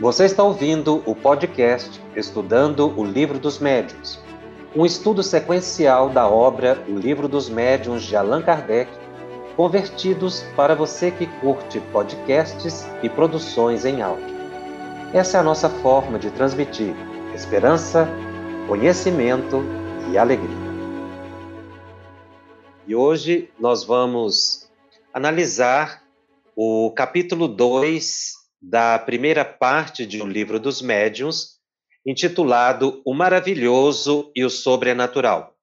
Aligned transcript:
Você 0.00 0.24
está 0.24 0.42
ouvindo 0.42 1.04
o 1.06 1.14
podcast 1.14 2.02
Estudando 2.16 2.92
o 2.98 3.04
Livro 3.04 3.38
dos 3.38 3.60
Médiuns, 3.60 4.18
um 4.74 4.84
estudo 4.84 5.22
sequencial 5.22 6.10
da 6.10 6.28
obra 6.28 6.82
O 6.88 6.98
Livro 6.98 7.28
dos 7.28 7.48
Médiuns 7.48 8.02
de 8.02 8.16
Allan 8.16 8.42
Kardec, 8.42 8.90
convertidos 9.54 10.42
para 10.56 10.74
você 10.74 11.12
que 11.12 11.28
curte 11.40 11.78
podcasts 11.92 12.84
e 13.04 13.08
produções 13.08 13.84
em 13.84 14.02
áudio. 14.02 14.34
Essa 15.12 15.36
é 15.36 15.40
a 15.40 15.44
nossa 15.44 15.70
forma 15.70 16.18
de 16.18 16.28
transmitir 16.32 16.92
esperança, 17.32 18.08
conhecimento 18.66 19.62
e 20.10 20.18
alegria. 20.18 20.64
E 22.84 22.96
hoje 22.96 23.48
nós 23.60 23.84
vamos 23.84 24.68
analisar 25.12 26.02
o 26.56 26.92
capítulo 26.96 27.46
2 27.46 28.43
da 28.66 28.98
primeira 28.98 29.44
parte 29.44 30.06
de 30.06 30.22
O 30.22 30.26
Livro 30.26 30.58
dos 30.58 30.80
Médiuns, 30.80 31.58
intitulado 32.06 33.02
O 33.04 33.12
Maravilhoso 33.12 34.32
e 34.34 34.42
o 34.42 34.48
Sobrenatural. 34.48 35.54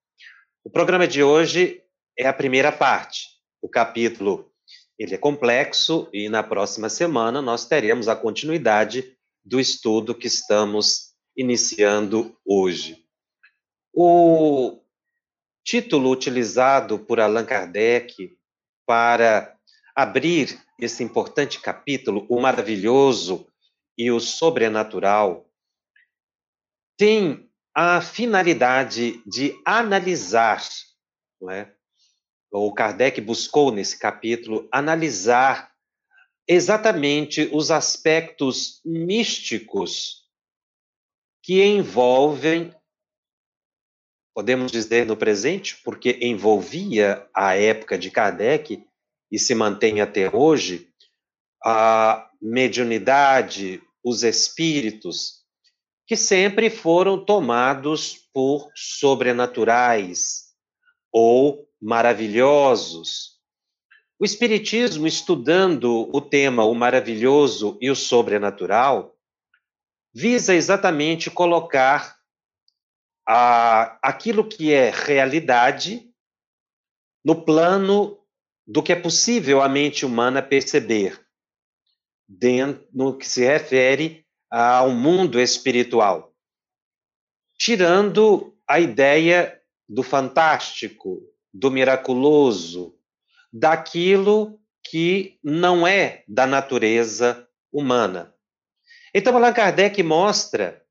O 0.64 0.70
programa 0.70 1.08
de 1.08 1.24
hoje 1.24 1.82
é 2.18 2.28
a 2.28 2.34
primeira 2.34 2.72
parte. 2.72 3.28
O 3.60 3.68
capítulo 3.68 4.52
ele 5.00 5.16
é 5.16 5.18
complexo 5.18 6.08
e 6.14 6.30
na 6.30 6.44
próxima 6.44 6.90
semana 6.90 7.42
nós 7.42 7.66
teremos 7.66 8.08
a 8.08 8.16
continuidade 8.16 9.18
do 9.44 9.60
estudo 9.60 10.14
que 10.14 10.28
estamos 10.28 11.16
iniciando 11.36 12.38
hoje. 12.46 13.04
O 13.92 14.80
título 15.66 16.12
utilizado 16.12 17.00
por 17.00 17.20
Allan 17.20 17.46
Kardec 17.46 18.38
para 18.86 19.56
abrir 19.96 20.60
esse 20.82 21.04
importante 21.04 21.62
capítulo, 21.62 22.26
o 22.28 22.42
maravilhoso 22.42 23.48
e 23.96 24.10
o 24.10 24.20
sobrenatural, 24.20 25.48
tem 26.98 27.48
a 27.74 28.02
finalidade 28.02 29.22
de 29.26 29.56
analisar, 29.64 30.62
não 31.40 31.52
é? 31.52 31.74
o 32.52 32.74
Kardec 32.74 33.22
buscou 33.22 33.72
nesse 33.72 33.98
capítulo 33.98 34.68
analisar 34.72 35.72
exatamente 36.48 37.50
os 37.54 37.72
aspectos 37.72 38.82
místicos 38.84 40.28
que 41.42 41.64
envolvem, 41.64 42.76
podemos 44.34 44.72
dizer 44.72 45.06
no 45.06 45.16
presente, 45.16 45.78
porque 45.84 46.18
envolvia 46.22 47.26
a 47.34 47.56
época 47.56 47.98
de 47.98 48.12
Kardec, 48.12 48.86
e 49.32 49.40
se 49.40 49.56
mantém 49.56 50.02
até 50.02 50.36
hoje, 50.36 50.90
a 51.64 52.30
mediunidade, 52.42 53.82
os 54.04 54.24
espíritos, 54.24 55.42
que 56.08 56.18
sempre 56.18 56.70
foram 56.70 57.24
tomados 57.24 58.28
por 58.34 58.70
sobrenaturais 58.76 60.52
ou 61.12 61.68
maravilhosos. 61.82 63.40
O 64.20 64.26
Espiritismo, 64.26 65.08
estudando 65.08 66.10
o 66.14 66.22
tema 66.22 66.66
o 66.66 66.76
maravilhoso 66.76 67.78
e 67.82 67.90
o 67.90 67.96
sobrenatural, 67.96 69.16
visa 70.14 70.54
exatamente 70.54 71.32
colocar 71.32 72.18
a, 73.28 73.98
aquilo 74.02 74.48
que 74.48 74.74
é 74.74 74.90
realidade 74.90 76.12
no 77.24 77.46
plano 77.46 78.21
do 78.66 78.82
que 78.82 78.94
é 78.94 78.96
possível 78.96 79.62
a 79.62 79.70
mente 79.70 80.06
humana 80.06 80.42
perceber 80.42 81.20
dentro, 82.28 82.88
no 82.94 83.18
que 83.18 83.28
se 83.28 83.44
refere 83.44 84.26
ao 84.50 84.92
mundo 84.92 85.40
espiritual, 85.40 86.34
tirando 87.58 88.56
a 88.68 88.80
ideia 88.80 89.62
do 89.88 90.04
fantástico, 90.04 91.22
do 91.54 91.70
miraculoso, 91.70 92.98
daquilo 93.52 94.60
que 94.84 95.38
não 95.44 95.86
é 95.86 96.24
da 96.28 96.48
natureza 96.48 97.48
humana. 97.72 98.34
Então, 99.14 99.36
Allan 99.36 99.54
Kardec 99.54 100.02
mostra 100.02 100.82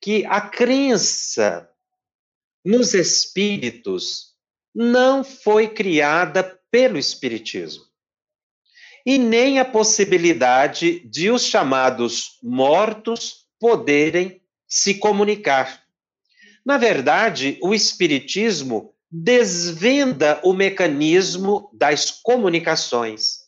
que 0.00 0.24
a 0.26 0.40
crença 0.40 1.70
nos 2.64 2.94
espíritos 2.94 4.34
não 4.74 5.22
foi 5.22 5.68
criada 5.68 6.59
pelo 6.70 6.98
Espiritismo. 6.98 7.84
E 9.04 9.18
nem 9.18 9.58
a 9.58 9.64
possibilidade 9.64 11.00
de 11.08 11.30
os 11.30 11.44
chamados 11.44 12.38
mortos 12.42 13.46
poderem 13.58 14.42
se 14.68 14.94
comunicar. 14.94 15.82
Na 16.64 16.76
verdade, 16.76 17.58
o 17.62 17.74
Espiritismo 17.74 18.94
desvenda 19.10 20.40
o 20.44 20.52
mecanismo 20.52 21.68
das 21.72 22.10
comunicações, 22.10 23.40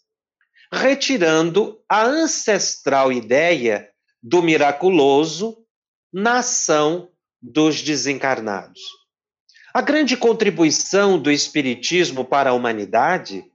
retirando 0.72 1.80
a 1.88 2.02
ancestral 2.04 3.12
ideia 3.12 3.88
do 4.20 4.42
miraculoso 4.42 5.58
na 6.12 6.38
ação 6.38 7.10
dos 7.40 7.82
desencarnados. 7.82 9.01
A 9.74 9.80
grande 9.80 10.16
contribuição 10.16 11.18
do 11.18 11.30
Espiritismo 11.30 12.24
para 12.24 12.50
a 12.50 12.52
humanidade 12.52 13.50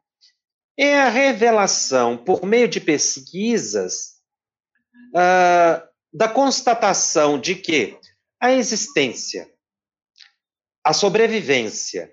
é 0.76 1.00
a 1.00 1.10
revelação, 1.10 2.18
por 2.18 2.44
meio 2.44 2.68
de 2.68 2.80
pesquisas, 2.80 4.20
uh, 5.10 5.88
da 6.12 6.28
constatação 6.28 7.40
de 7.40 7.56
que 7.56 8.00
a 8.40 8.52
existência, 8.52 9.52
a 10.84 10.94
sobrevivência 10.94 12.12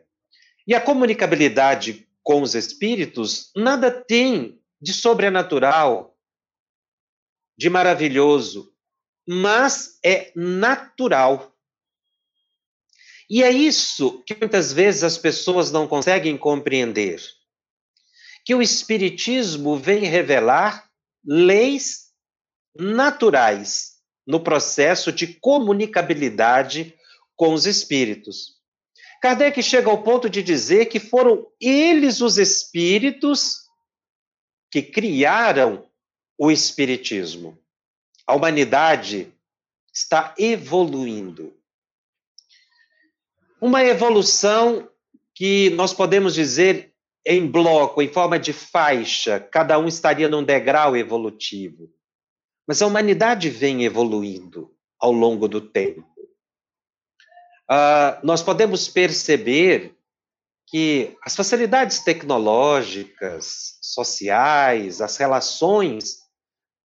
e 0.67 0.75
a 0.75 0.81
comunicabilidade 0.81 2.07
com 2.23 2.43
os 2.43 2.55
espíritos 2.55 3.51
nada 3.57 3.91
tem 3.91 4.61
de 4.81 4.93
sobrenatural, 4.93 6.15
de 7.57 7.71
maravilhoso, 7.71 8.75
mas 9.27 9.99
é 10.05 10.31
natural. 10.35 11.54
E 13.29 13.43
é 13.43 13.51
isso 13.51 14.23
que 14.27 14.37
muitas 14.39 14.73
vezes 14.73 15.03
as 15.03 15.17
pessoas 15.17 15.71
não 15.71 15.89
conseguem 15.89 16.37
compreender. 16.37 17.23
Que 18.45 18.55
o 18.55 18.61
Espiritismo 18.61 19.77
vem 19.77 20.05
revelar 20.05 20.89
leis 21.25 22.11
naturais 22.77 23.95
no 24.27 24.41
processo 24.41 25.11
de 25.11 25.27
comunicabilidade 25.27 26.95
com 27.37 27.55
os 27.55 27.67
espíritos. 27.67 28.55
Kardec 29.23 29.63
chega 29.63 29.91
ao 29.91 30.03
ponto 30.03 30.29
de 30.29 30.43
dizer 30.43 30.87
que 30.87 31.01
foram 31.01 31.47
eles 31.59 32.21
os 32.21 32.37
espíritos 32.37 33.65
que 34.71 34.83
criaram 34.83 35.89
o 36.37 36.51
Espiritismo. 36.51 37.59
A 38.27 38.35
humanidade 38.35 39.33
está 39.93 40.35
evoluindo 40.37 41.57
uma 43.65 43.83
evolução 43.83 44.91
que 45.35 45.71
nós 45.71 45.95
podemos 45.95 46.35
dizer 46.35 46.95
em 47.25 47.51
bloco, 47.51 48.03
em 48.03 48.13
forma 48.13 48.39
de 48.39 48.53
faixa, 48.53 49.41
cada 49.41 49.79
um 49.79 49.89
estaria 49.89 50.29
num 50.29 50.45
degrau 50.45 50.95
evolutivo. 50.95 51.91
Mas 52.69 52.83
a 52.83 52.87
humanidade 52.87 53.49
vem 53.49 53.83
evoluindo 53.83 54.77
ao 55.01 55.11
longo 55.11 55.49
do 55.49 55.63
tempo. 55.63 56.07
Uh, 57.71 58.21
nós 58.23 58.43
podemos 58.43 58.87
perceber 58.87 59.97
que 60.67 61.17
as 61.23 61.35
facilidades 61.35 62.01
tecnológicas, 62.01 63.79
sociais, 63.81 65.01
as 65.01 65.17
relações 65.17 66.19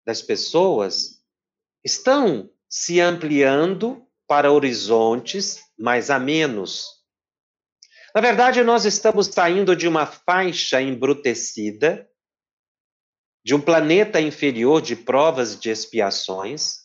das 0.06 0.22
pessoas 0.22 1.22
estão 1.84 2.48
se 2.70 3.00
ampliando 3.00 4.02
para 4.30 4.52
horizontes 4.52 5.60
mais 5.76 6.08
amenos. 6.08 7.02
Na 8.14 8.20
verdade, 8.20 8.62
nós 8.62 8.84
estamos 8.84 9.26
saindo 9.26 9.74
de 9.74 9.88
uma 9.88 10.06
faixa 10.06 10.80
embrutecida, 10.80 12.08
de 13.44 13.56
um 13.56 13.60
planeta 13.60 14.20
inferior 14.20 14.80
de 14.80 14.94
provas 14.94 15.54
e 15.54 15.56
de 15.58 15.70
expiações, 15.70 16.76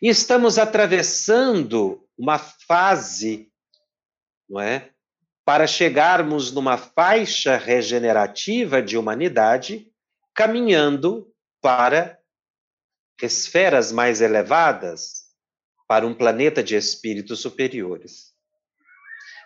e 0.00 0.08
estamos 0.08 0.56
atravessando 0.56 2.06
uma 2.16 2.38
fase, 2.38 3.50
não 4.48 4.60
é? 4.60 4.90
Para 5.44 5.66
chegarmos 5.66 6.52
numa 6.52 6.78
faixa 6.78 7.56
regenerativa 7.56 8.80
de 8.80 8.96
humanidade, 8.96 9.92
caminhando 10.32 11.28
para 11.60 12.16
esferas 13.20 13.90
mais 13.90 14.20
elevadas, 14.20 15.23
para 15.86 16.06
um 16.06 16.14
planeta 16.14 16.62
de 16.62 16.74
espíritos 16.76 17.40
superiores. 17.40 18.32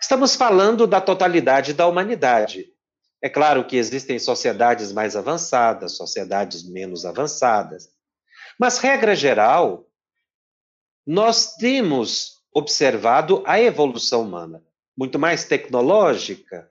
Estamos 0.01 0.35
falando 0.35 0.87
da 0.87 1.01
totalidade 1.01 1.73
da 1.73 1.85
humanidade. 1.85 2.73
É 3.21 3.29
claro 3.29 3.65
que 3.65 3.75
existem 3.75 4.17
sociedades 4.17 4.93
mais 4.93 5.15
avançadas, 5.15 5.97
sociedades 5.97 6.63
menos 6.63 7.05
avançadas. 7.05 7.89
Mas, 8.57 8.77
regra 8.77 9.15
geral, 9.15 9.85
nós 11.05 11.55
temos 11.55 12.39
observado 12.53 13.43
a 13.45 13.59
evolução 13.59 14.21
humana, 14.23 14.63
muito 14.97 15.19
mais 15.19 15.43
tecnológica, 15.43 16.69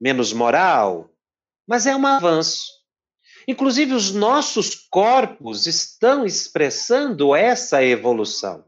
menos 0.00 0.32
moral, 0.32 1.10
mas 1.66 1.86
é 1.86 1.96
um 1.96 2.06
avanço. 2.06 2.76
Inclusive, 3.48 3.94
os 3.94 4.12
nossos 4.12 4.74
corpos 4.74 5.66
estão 5.66 6.26
expressando 6.26 7.34
essa 7.34 7.82
evolução. 7.82 8.64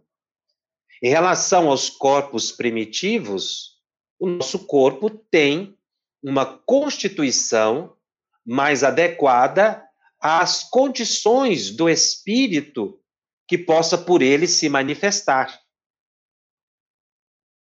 Em 1.02 1.08
relação 1.08 1.68
aos 1.68 1.88
corpos 1.88 2.50
primitivos, 2.50 3.78
o 4.18 4.28
nosso 4.28 4.66
corpo 4.66 5.08
tem 5.08 5.78
uma 6.22 6.44
constituição 6.44 7.96
mais 8.44 8.82
adequada 8.82 9.84
às 10.20 10.64
condições 10.64 11.70
do 11.70 11.88
espírito 11.88 13.00
que 13.46 13.56
possa 13.56 13.96
por 13.96 14.20
ele 14.22 14.48
se 14.48 14.68
manifestar. 14.68 15.60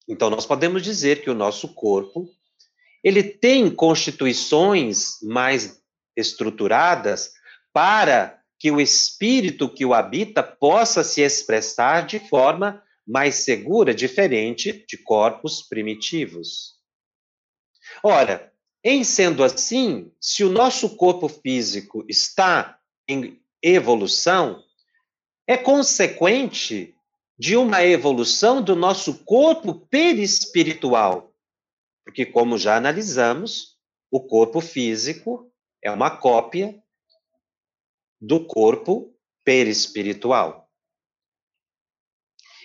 Então 0.08 0.28
nós 0.30 0.44
podemos 0.44 0.82
dizer 0.82 1.22
que 1.22 1.30
o 1.30 1.34
nosso 1.34 1.74
corpo 1.74 2.28
ele 3.04 3.22
tem 3.22 3.70
constituições 3.72 5.22
mais 5.22 5.80
estruturadas 6.16 7.32
para 7.72 8.42
que 8.58 8.72
o 8.72 8.80
espírito 8.80 9.72
que 9.72 9.84
o 9.84 9.94
habita 9.94 10.42
possa 10.42 11.04
se 11.04 11.20
expressar 11.20 12.04
de 12.06 12.18
forma 12.18 12.82
mais 13.08 13.36
segura, 13.36 13.94
diferente 13.94 14.84
de 14.86 14.98
corpos 14.98 15.62
primitivos. 15.62 16.74
Ora, 18.04 18.52
em 18.84 19.02
sendo 19.02 19.42
assim, 19.42 20.12
se 20.20 20.44
o 20.44 20.50
nosso 20.50 20.94
corpo 20.94 21.26
físico 21.26 22.04
está 22.06 22.78
em 23.08 23.40
evolução, 23.62 24.62
é 25.46 25.56
consequente 25.56 26.94
de 27.38 27.56
uma 27.56 27.82
evolução 27.82 28.62
do 28.62 28.76
nosso 28.76 29.24
corpo 29.24 29.86
perispiritual. 29.86 31.32
Porque, 32.04 32.26
como 32.26 32.58
já 32.58 32.76
analisamos, 32.76 33.78
o 34.10 34.20
corpo 34.20 34.60
físico 34.60 35.50
é 35.82 35.90
uma 35.90 36.10
cópia 36.10 36.78
do 38.20 38.44
corpo 38.44 39.14
perispiritual. 39.44 40.67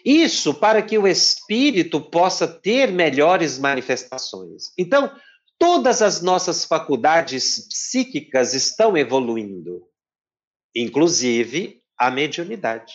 Isso 0.04 0.54
para 0.54 0.82
que 0.82 0.98
o 0.98 1.08
espírito 1.08 2.02
possa 2.02 2.48
ter 2.48 2.92
melhores 2.92 3.58
manifestações. 3.58 4.74
Então, 4.78 5.16
todas 5.58 6.02
as 6.02 6.22
nossas 6.22 6.66
faculdades 6.66 7.68
psíquicas 7.70 8.54
estão 8.54 8.98
evoluindo, 8.98 9.88
inclusive 10.76 11.82
a 11.98 12.12
mediunidade. 12.12 12.94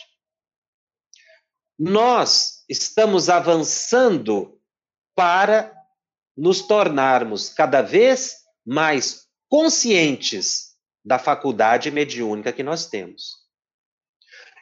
Nós 1.79 2.63
estamos 2.69 3.29
avançando 3.29 4.61
para 5.15 5.73
nos 6.37 6.61
tornarmos 6.61 7.49
cada 7.49 7.81
vez 7.81 8.35
mais 8.65 9.27
conscientes 9.49 10.75
da 11.03 11.17
faculdade 11.17 11.89
mediúnica 11.89 12.53
que 12.53 12.61
nós 12.61 12.87
temos. 12.87 13.48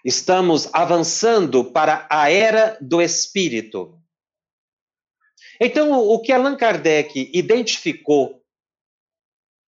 Estamos 0.03 0.69
avançando 0.73 1.65
para 1.65 2.07
a 2.09 2.31
era 2.31 2.77
do 2.81 3.01
espírito. 3.01 3.99
Então, 5.59 5.99
o 5.99 6.21
que 6.21 6.31
Allan 6.31 6.55
Kardec 6.55 7.31
identificou 7.33 8.43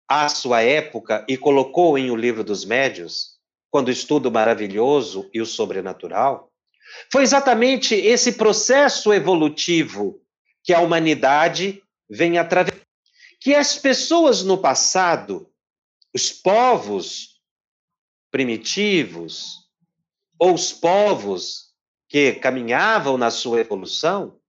à 0.07 0.29
sua 0.29 0.61
época 0.61 1.25
e 1.27 1.37
colocou 1.37 1.97
em 1.97 2.09
O 2.09 2.15
Livro 2.15 2.43
dos 2.43 2.63
Médios 2.63 3.33
quando 3.73 3.89
estuda 3.89 4.29
o 4.29 4.31
maravilhoso 4.31 5.27
e 5.33 5.41
o 5.41 5.47
sobrenatural, 5.47 6.51
foi 7.11 7.23
exatamente 7.23 7.95
esse 7.95 8.33
processo 8.33 9.11
evolutivo 9.11 10.21
que 10.63 10.71
a 10.71 10.79
humanidade 10.79 11.81
vem 12.07 12.37
atravessando. 12.37 12.83
Que 13.41 13.55
as 13.55 13.75
pessoas 13.75 14.43
no 14.43 14.59
passado, 14.59 15.51
os 16.13 16.31
povos 16.31 17.41
primitivos, 18.29 19.62
ou 20.43 20.53
os 20.53 20.73
povos 20.73 21.73
que 22.09 22.33
caminhavam 22.33 23.17
na 23.17 23.31
sua 23.31 23.61
evolução, 23.61 24.39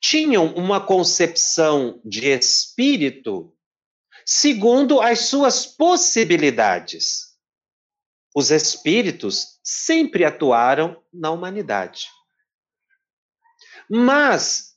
tinham 0.00 0.54
uma 0.54 0.80
concepção 0.80 2.00
de 2.04 2.26
espírito 2.26 3.52
segundo 4.24 5.00
as 5.00 5.20
suas 5.20 5.66
possibilidades 5.66 7.26
os 8.36 8.50
espíritos 8.50 9.58
sempre 9.64 10.22
atuaram 10.22 11.02
na 11.10 11.30
humanidade. 11.30 12.08
Mas 13.88 14.74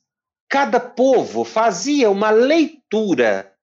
cada 0.48 0.80
povo 0.80 1.44
fazia 1.44 2.08
uma 2.08 2.30
leitura 2.30 3.54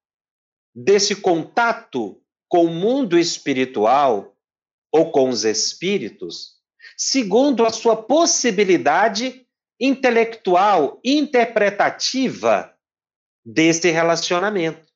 desse 0.76 1.16
contato 1.16 2.22
com 2.48 2.66
o 2.66 2.70
mundo 2.70 3.18
espiritual 3.18 4.38
ou 4.92 5.12
com 5.12 5.30
os 5.30 5.44
espíritos, 5.46 6.57
segundo 6.98 7.64
a 7.64 7.70
sua 7.70 7.96
possibilidade 7.96 9.46
intelectual, 9.80 11.00
interpretativa 11.04 12.76
desse 13.46 13.92
relacionamento. 13.92 14.92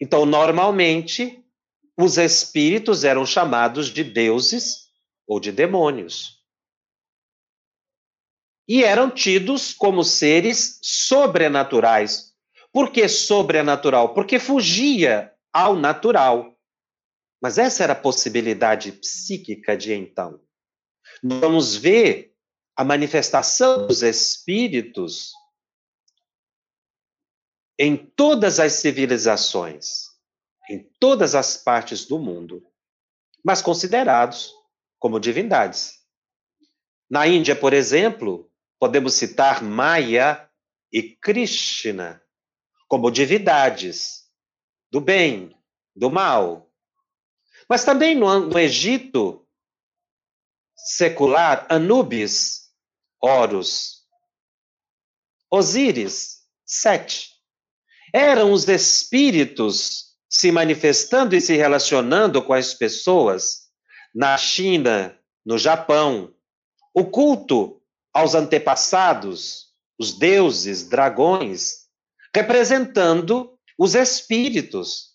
Então, 0.00 0.24
normalmente, 0.24 1.44
os 1.98 2.16
espíritos 2.16 3.02
eram 3.02 3.26
chamados 3.26 3.88
de 3.88 4.04
deuses 4.04 4.88
ou 5.26 5.40
de 5.40 5.50
demônios. 5.50 6.42
E 8.68 8.82
eram 8.82 9.10
tidos 9.10 9.74
como 9.74 10.02
seres 10.02 10.78
sobrenaturais. 10.82 12.32
Por 12.72 12.90
que 12.90 13.08
sobrenatural? 13.08 14.14
Porque 14.14 14.38
fugia 14.38 15.32
ao 15.52 15.76
natural. 15.76 16.53
Mas 17.44 17.58
essa 17.58 17.82
era 17.82 17.92
a 17.92 18.00
possibilidade 18.00 18.90
psíquica 18.90 19.76
de 19.76 19.92
então. 19.92 20.40
Vamos 21.22 21.76
ver 21.76 22.34
a 22.74 22.82
manifestação 22.82 23.86
dos 23.86 24.02
espíritos 24.02 25.34
em 27.78 27.98
todas 27.98 28.58
as 28.58 28.72
civilizações 28.72 30.14
em 30.70 30.90
todas 30.98 31.34
as 31.34 31.58
partes 31.58 32.06
do 32.06 32.18
mundo, 32.18 32.66
mas 33.44 33.60
considerados 33.60 34.50
como 34.98 35.20
divindades. 35.20 35.98
Na 37.10 37.26
Índia, 37.26 37.54
por 37.54 37.74
exemplo, 37.74 38.50
podemos 38.80 39.12
citar 39.12 39.62
Maya 39.62 40.48
e 40.90 41.02
Krishna 41.02 42.22
como 42.88 43.10
divindades 43.10 44.30
do 44.90 44.98
bem, 44.98 45.54
do 45.94 46.10
mal. 46.10 46.70
Mas 47.68 47.84
também 47.84 48.14
no, 48.14 48.40
no 48.40 48.58
Egito 48.58 49.46
secular, 50.76 51.66
Anubis, 51.70 52.68
Horus, 53.20 54.02
Osíris, 55.50 56.42
Sete. 56.66 57.30
Eram 58.12 58.52
os 58.52 58.68
espíritos 58.68 60.14
se 60.28 60.50
manifestando 60.50 61.34
e 61.36 61.40
se 61.40 61.54
relacionando 61.54 62.42
com 62.42 62.52
as 62.52 62.74
pessoas 62.74 63.68
na 64.14 64.36
China, 64.36 65.18
no 65.44 65.58
Japão. 65.58 66.34
O 66.92 67.04
culto 67.04 67.80
aos 68.12 68.34
antepassados, 68.34 69.68
os 69.98 70.12
deuses, 70.12 70.88
dragões, 70.88 71.84
representando 72.34 73.58
os 73.78 73.94
espíritos. 73.94 75.13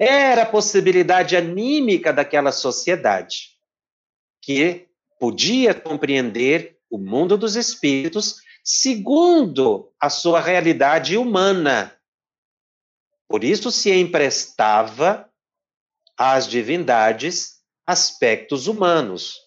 Era 0.00 0.42
a 0.42 0.46
possibilidade 0.46 1.36
anímica 1.36 2.12
daquela 2.12 2.50
sociedade 2.50 3.50
que 4.42 4.88
podia 5.18 5.74
compreender 5.74 6.78
o 6.88 6.96
mundo 6.96 7.36
dos 7.36 7.54
espíritos 7.54 8.36
segundo 8.64 9.92
a 10.00 10.08
sua 10.08 10.40
realidade 10.40 11.16
humana 11.16 11.94
por 13.30 13.44
isso 13.44 13.70
se 13.70 13.92
emprestava 13.92 15.30
às 16.18 16.48
divindades 16.48 17.60
aspectos 17.86 18.66
humanos. 18.66 19.38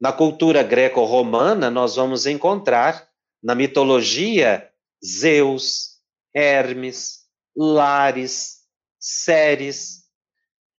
Na 0.00 0.10
cultura 0.10 0.62
greco-romana, 0.62 1.70
nós 1.70 1.96
vamos 1.96 2.24
encontrar 2.24 3.06
na 3.42 3.54
mitologia 3.54 4.72
Zeus, 5.04 6.00
Hermes, 6.34 7.26
Lares, 7.54 8.63
Ceres, 9.06 10.04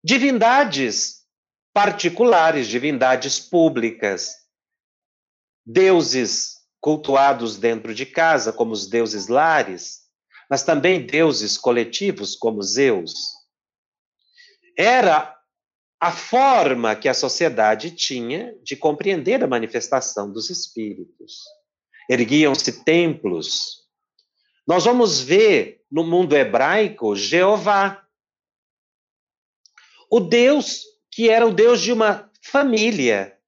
divindades 0.04 1.18
particulares, 1.72 2.68
divindades 2.68 3.40
públicas, 3.40 4.34
deuses 5.64 6.56
cultuados 6.82 7.58
dentro 7.58 7.94
de 7.94 8.04
casa, 8.04 8.52
como 8.52 8.72
os 8.72 8.88
deuses 8.88 9.28
Lares, 9.28 10.00
mas 10.50 10.64
também 10.64 11.06
deuses 11.06 11.56
coletivos 11.56 12.36
como 12.36 12.64
Zeus. 12.64 13.14
Era 14.76 15.36
a 16.00 16.12
forma 16.12 16.96
que 16.96 17.08
a 17.08 17.14
sociedade 17.14 17.92
tinha 17.92 18.56
de 18.64 18.76
compreender 18.76 19.44
a 19.44 19.48
manifestação 19.48 20.32
dos 20.32 20.50
espíritos. 20.50 21.44
Erguiam-se 22.10 22.84
templos. 22.84 23.86
Nós 24.68 24.84
vamos 24.84 25.22
ver 25.22 25.84
no 25.92 26.04
mundo 26.04 26.36
hebraico 26.36 27.16
Jeová, 27.16 28.05
o 30.10 30.20
Deus 30.20 30.84
que 31.16 31.30
era 31.30 31.48
o 31.48 31.54
Deus 31.54 31.80
de 31.80 31.94
uma 31.94 32.30
família, 32.42 33.40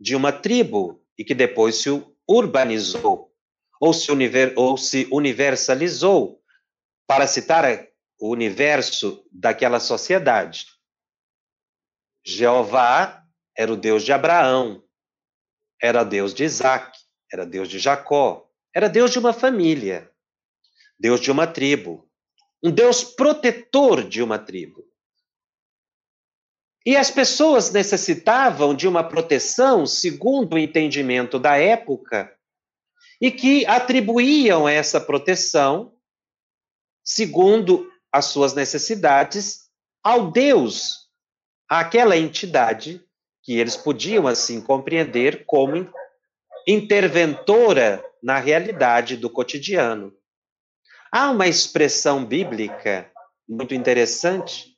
de 0.00 0.16
uma 0.16 0.32
tribo, 0.32 1.04
e 1.18 1.22
que 1.22 1.34
depois 1.34 1.76
se 1.76 1.90
urbanizou, 2.26 3.30
ou 3.78 3.92
se, 3.92 4.10
univer, 4.10 4.54
ou 4.56 4.78
se 4.78 5.06
universalizou, 5.12 6.42
para 7.06 7.26
citar 7.26 7.64
o 8.18 8.30
universo 8.30 9.22
daquela 9.30 9.78
sociedade. 9.78 10.64
Jeová 12.24 13.22
era 13.54 13.70
o 13.70 13.76
Deus 13.76 14.02
de 14.02 14.14
Abraão, 14.14 14.82
era 15.82 16.04
Deus 16.04 16.32
de 16.32 16.44
Isaac, 16.44 16.98
era 17.30 17.44
Deus 17.44 17.68
de 17.68 17.78
Jacó, 17.78 18.50
era 18.74 18.88
Deus 18.88 19.10
de 19.10 19.18
uma 19.18 19.34
família, 19.34 20.10
Deus 20.98 21.20
de 21.20 21.30
uma 21.30 21.46
tribo, 21.46 22.08
um 22.62 22.70
Deus 22.70 23.04
protetor 23.04 24.08
de 24.08 24.22
uma 24.22 24.38
tribo. 24.38 24.89
E 26.84 26.96
as 26.96 27.10
pessoas 27.10 27.70
necessitavam 27.70 28.74
de 28.74 28.88
uma 28.88 29.04
proteção 29.04 29.84
segundo 29.84 30.54
o 30.54 30.58
entendimento 30.58 31.38
da 31.38 31.56
época 31.56 32.34
e 33.20 33.30
que 33.30 33.66
atribuíam 33.66 34.66
essa 34.66 34.98
proteção 35.00 35.94
segundo 37.04 37.90
as 38.10 38.26
suas 38.26 38.54
necessidades 38.54 39.68
ao 40.02 40.30
Deus, 40.30 41.10
àquela 41.68 42.16
entidade 42.16 43.04
que 43.42 43.58
eles 43.58 43.76
podiam 43.76 44.26
assim 44.26 44.60
compreender 44.60 45.44
como 45.44 45.90
interventora 46.66 48.02
na 48.22 48.38
realidade 48.38 49.16
do 49.16 49.28
cotidiano. 49.28 50.14
Há 51.12 51.30
uma 51.30 51.46
expressão 51.46 52.24
bíblica 52.24 53.10
muito 53.48 53.74
interessante 53.74 54.69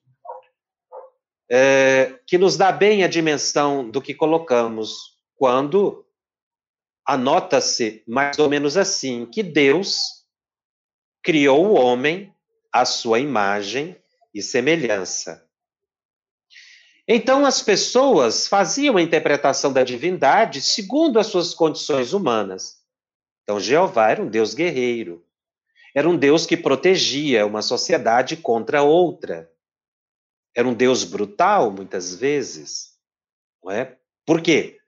é, 1.55 2.19
que 2.27 2.39
nos 2.39 2.57
dá 2.57 2.73
bem 2.73 3.05
a 3.05 3.09
dimensão 3.09 3.91
do 3.91 4.01
que 4.01 4.15
colocamos 4.15 5.19
quando 5.37 6.03
anota-se 7.05 8.03
mais 8.09 8.39
ou 8.39 8.49
menos 8.49 8.79
assim 8.79 9.27
que 9.27 9.43
Deus 9.43 10.25
criou 11.23 11.67
o 11.67 11.75
homem 11.75 12.35
à 12.73 12.87
sua 12.87 13.19
imagem 13.19 13.95
e 14.35 14.41
semelhança. 14.41 15.47
Então 17.07 17.45
as 17.45 17.61
pessoas 17.61 18.49
faziam 18.49 18.97
a 18.97 19.03
interpretação 19.03 19.75
da 19.75 19.85
divindade 19.85 20.63
segundo 20.63 21.19
as 21.19 21.27
suas 21.27 21.53
condições 21.53 22.15
humanas. 22.15 22.79
Então 23.43 23.61
Jeová 23.61 24.11
era 24.11 24.23
um 24.23 24.29
Deus 24.29 24.55
guerreiro. 24.55 25.23
Era 25.95 26.09
um 26.09 26.17
Deus 26.17 26.47
que 26.47 26.57
protegia 26.57 27.45
uma 27.45 27.61
sociedade 27.61 28.39
contra 28.39 28.83
outra. 28.83 29.52
Era 30.55 30.69
um 30.69 30.75
Deus 30.75 31.05
brutal, 31.05 31.71
muitas 31.71 32.15
vezes. 32.15 32.93
Não 33.63 33.71
é? 33.71 33.97
Por 34.27 34.43
quê? 34.43 34.79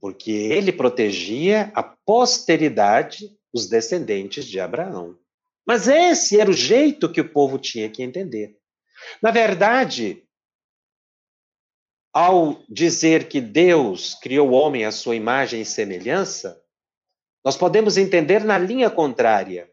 Porque 0.00 0.30
ele 0.30 0.72
protegia 0.72 1.70
a 1.74 1.82
posteridade, 1.82 3.36
os 3.52 3.68
descendentes 3.68 4.44
de 4.44 4.60
Abraão. 4.60 5.18
Mas 5.66 5.88
esse 5.88 6.38
era 6.38 6.50
o 6.50 6.54
jeito 6.54 7.10
que 7.10 7.20
o 7.20 7.28
povo 7.28 7.58
tinha 7.58 7.88
que 7.88 8.02
entender. 8.02 8.56
Na 9.22 9.30
verdade, 9.30 10.22
ao 12.12 12.62
dizer 12.68 13.28
que 13.28 13.40
Deus 13.40 14.14
criou 14.14 14.50
o 14.50 14.52
homem 14.52 14.84
à 14.84 14.92
sua 14.92 15.16
imagem 15.16 15.60
e 15.60 15.66
semelhança, 15.66 16.62
nós 17.44 17.56
podemos 17.56 17.96
entender 17.96 18.44
na 18.44 18.58
linha 18.58 18.90
contrária. 18.90 19.70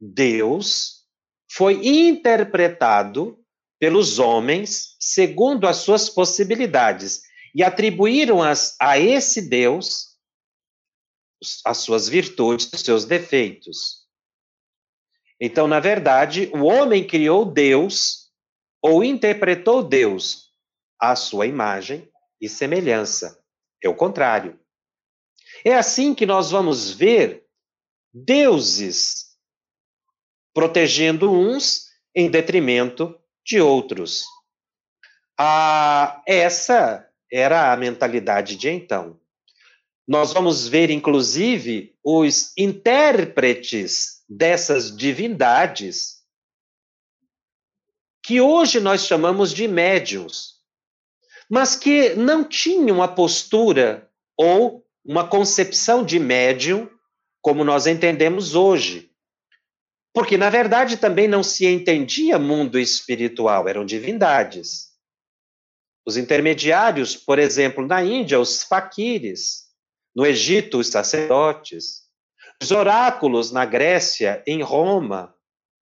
Deus 0.00 1.06
foi 1.50 1.86
interpretado 1.86 3.38
pelos 3.78 4.18
homens 4.18 4.96
segundo 4.98 5.66
as 5.66 5.76
suas 5.76 6.08
possibilidades 6.08 7.22
e 7.54 7.62
atribuíram 7.62 8.42
as, 8.42 8.76
a 8.80 8.98
esse 8.98 9.48
Deus 9.48 10.16
as 11.64 11.78
suas 11.78 12.08
virtudes, 12.08 12.70
os 12.72 12.80
seus 12.80 13.04
defeitos. 13.04 14.06
Então, 15.40 15.68
na 15.68 15.78
verdade, 15.78 16.50
o 16.54 16.64
homem 16.64 17.06
criou 17.06 17.44
Deus 17.44 18.30
ou 18.80 19.04
interpretou 19.04 19.82
Deus 19.82 20.54
à 20.98 21.14
sua 21.14 21.46
imagem 21.46 22.10
e 22.40 22.48
semelhança. 22.48 23.42
É 23.82 23.88
o 23.88 23.94
contrário. 23.94 24.58
É 25.64 25.74
assim 25.74 26.14
que 26.14 26.24
nós 26.24 26.50
vamos 26.50 26.90
ver 26.90 27.46
deuses 28.12 29.36
protegendo 30.54 31.30
uns 31.30 31.86
em 32.14 32.30
detrimento 32.30 33.18
de 33.46 33.60
outros. 33.60 34.24
Ah, 35.38 36.20
essa 36.26 37.08
era 37.32 37.72
a 37.72 37.76
mentalidade 37.76 38.56
de 38.56 38.68
então. 38.68 39.20
Nós 40.06 40.32
vamos 40.32 40.66
ver, 40.66 40.90
inclusive, 40.90 41.94
os 42.02 42.52
intérpretes 42.56 44.22
dessas 44.28 44.94
divindades, 44.96 46.16
que 48.22 48.40
hoje 48.40 48.80
nós 48.80 49.06
chamamos 49.06 49.52
de 49.52 49.68
médiums, 49.68 50.56
mas 51.48 51.76
que 51.76 52.14
não 52.14 52.42
tinham 52.42 53.02
a 53.02 53.08
postura 53.08 54.10
ou 54.36 54.84
uma 55.04 55.26
concepção 55.28 56.04
de 56.04 56.18
médium 56.18 56.90
como 57.40 57.62
nós 57.62 57.86
entendemos 57.86 58.56
hoje. 58.56 59.05
Porque, 60.16 60.38
na 60.38 60.48
verdade, 60.48 60.96
também 60.96 61.28
não 61.28 61.42
se 61.42 61.66
entendia 61.66 62.38
mundo 62.38 62.78
espiritual, 62.78 63.68
eram 63.68 63.84
divindades. 63.84 64.86
Os 66.06 66.16
intermediários, 66.16 67.14
por 67.14 67.38
exemplo, 67.38 67.86
na 67.86 68.02
Índia, 68.02 68.40
os 68.40 68.62
faquires, 68.62 69.64
no 70.14 70.24
Egito, 70.24 70.78
os 70.78 70.88
sacerdotes, 70.88 72.04
os 72.62 72.70
oráculos 72.70 73.52
na 73.52 73.66
Grécia, 73.66 74.42
em 74.46 74.62
Roma, 74.62 75.34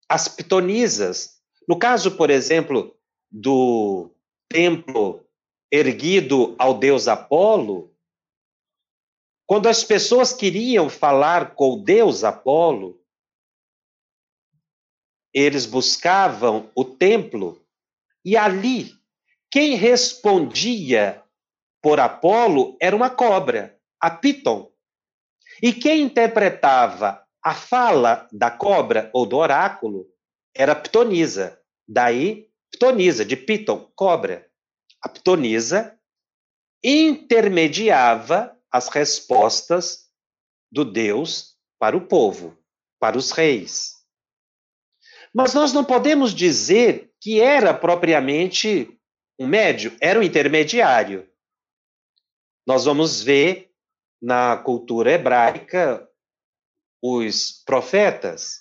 as 0.08 0.26
pitonisas. 0.26 1.34
No 1.68 1.78
caso, 1.78 2.16
por 2.16 2.28
exemplo, 2.28 2.92
do 3.30 4.10
templo 4.48 5.24
erguido 5.70 6.56
ao 6.58 6.74
deus 6.74 7.06
Apolo, 7.06 7.94
quando 9.46 9.68
as 9.68 9.84
pessoas 9.84 10.32
queriam 10.32 10.90
falar 10.90 11.54
com 11.54 11.74
o 11.74 11.84
deus 11.84 12.24
Apolo, 12.24 13.00
eles 15.34 15.66
buscavam 15.66 16.70
o 16.74 16.84
templo 16.84 17.60
e 18.24 18.36
ali 18.36 18.92
quem 19.50 19.74
respondia 19.74 21.22
por 21.82 22.00
Apolo 22.00 22.76
era 22.80 22.96
uma 22.96 23.10
cobra, 23.10 23.78
a 24.00 24.10
Piton. 24.10 24.72
E 25.62 25.72
quem 25.72 26.02
interpretava 26.02 27.22
a 27.42 27.54
fala 27.54 28.26
da 28.32 28.50
cobra 28.50 29.10
ou 29.12 29.26
do 29.26 29.36
oráculo 29.36 30.06
era 30.54 30.74
Ptonisa. 30.74 31.60
Daí, 31.86 32.48
Ptonisa, 32.72 33.24
de 33.24 33.36
Piton, 33.36 33.90
cobra. 33.94 34.48
A 35.02 35.08
Ptonisa 35.08 35.98
intermediava 36.82 38.56
as 38.72 38.88
respostas 38.88 40.08
do 40.72 40.84
Deus 40.84 41.56
para 41.78 41.96
o 41.96 42.06
povo, 42.06 42.58
para 42.98 43.16
os 43.18 43.30
reis. 43.30 44.03
Mas 45.34 45.52
nós 45.52 45.72
não 45.72 45.84
podemos 45.84 46.32
dizer 46.32 47.10
que 47.20 47.40
era 47.40 47.74
propriamente 47.74 48.96
um 49.36 49.48
médio, 49.48 49.96
era 50.00 50.20
um 50.20 50.22
intermediário. 50.22 51.28
Nós 52.64 52.84
vamos 52.84 53.20
ver 53.20 53.70
na 54.22 54.56
cultura 54.56 55.10
hebraica 55.10 56.08
os 57.02 57.62
profetas. 57.66 58.60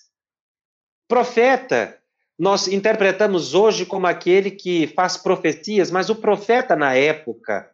Profeta, 1.08 2.01
nós 2.38 2.68
interpretamos 2.68 3.53
hoje 3.53 3.86
como 3.86 4.08
aquele 4.08 4.50
que 4.50 4.88
faz 4.88 5.15
profecias, 5.15 5.92
mas 5.92 6.10
o 6.10 6.15
profeta 6.15 6.75
na 6.75 6.96
época 6.96 7.72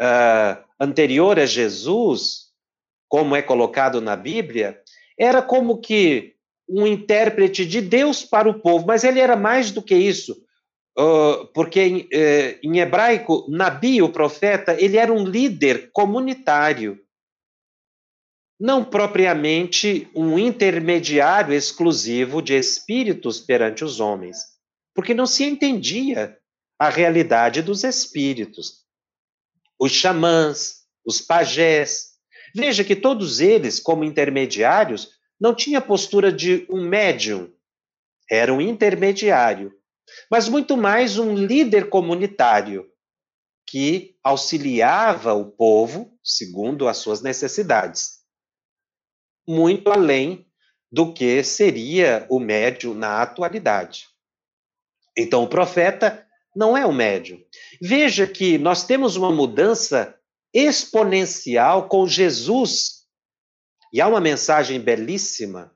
uh, 0.00 0.64
anterior 0.78 1.38
a 1.38 1.46
Jesus, 1.46 2.52
como 3.08 3.34
é 3.34 3.42
colocado 3.42 4.00
na 4.00 4.14
Bíblia, 4.14 4.80
era 5.18 5.42
como 5.42 5.80
que 5.80 6.36
um 6.72 6.86
intérprete 6.86 7.66
de 7.66 7.80
Deus 7.80 8.24
para 8.24 8.48
o 8.48 8.60
povo, 8.60 8.86
mas 8.86 9.02
ele 9.02 9.18
era 9.18 9.34
mais 9.34 9.72
do 9.72 9.82
que 9.82 9.96
isso, 9.96 10.40
porque 11.52 11.80
em, 11.80 12.08
em 12.62 12.78
hebraico, 12.78 13.44
Nabi, 13.48 14.00
o 14.00 14.12
profeta, 14.12 14.80
ele 14.80 14.96
era 14.96 15.12
um 15.12 15.24
líder 15.24 15.90
comunitário, 15.92 17.00
não 18.58 18.84
propriamente 18.84 20.08
um 20.14 20.38
intermediário 20.38 21.52
exclusivo 21.52 22.40
de 22.40 22.54
espíritos 22.54 23.40
perante 23.40 23.84
os 23.84 23.98
homens, 23.98 24.38
porque 24.94 25.12
não 25.12 25.26
se 25.26 25.44
entendia 25.44 26.38
a 26.78 26.88
realidade 26.88 27.62
dos 27.62 27.82
espíritos. 27.82 28.84
Os 29.78 29.92
xamãs, 29.92 30.84
os 31.04 31.20
pajés. 31.20 32.10
Veja 32.54 32.84
que 32.84 32.94
todos 32.94 33.40
eles, 33.40 33.80
como 33.80 34.04
intermediários, 34.04 35.08
não 35.40 35.54
tinham 35.54 35.80
postura 35.80 36.32
de 36.32 36.66
um 36.68 36.86
médium, 36.86 37.50
era 38.30 38.52
um 38.52 38.60
intermediário, 38.60 39.72
mas 40.30 40.48
muito 40.48 40.76
mais 40.76 41.18
um 41.18 41.34
líder 41.34 41.88
comunitário 41.88 42.88
que 43.66 44.16
auxiliava 44.22 45.32
o 45.32 45.50
povo 45.50 46.12
segundo 46.22 46.88
as 46.88 46.98
suas 46.98 47.22
necessidades. 47.22 48.20
Muito 49.48 49.90
além 49.90 50.46
do 50.90 51.12
que 51.14 51.42
seria 51.44 52.26
o 52.28 52.40
médium 52.40 52.94
na 52.94 53.22
atualidade. 53.22 54.08
Então, 55.16 55.44
o 55.44 55.48
profeta 55.48 56.26
não 56.54 56.76
é 56.76 56.84
o 56.84 56.92
médium. 56.92 57.40
Veja 57.80 58.26
que 58.26 58.58
nós 58.58 58.84
temos 58.84 59.16
uma 59.16 59.30
mudança 59.30 60.16
exponencial 60.52 61.88
com 61.88 62.06
Jesus. 62.06 62.99
E 63.92 64.00
há 64.00 64.06
uma 64.06 64.20
mensagem 64.20 64.80
belíssima 64.80 65.72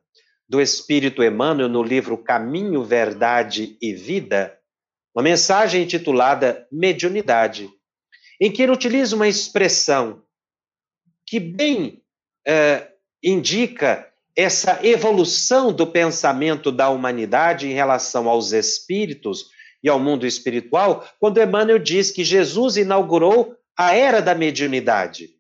do 0.49 0.61
Espírito 0.61 1.23
Emmanuel 1.23 1.69
no 1.69 1.83
livro 1.83 2.17
Caminho, 2.17 2.85
Verdade 2.85 3.77
e 3.81 3.93
Vida, 3.95 4.57
uma 5.15 5.23
mensagem 5.23 5.83
intitulada 5.83 6.67
Mediunidade, 6.71 7.71
em 8.41 8.51
que 8.51 8.63
ele 8.63 8.73
utiliza 8.73 9.17
uma 9.17 9.29
expressão 9.29 10.23
que 11.27 11.41
bem 11.41 12.03
eh, 12.47 12.89
indica 13.23 14.09
essa 14.37 14.85
evolução 14.85 15.73
do 15.73 15.87
pensamento 15.87 16.73
da 16.73 16.91
humanidade 16.91 17.69
em 17.69 17.73
relação 17.73 18.29
aos 18.29 18.53
espíritos 18.53 19.47
e 19.83 19.89
ao 19.89 20.01
mundo 20.01 20.27
espiritual, 20.27 21.07
quando 21.21 21.41
Emmanuel 21.41 21.79
diz 21.79 22.11
que 22.11 22.25
Jesus 22.25 22.77
inaugurou 22.77 23.55
a 23.77 23.95
era 23.95 24.21
da 24.21 24.35
mediunidade. 24.35 25.34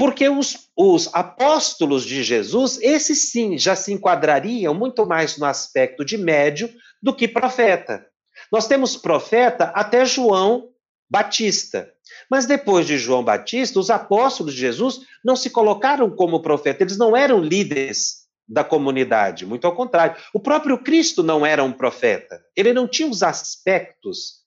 Porque 0.00 0.26
os, 0.30 0.70
os 0.74 1.10
apóstolos 1.12 2.06
de 2.06 2.22
Jesus, 2.22 2.78
esses 2.80 3.30
sim, 3.30 3.58
já 3.58 3.76
se 3.76 3.92
enquadrariam 3.92 4.72
muito 4.72 5.04
mais 5.04 5.36
no 5.36 5.44
aspecto 5.44 6.06
de 6.06 6.16
médio 6.16 6.72
do 7.02 7.14
que 7.14 7.28
profeta. 7.28 8.06
Nós 8.50 8.66
temos 8.66 8.96
profeta 8.96 9.64
até 9.74 10.06
João 10.06 10.70
Batista. 11.10 11.92
Mas 12.30 12.46
depois 12.46 12.86
de 12.86 12.96
João 12.96 13.22
Batista, 13.22 13.78
os 13.78 13.90
apóstolos 13.90 14.54
de 14.54 14.60
Jesus 14.60 15.02
não 15.22 15.36
se 15.36 15.50
colocaram 15.50 16.08
como 16.08 16.40
profeta, 16.40 16.82
eles 16.82 16.96
não 16.96 17.14
eram 17.14 17.38
líderes 17.38 18.20
da 18.48 18.64
comunidade, 18.64 19.44
muito 19.44 19.66
ao 19.66 19.76
contrário. 19.76 20.16
O 20.32 20.40
próprio 20.40 20.78
Cristo 20.78 21.22
não 21.22 21.44
era 21.44 21.62
um 21.62 21.74
profeta, 21.74 22.42
ele 22.56 22.72
não 22.72 22.88
tinha 22.88 23.06
os 23.06 23.22
aspectos 23.22 24.40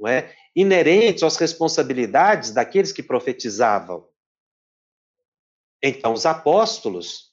não 0.00 0.08
é, 0.08 0.32
inerentes 0.56 1.22
às 1.22 1.36
responsabilidades 1.36 2.52
daqueles 2.52 2.90
que 2.90 3.02
profetizavam. 3.02 4.10
Então, 5.82 6.12
os 6.12 6.24
apóstolos 6.24 7.32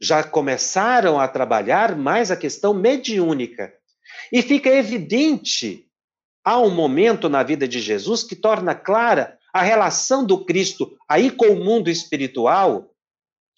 já 0.00 0.22
começaram 0.22 1.18
a 1.18 1.26
trabalhar 1.26 1.96
mais 1.96 2.30
a 2.30 2.36
questão 2.36 2.74
mediúnica. 2.74 3.72
E 4.32 4.42
fica 4.42 4.68
evidente 4.68 5.86
há 6.44 6.60
um 6.60 6.70
momento 6.70 7.28
na 7.28 7.42
vida 7.42 7.66
de 7.66 7.80
Jesus 7.80 8.22
que 8.22 8.36
torna 8.36 8.74
clara 8.74 9.38
a 9.52 9.62
relação 9.62 10.24
do 10.24 10.44
Cristo 10.44 10.96
aí 11.08 11.30
com 11.30 11.46
o 11.46 11.64
mundo 11.64 11.88
espiritual 11.88 12.90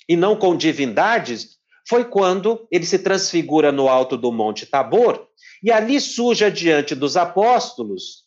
e 0.08 0.16
não 0.16 0.36
com 0.36 0.56
divindades, 0.56 1.58
foi 1.88 2.04
quando 2.04 2.66
ele 2.70 2.86
se 2.86 2.98
transfigura 2.98 3.72
no 3.72 3.88
alto 3.88 4.16
do 4.16 4.30
Monte 4.30 4.64
Tabor 4.64 5.26
e 5.62 5.72
ali 5.72 6.00
surge 6.00 6.48
diante 6.50 6.94
dos 6.94 7.16
apóstolos 7.16 8.24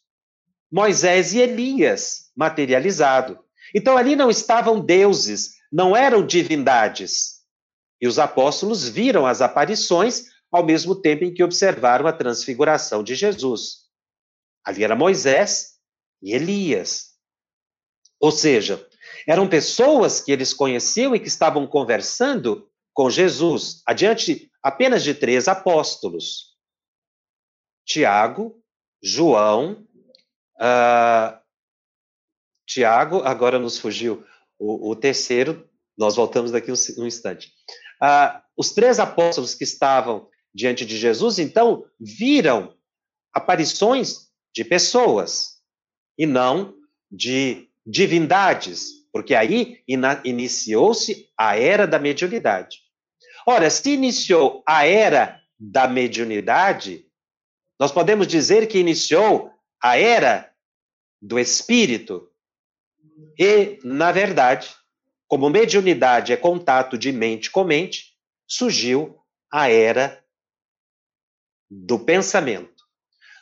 Moisés 0.72 1.34
e 1.34 1.40
Elias 1.40 2.32
materializado. 2.36 3.40
Então 3.74 3.98
ali 3.98 4.16
não 4.16 4.30
estavam 4.30 4.80
deuses, 4.80 5.52
não 5.72 5.96
eram 5.96 6.26
divindades. 6.26 7.42
E 8.02 8.08
os 8.08 8.20
apóstolos 8.20 8.88
viram 8.88 9.26
as 9.26 9.42
aparições 9.42 10.26
ao 10.52 10.66
mesmo 10.66 10.96
tempo 10.96 11.24
em 11.24 11.34
que 11.34 11.44
observaram 11.44 12.08
a 12.08 12.14
transfiguração 12.14 13.04
de 13.04 13.16
Jesus. 13.16 13.90
Ali 14.66 14.84
era 14.84 14.96
Moisés 14.96 15.78
e 16.22 16.34
Elias. 16.34 17.12
Ou 18.20 18.32
seja, 18.32 18.86
eram 19.28 19.48
pessoas 19.48 20.20
que 20.20 20.32
eles 20.32 20.54
conheciam 20.54 21.16
e 21.16 21.20
que 21.20 21.28
estavam 21.28 21.66
conversando 21.66 22.70
com 22.94 23.10
Jesus, 23.10 23.82
adiante 23.86 24.52
apenas 24.62 25.04
de 25.04 25.14
três 25.14 25.48
apóstolos: 25.48 26.58
Tiago, 27.86 28.62
João, 29.02 29.88
uh, 30.58 31.40
Tiago, 32.68 33.24
agora 33.24 33.58
nos 33.58 33.80
fugiu 33.80 34.26
o, 34.62 34.92
o, 34.92 34.96
terceiro, 34.96 35.68
nós 35.98 36.16
voltamos 36.16 36.52
daqui 36.52 36.72
um, 36.72 36.76
um 37.00 37.08
instante. 37.08 37.52
Uh, 38.02 38.40
os 38.56 38.72
três 38.72 39.00
apóstolos 39.00 39.56
que 39.56 39.64
estavam 39.64 40.30
diante 40.54 40.86
de 40.86 40.98
Jesus, 40.98 41.40
então, 41.40 41.84
viram 42.00 42.76
aparições 43.34 44.30
de 44.54 44.64
pessoas 44.64 45.62
e 46.18 46.28
não 46.28 46.76
de 47.10 47.68
divindades, 47.86 49.08
porque 49.12 49.34
aí 49.34 49.80
iniciou-se 50.24 51.30
a 51.38 51.58
era 51.58 51.88
da 51.88 51.98
mediunidade. 51.98 52.78
Ora, 53.48 53.70
se 53.70 53.92
iniciou 53.92 54.62
a 54.68 54.86
era 54.86 55.42
da 55.60 55.88
mediunidade, 55.88 57.06
nós 57.80 57.92
podemos 57.92 58.28
dizer 58.28 58.68
que 58.68 58.78
iniciou 58.78 59.52
a 59.82 59.98
era 59.98 60.52
do 61.20 61.40
espírito. 61.40 62.31
E, 63.38 63.80
na 63.84 64.12
verdade, 64.12 64.70
como 65.28 65.50
mediunidade 65.50 66.34
é 66.34 66.38
contato 66.38 66.98
de 66.98 67.12
mente 67.12 67.50
com 67.50 67.64
mente, 67.64 68.14
surgiu 68.48 69.18
a 69.52 69.70
era 69.70 70.24
do 71.70 72.00
pensamento. 72.00 72.84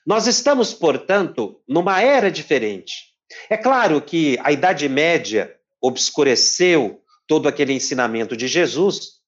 Nós 0.05 0.27
estamos, 0.27 0.73
portanto, 0.73 1.61
numa 1.67 2.01
era 2.01 2.31
diferente. 2.31 3.13
É 3.49 3.57
claro 3.57 4.01
que 4.01 4.37
a 4.43 4.51
Idade 4.51 4.87
Média 4.87 5.55
obscureceu 5.81 7.03
todo 7.27 7.47
aquele 7.47 7.73
ensinamento 7.73 8.35
de 8.35 8.47
Jesus, 8.47 9.19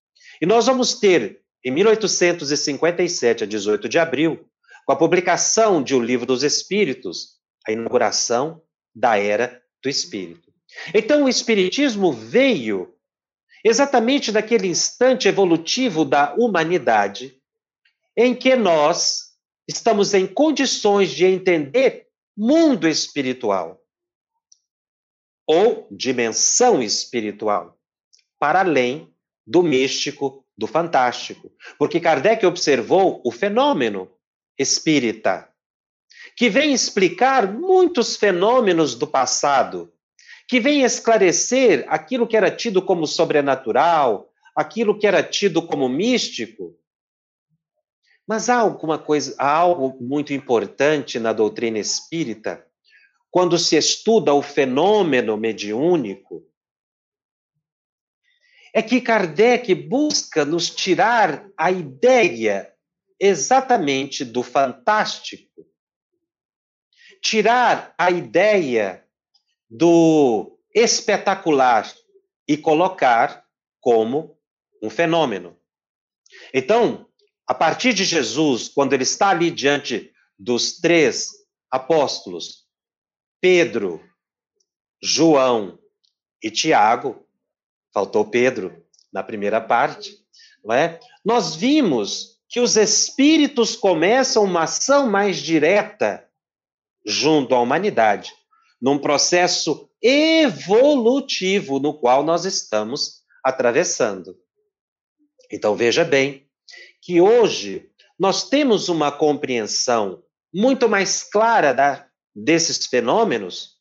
e 0.41 0.45
nós 0.45 0.65
vamos 0.65 0.95
ter, 0.95 1.41
em 1.63 1.71
1857, 1.71 3.43
a 3.43 3.47
18 3.47 3.87
de 3.87 3.99
abril, 3.99 4.47
com 4.85 4.91
a 4.91 4.95
publicação 4.95 5.83
de 5.83 5.93
O 5.93 5.99
Livro 5.99 6.25
dos 6.25 6.43
Espíritos, 6.43 7.39
a 7.67 7.71
inauguração 7.71 8.61
da 8.93 9.17
Era 9.19 9.61
do 9.81 9.89
Espírito. 9.89 10.51
Então, 10.93 11.23
o 11.23 11.29
Espiritismo 11.29 12.11
veio 12.11 12.93
exatamente 13.63 14.31
naquele 14.31 14.67
instante 14.67 15.27
evolutivo 15.27 16.03
da 16.03 16.33
humanidade 16.35 17.39
em 18.15 18.33
que 18.35 18.55
nós 18.55 19.31
estamos 19.67 20.13
em 20.13 20.27
condições 20.27 21.11
de 21.11 21.25
entender 21.25 22.07
mundo 22.35 22.87
espiritual 22.87 23.81
ou 25.45 25.87
dimensão 25.91 26.81
espiritual, 26.81 27.77
para 28.39 28.61
além 28.61 29.13
do 29.45 29.61
místico, 29.61 30.45
do 30.57 30.65
fantástico. 30.65 31.51
Porque 31.77 31.99
Kardec 31.99 32.45
observou 32.45 33.21
o 33.25 33.31
fenômeno 33.31 34.09
espírita, 34.57 35.50
que 36.35 36.49
vem 36.49 36.73
explicar 36.73 37.51
muitos 37.51 38.15
fenômenos 38.15 38.95
do 38.95 39.07
passado, 39.07 39.93
que 40.47 40.59
vem 40.59 40.83
esclarecer 40.83 41.85
aquilo 41.87 42.27
que 42.27 42.35
era 42.35 42.51
tido 42.51 42.81
como 42.81 43.07
sobrenatural, 43.07 44.31
aquilo 44.55 44.97
que 44.97 45.07
era 45.07 45.23
tido 45.23 45.61
como 45.61 45.87
místico, 45.87 46.75
mas 48.27 48.49
há 48.49 48.57
alguma 48.57 48.97
coisa, 48.97 49.35
há 49.37 49.49
algo 49.49 49.97
muito 50.01 50.33
importante 50.33 51.19
na 51.19 51.33
doutrina 51.33 51.79
espírita, 51.79 52.65
quando 53.29 53.57
se 53.57 53.75
estuda 53.75 54.33
o 54.33 54.41
fenômeno 54.41 55.37
mediúnico, 55.37 56.45
é 58.73 58.81
que 58.81 59.01
Kardec 59.01 59.73
busca 59.75 60.45
nos 60.45 60.69
tirar 60.69 61.45
a 61.57 61.71
ideia 61.71 62.73
exatamente 63.19 64.23
do 64.23 64.43
fantástico, 64.43 65.65
tirar 67.21 67.93
a 67.97 68.09
ideia 68.09 69.05
do 69.69 70.59
espetacular 70.73 71.91
e 72.47 72.57
colocar 72.57 73.45
como 73.79 74.37
um 74.81 74.89
fenômeno. 74.89 75.55
Então, 76.53 77.07
a 77.47 77.53
partir 77.53 77.93
de 77.93 78.03
Jesus, 78.03 78.67
quando 78.67 78.93
ele 78.93 79.03
está 79.03 79.29
ali 79.29 79.51
diante 79.51 80.11
dos 80.37 80.79
três 80.79 81.29
apóstolos, 81.69 82.65
Pedro, 83.39 84.01
João 85.01 85.79
e 86.41 86.49
Tiago, 86.49 87.25
faltou 87.93 88.25
Pedro 88.25 88.85
na 89.11 89.23
primeira 89.23 89.59
parte, 89.61 90.17
não 90.63 90.73
é? 90.73 90.99
Nós 91.23 91.55
vimos 91.55 92.39
que 92.47 92.59
os 92.59 92.75
espíritos 92.75 93.75
começam 93.75 94.43
uma 94.43 94.63
ação 94.63 95.09
mais 95.09 95.37
direta 95.37 96.27
junto 97.05 97.55
à 97.55 97.59
humanidade, 97.59 98.33
num 98.81 98.97
processo 98.97 99.89
evolutivo 100.01 101.79
no 101.79 101.93
qual 101.93 102.23
nós 102.23 102.45
estamos 102.45 103.21
atravessando. 103.43 104.35
Então 105.51 105.75
veja 105.75 106.03
bem 106.03 106.47
que 107.01 107.19
hoje 107.19 107.89
nós 108.17 108.47
temos 108.49 108.87
uma 108.87 109.11
compreensão 109.11 110.23
muito 110.53 110.87
mais 110.87 111.23
clara 111.23 111.73
da, 111.73 112.07
desses 112.35 112.85
fenômenos, 112.85 113.77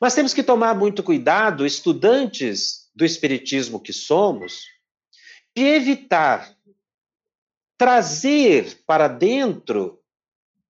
mas 0.00 0.14
temos 0.14 0.34
que 0.34 0.42
tomar 0.42 0.74
muito 0.74 1.02
cuidado, 1.02 1.64
estudantes 1.64 2.90
do 2.94 3.04
Espiritismo 3.04 3.80
que 3.80 3.92
somos, 3.92 4.64
de 5.56 5.62
evitar 5.62 6.52
trazer 7.78 8.82
para 8.86 9.06
dentro 9.06 10.01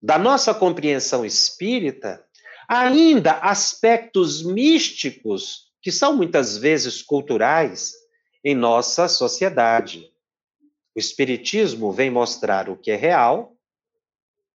da 0.03 0.19
nossa 0.19 0.53
compreensão 0.53 1.25
espírita 1.25 2.25
ainda 2.69 3.33
aspectos 3.39 4.43
místicos 4.43 5.71
que 5.81 5.93
são 5.93 6.17
muitas 6.17 6.57
vezes 6.57 7.03
culturais 7.03 7.93
em 8.45 8.55
nossa 8.55 9.09
sociedade. 9.09 10.11
O 10.95 10.99
Espiritismo 10.99 11.93
vem 11.93 12.11
mostrar 12.11 12.69
o 12.69 12.77
que 12.77 12.91
é 12.91 12.97
real 12.97 13.57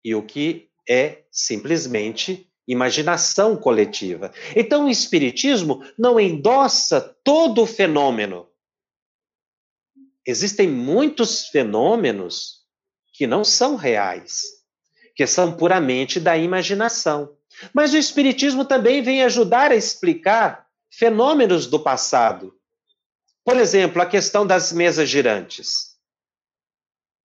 e 0.03 0.15
o 0.15 0.23
que 0.23 0.69
é 0.87 1.23
simplesmente 1.31 2.49
imaginação 2.67 3.55
coletiva. 3.55 4.31
Então, 4.55 4.85
o 4.85 4.89
Espiritismo 4.89 5.83
não 5.97 6.19
endossa 6.19 6.99
todo 7.23 7.61
o 7.61 7.67
fenômeno. 7.67 8.47
Existem 10.25 10.67
muitos 10.67 11.47
fenômenos 11.47 12.65
que 13.13 13.25
não 13.25 13.43
são 13.43 13.75
reais, 13.75 14.56
que 15.17 15.25
são 15.25 15.51
puramente 15.51 16.19
da 16.19 16.37
imaginação. 16.37 17.35
Mas 17.73 17.91
o 17.91 17.97
Espiritismo 17.97 18.63
também 18.63 19.01
vem 19.01 19.23
ajudar 19.23 19.71
a 19.71 19.75
explicar 19.75 20.67
fenômenos 20.91 21.65
do 21.65 21.79
passado. 21.79 22.53
Por 23.43 23.57
exemplo, 23.57 23.99
a 23.99 24.05
questão 24.05 24.45
das 24.45 24.71
mesas 24.71 25.09
girantes. 25.09 25.95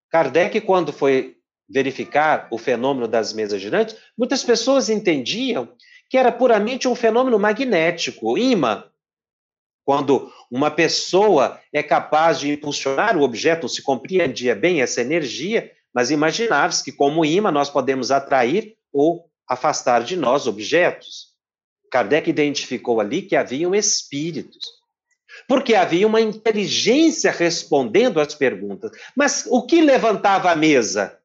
Kardec, 0.09 0.61
quando 0.61 0.93
foi 0.93 1.37
verificar 1.69 2.47
o 2.49 2.57
fenômeno 2.57 3.09
das 3.09 3.33
mesas 3.33 3.61
girantes, 3.61 3.97
muitas 4.17 4.41
pessoas 4.41 4.89
entendiam 4.89 5.67
que 6.09 6.17
era 6.17 6.31
puramente 6.31 6.87
um 6.87 6.95
fenômeno 6.95 7.37
magnético, 7.37 8.37
imã. 8.37 8.85
Quando 9.83 10.31
uma 10.49 10.71
pessoa 10.71 11.59
é 11.73 11.83
capaz 11.83 12.39
de 12.39 12.51
impulsionar 12.51 13.17
o 13.17 13.21
objeto, 13.23 13.67
se 13.67 13.81
compreendia 13.81 14.55
bem 14.55 14.81
essa 14.81 15.01
energia, 15.01 15.71
mas 15.93 16.11
imaginava-se 16.11 16.83
que, 16.83 16.91
como 16.91 17.25
imã, 17.25 17.51
nós 17.51 17.69
podemos 17.69 18.11
atrair 18.11 18.75
ou 18.91 19.29
afastar 19.47 20.03
de 20.03 20.15
nós 20.15 20.47
objetos. 20.47 21.31
Kardec 21.91 22.29
identificou 22.29 23.01
ali 23.01 23.21
que 23.21 23.35
haviam 23.35 23.75
espíritos 23.75 24.81
porque 25.47 25.75
havia 25.75 26.07
uma 26.07 26.21
inteligência 26.21 27.31
respondendo 27.31 28.19
às 28.19 28.35
perguntas. 28.35 28.91
Mas 29.15 29.45
o 29.49 29.65
que 29.65 29.81
levantava 29.81 30.51
a 30.51 30.55
mesa? 30.55 31.19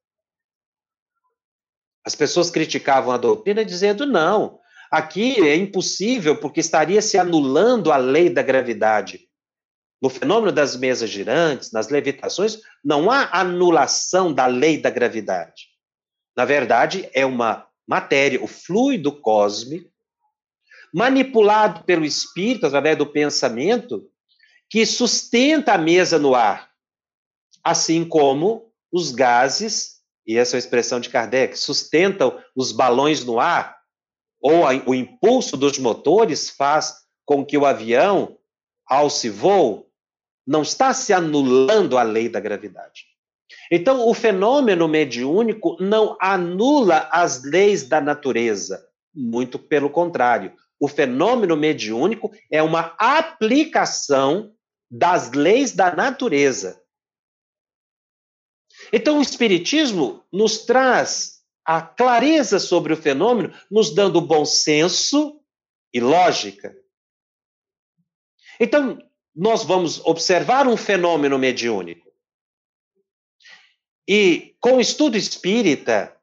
As 2.05 2.15
pessoas 2.15 2.51
criticavam 2.51 3.13
a 3.13 3.19
doutrina 3.19 3.65
dizendo: 3.65 4.07
não, 4.07 4.61
aqui 4.91 5.41
é 5.47 5.57
impossível, 5.57 6.39
porque 6.39 6.61
estaria 6.61 7.03
se 7.03 7.19
anulando 7.19 7.93
a 7.93 7.97
lei 7.97 8.31
da 8.31 8.43
gravidade. 8.43 9.26
No 10.01 10.11
fenômeno 10.11 10.53
das 10.53 10.77
mesas 10.77 11.09
girantes, 11.09 11.73
nas 11.73 11.89
levitações, 11.89 12.59
não 12.85 13.11
há 13.11 13.29
anulação 13.33 14.33
da 14.33 14.47
lei 14.47 14.79
da 14.79 14.91
gravidade. 14.91 15.69
Na 16.37 16.45
verdade, 16.45 17.09
é 17.15 17.25
uma 17.25 17.67
matéria, 17.87 18.43
o 18.43 18.47
fluido 18.47 19.11
cósmico, 19.11 19.91
manipulado 20.93 21.85
pelo 21.85 22.05
espírito 22.05 22.67
através 22.67 22.97
do 22.99 23.07
pensamento, 23.07 24.09
que 24.69 24.85
sustenta 24.85 25.75
a 25.75 25.79
mesa 25.79 26.19
no 26.19 26.35
ar, 26.35 26.71
assim 27.65 28.05
como 28.05 28.73
os 28.93 29.13
gases, 29.13 29.97
e 30.27 30.37
essa 30.37 30.57
é 30.57 30.59
a 30.59 30.59
expressão 30.59 31.01
de 31.01 31.09
Kardec, 31.09 31.57
sustentam 31.59 32.39
os 32.55 32.73
balões 32.73 33.25
no 33.25 33.39
ar, 33.39 33.77
ou 34.41 34.67
a, 34.67 34.73
o 34.87 34.95
impulso 34.95 35.57
dos 35.57 35.79
motores 35.79 36.51
faz 36.51 36.97
com 37.25 37.45
que 37.45 37.57
o 37.57 37.65
avião, 37.65 38.39
ao 38.87 39.09
se 39.11 39.29
voe, 39.29 39.86
não 40.47 40.63
está 40.63 40.95
se 40.95 41.13
anulando 41.13 41.99
a 41.99 42.03
lei 42.03 42.29
da 42.29 42.41
gravidade. 42.41 43.07
Então, 43.71 44.09
o 44.09 44.15
fenômeno 44.15 44.87
mediúnico 44.87 45.77
não 45.81 46.17
anula 46.21 47.09
as 47.11 47.43
leis 47.43 47.89
da 47.89 48.01
natureza, 48.01 48.87
muito 49.15 49.59
pelo 49.59 49.91
contrário. 49.91 50.53
O 50.79 50.89
fenômeno 50.89 51.57
mediúnico 51.57 52.31
é 52.51 52.63
uma 52.63 52.95
aplicação 52.99 54.55
das 54.91 55.33
leis 55.33 55.73
da 55.73 55.95
natureza. 55.95 56.81
Então, 58.93 59.19
o 59.19 59.23
Espiritismo 59.23 60.25
nos 60.33 60.59
traz 60.59 61.37
a 61.65 61.83
clareza 61.83 62.61
sobre 62.61 62.93
o 62.93 62.97
fenômeno, 62.97 63.53
nos 63.69 63.93
dando 63.93 64.21
bom 64.21 64.45
senso 64.45 65.41
e 65.93 65.99
lógica. 65.99 66.77
Então, 68.61 68.99
nós 69.37 69.63
vamos 69.63 70.05
observar 70.05 70.67
um 70.67 70.77
fenômeno 70.77 71.39
mediúnico. 71.39 72.11
E 74.09 74.57
com 74.61 74.77
o 74.77 74.81
estudo 74.81 75.17
espírita, 75.17 76.17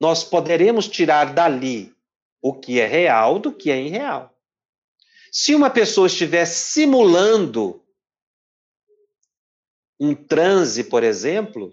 nós 0.00 0.22
poderemos 0.22 0.86
tirar 0.88 1.34
dali 1.34 1.94
o 2.40 2.54
que 2.54 2.80
é 2.80 2.86
real 2.86 3.38
do 3.38 3.52
que 3.52 3.70
é 3.70 3.80
irreal. 3.80 4.32
Se 5.32 5.54
uma 5.54 5.70
pessoa 5.70 6.06
estiver 6.06 6.44
simulando 6.44 7.82
um 9.98 10.14
transe, 10.14 10.84
por 10.84 11.02
exemplo, 11.02 11.72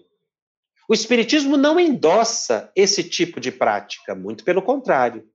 o 0.89 0.93
Espiritismo 0.93 1.57
não 1.57 1.79
endossa 1.79 2.71
esse 2.75 3.03
tipo 3.03 3.39
de 3.39 3.51
prática, 3.51 4.15
muito 4.15 4.43
pelo 4.43 4.61
contrário. 4.61 5.27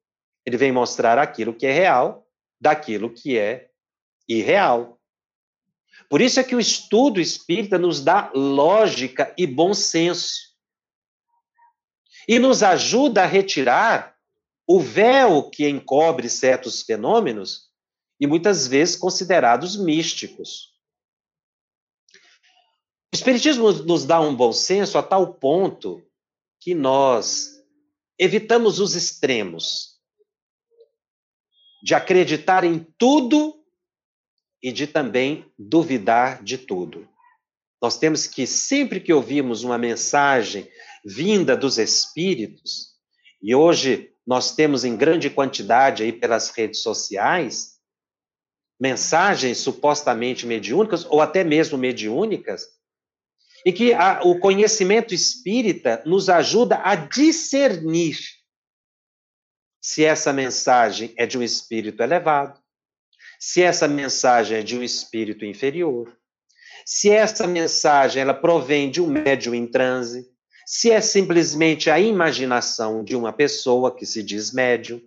Ele 0.45 0.57
vem 0.57 0.73
mostrar 0.73 1.19
aquilo 1.19 1.55
que 1.55 1.65
é 1.65 1.73
real 1.73 2.27
daquilo 2.61 3.13
que 3.13 3.39
é 3.39 3.71
irreal. 4.29 5.01
Por 6.09 6.21
isso 6.21 6.39
é 6.39 6.45
que 6.45 6.55
o 6.55 6.61
estudo 6.61 7.21
espírita 7.21 7.79
nos 7.79 8.03
dá 8.03 8.31
lógica 8.35 9.35
e 9.37 9.47
bom 9.47 9.75
senso. 9.75 10.55
E 12.29 12.39
nos 12.39 12.63
ajuda 12.63 13.23
a 13.23 13.27
retirar 13.27 14.17
o 14.67 14.81
véu 14.81 15.51
que 15.51 15.69
encobre 15.69 16.29
certos 16.29 16.83
fenômenos 16.83 17.71
e 18.19 18.27
muitas 18.27 18.67
vezes 18.67 18.97
considerados 18.97 19.77
místicos. 19.77 20.73
O 23.13 23.17
Espiritismo 23.17 23.71
nos 23.73 24.05
dá 24.05 24.21
um 24.21 24.35
bom 24.35 24.53
senso 24.53 24.99
a 24.99 25.03
tal 25.03 25.35
ponto 25.35 26.03
que 26.61 26.75
nós 26.75 27.63
evitamos 28.19 28.81
os 28.81 28.95
extremos 28.95 29.95
de 31.83 31.95
acreditar 31.95 32.65
em 32.65 32.79
tudo 32.97 33.64
e 34.65 34.73
de 34.73 34.87
também 34.87 35.45
duvidar 35.59 36.43
de 36.43 36.57
tudo. 36.57 37.07
Nós 37.83 37.99
temos 37.99 38.27
que, 38.27 38.47
sempre 38.47 38.99
que 38.99 39.13
ouvimos 39.13 39.63
uma 39.63 39.77
mensagem 39.77 40.67
vinda 41.05 41.55
dos 41.55 41.77
Espíritos, 41.77 42.95
e 43.43 43.55
hoje 43.55 44.11
nós 44.27 44.55
temos 44.57 44.83
em 44.83 44.97
grande 44.97 45.29
quantidade 45.29 46.03
aí 46.03 46.11
pelas 46.11 46.49
redes 46.49 46.81
sociais, 46.81 47.75
mensagens 48.81 49.59
supostamente 49.59 50.47
mediúnicas, 50.47 51.05
ou 51.05 51.21
até 51.21 51.45
mesmo 51.45 51.77
mediúnicas, 51.77 52.67
e 53.67 53.73
que 53.73 53.93
a, 53.93 54.23
o 54.23 54.41
conhecimento 54.41 55.13
espírita 55.13 56.03
nos 56.07 56.31
ajuda 56.31 56.81
a 56.83 56.95
discernir 56.95 58.17
se 59.79 60.07
essa 60.07 60.33
mensagem 60.33 61.13
é 61.19 61.27
de 61.27 61.37
um 61.37 61.43
espírito 61.43 62.03
elevado, 62.03 62.64
se 63.47 63.63
essa 63.63 63.87
mensagem 63.87 64.57
é 64.57 64.63
de 64.63 64.75
um 64.75 64.83
espírito 64.83 65.45
inferior, 65.45 66.19
se 66.87 67.11
essa 67.11 67.47
mensagem 67.47 68.23
ela 68.23 68.33
provém 68.33 68.91
de 68.91 69.03
um 69.03 69.07
médium 69.07 69.55
em 69.55 69.67
transe, 69.67 70.27
se 70.65 70.91
é 70.91 70.99
simplesmente 71.03 71.91
a 71.91 72.01
imaginação 72.01 73.05
de 73.05 73.15
uma 73.15 73.35
pessoa 73.35 73.95
que 73.95 74.07
se 74.07 74.23
diz 74.23 74.51
médium. 74.51 74.99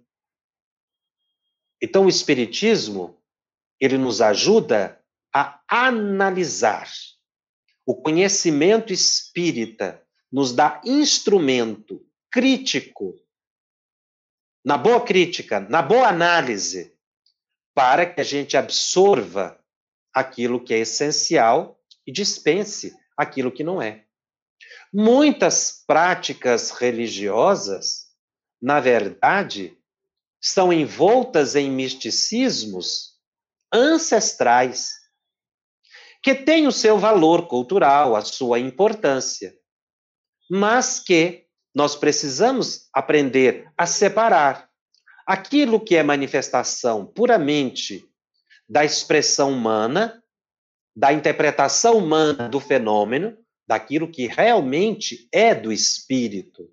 Então, 1.82 2.06
o 2.06 2.10
Espiritismo 2.10 3.20
ele 3.80 3.98
nos 3.98 4.22
ajuda 4.22 5.04
a 5.34 5.60
analisar. 5.68 6.88
O 7.88 7.96
conhecimento 7.96 8.94
espírita 8.94 10.00
nos 10.32 10.54
dá 10.54 10.80
instrumento 10.86 12.06
crítico, 12.32 13.16
na 14.64 14.78
boa 14.78 15.04
crítica, 15.04 15.60
na 15.60 15.82
boa 15.82 16.08
análise, 16.08 16.96
para 17.78 18.08
que 18.08 18.20
a 18.20 18.24
gente 18.24 18.58
absorva 18.58 19.64
aquilo 20.12 20.64
que 20.64 20.74
é 20.74 20.80
essencial 20.80 21.80
e 22.08 22.12
dispense 22.12 22.92
aquilo 23.16 23.52
que 23.52 23.64
não 23.64 23.80
é. 23.80 24.04
Muitas 24.92 25.84
práticas 25.86 26.72
religiosas 26.72 28.08
na 28.62 28.80
verdade, 28.80 29.78
estão 30.42 30.72
envoltas 30.72 31.56
em 31.56 31.70
misticismos 31.70 33.16
ancestrais, 33.74 34.94
que 36.24 36.34
têm 36.34 36.68
o 36.68 36.72
seu 36.72 36.98
valor 36.98 37.48
cultural, 37.48 38.16
a 38.16 38.22
sua 38.22 38.60
importância, 38.60 39.54
mas 40.50 41.00
que 41.00 41.46
nós 41.74 41.96
precisamos 41.96 42.90
aprender 42.94 43.72
a 43.78 43.86
separar 43.86 44.67
aquilo 45.28 45.78
que 45.78 45.98
é 45.98 46.02
manifestação 46.02 47.06
puramente 47.06 48.06
da 48.68 48.86
expressão 48.86 49.52
humana, 49.52 50.24
da 50.96 51.12
interpretação 51.12 51.98
humana 51.98 52.48
do 52.48 52.62
fenômeno, 52.62 53.38
daquilo 53.68 54.10
que 54.10 54.26
realmente 54.26 55.28
é 55.32 55.54
do 55.54 55.74
espírito. 55.74 56.70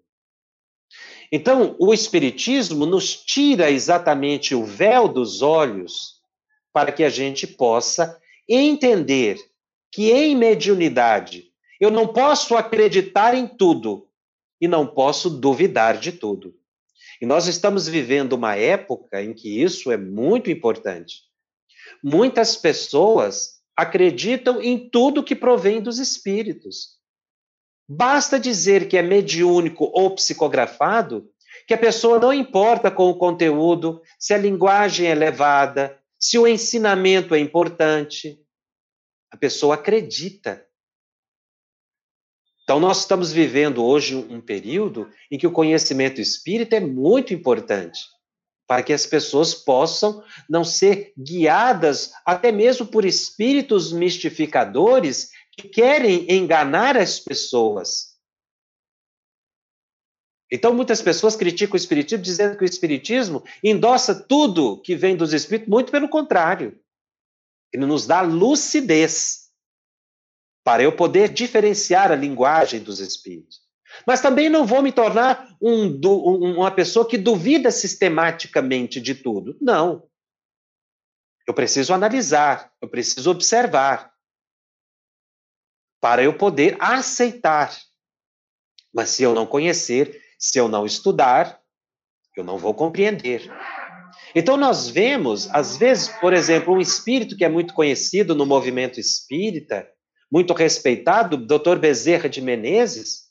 Então, 1.33 1.75
o 1.81 1.93
Espiritismo 1.93 2.87
nos 2.87 3.17
tira 3.17 3.69
exatamente 3.69 4.55
o 4.55 4.64
véu 4.64 5.09
dos 5.09 5.43
olhos 5.43 6.21
para 6.73 6.93
que 6.93 7.03
a 7.03 7.09
gente 7.09 7.47
possa 7.47 8.21
entender 8.49 9.38
que 9.90 10.12
em 10.12 10.37
mediunidade 10.37 11.51
eu 11.81 11.90
não 11.90 12.07
posso 12.07 12.57
acreditar 12.57 13.35
em 13.35 13.49
tudo 13.49 14.09
e 14.61 14.69
não 14.69 14.87
posso 14.87 15.29
duvidar 15.29 15.99
de 15.99 16.12
tudo. 16.12 16.55
E 17.25 17.27
nós 17.27 17.47
estamos 17.47 17.89
vivendo 17.89 18.35
uma 18.35 18.55
época 18.55 19.23
em 19.23 19.33
que 19.33 19.63
isso 19.63 19.91
é 19.91 19.97
muito 19.97 20.51
importante. 20.51 21.23
Muitas 22.03 22.55
pessoas 22.55 23.63
acreditam 23.75 24.61
em 24.61 24.91
tudo 24.91 25.25
que 25.25 25.35
provém 25.35 25.81
dos 25.81 25.99
espíritos. 25.99 26.99
Basta 27.89 28.39
dizer 28.39 28.89
que 28.89 28.99
é 28.99 29.01
mediúnico 29.01 29.91
ou 29.95 30.15
psicografado, 30.15 31.27
que 31.67 31.73
a 31.73 31.79
pessoa 31.79 32.19
não 32.19 32.31
importa 32.31 32.91
com 32.91 33.09
o 33.09 33.17
conteúdo, 33.17 34.03
se 34.19 34.35
a 34.35 34.37
linguagem 34.37 35.07
é 35.07 35.13
elevada, 35.13 35.99
se 36.21 36.39
o 36.39 36.47
ensinamento 36.47 37.35
é 37.35 37.39
importante. 37.39 38.39
A 39.31 39.37
pessoa 39.39 39.77
acredita. 39.77 40.63
Então, 42.64 42.81
nós 42.81 43.00
estamos 43.00 43.31
vivendo 43.31 43.85
hoje 43.85 44.16
um 44.16 44.40
período 44.40 45.11
em 45.31 45.38
que 45.38 45.46
o 45.46 45.53
conhecimento 45.53 46.18
espírita 46.18 46.77
é 46.77 46.81
muito 46.81 47.35
importante 47.35 48.00
para 48.66 48.83
que 48.83 48.92
as 48.94 49.05
pessoas 49.05 49.53
possam 49.53 50.24
não 50.48 50.64
ser 50.64 51.12
guiadas 51.18 52.12
até 52.24 52.50
mesmo 52.50 52.87
por 52.87 53.05
espíritos 53.05 53.92
mistificadores 53.92 55.31
que 55.53 55.68
querem 55.68 56.27
enganar 56.33 56.96
as 56.96 57.20
pessoas. 57.20 58.14
Então, 60.50 60.72
muitas 60.72 61.03
pessoas 61.03 61.37
criticam 61.37 61.74
o 61.74 61.77
Espiritismo 61.77 62.22
dizendo 62.22 62.57
que 62.57 62.64
o 62.64 62.66
Espiritismo 62.66 63.44
endossa 63.62 64.14
tudo 64.14 64.81
que 64.81 64.96
vem 64.96 65.16
dos 65.16 65.35
Espíritos, 65.35 65.68
muito 65.68 65.92
pelo 65.92 66.09
contrário. 66.09 66.81
Ele 67.72 67.85
nos 67.85 68.07
dá 68.07 68.22
lucidez 68.22 69.44
para 70.64 70.83
eu 70.83 70.96
poder 70.96 71.29
diferenciar 71.29 72.11
a 72.11 72.16
linguagem 72.16 72.81
dos 72.81 72.98
Espíritos. 72.98 73.62
Mas 74.07 74.20
também 74.20 74.48
não 74.48 74.66
vou 74.66 74.83
me 74.83 74.90
tornar 74.90 75.55
um, 75.61 75.87
um, 76.05 76.57
uma 76.57 76.70
pessoa 76.70 77.07
que 77.07 77.18
duvida 77.18 77.70
sistematicamente 77.70 79.00
de 79.00 79.14
tudo. 79.14 79.57
Não. 79.61 80.09
Eu 81.46 81.55
preciso 81.55 81.92
analisar, 81.92 82.72
eu 82.81 82.88
preciso 82.88 83.31
observar 83.31 84.11
para 86.00 86.22
eu 86.22 86.37
poder 86.37 86.77
aceitar. 86.81 87.77
Mas 88.92 89.11
se 89.11 89.22
eu 89.22 89.35
não 89.35 89.46
conhecer, 89.46 90.20
se 90.38 90.59
eu 90.59 90.68
não 90.68 90.87
estudar, 90.87 91.61
eu 92.37 92.42
não 92.42 92.59
vou 92.59 92.74
compreender. 92.74 93.50
Então, 94.35 94.57
nós 94.57 94.88
vemos, 94.88 95.48
às 95.50 95.77
vezes, 95.77 96.09
por 96.09 96.33
exemplo, 96.33 96.74
um 96.74 96.81
espírito 96.81 97.37
que 97.37 97.44
é 97.44 97.48
muito 97.48 97.74
conhecido 97.74 98.35
no 98.35 98.44
movimento 98.44 98.98
espírita, 98.98 99.88
muito 100.35 100.53
respeitado, 100.53 101.37
Dr. 101.37 101.77
Bezerra 101.79 102.29
de 102.29 102.40
Menezes, 102.40 103.27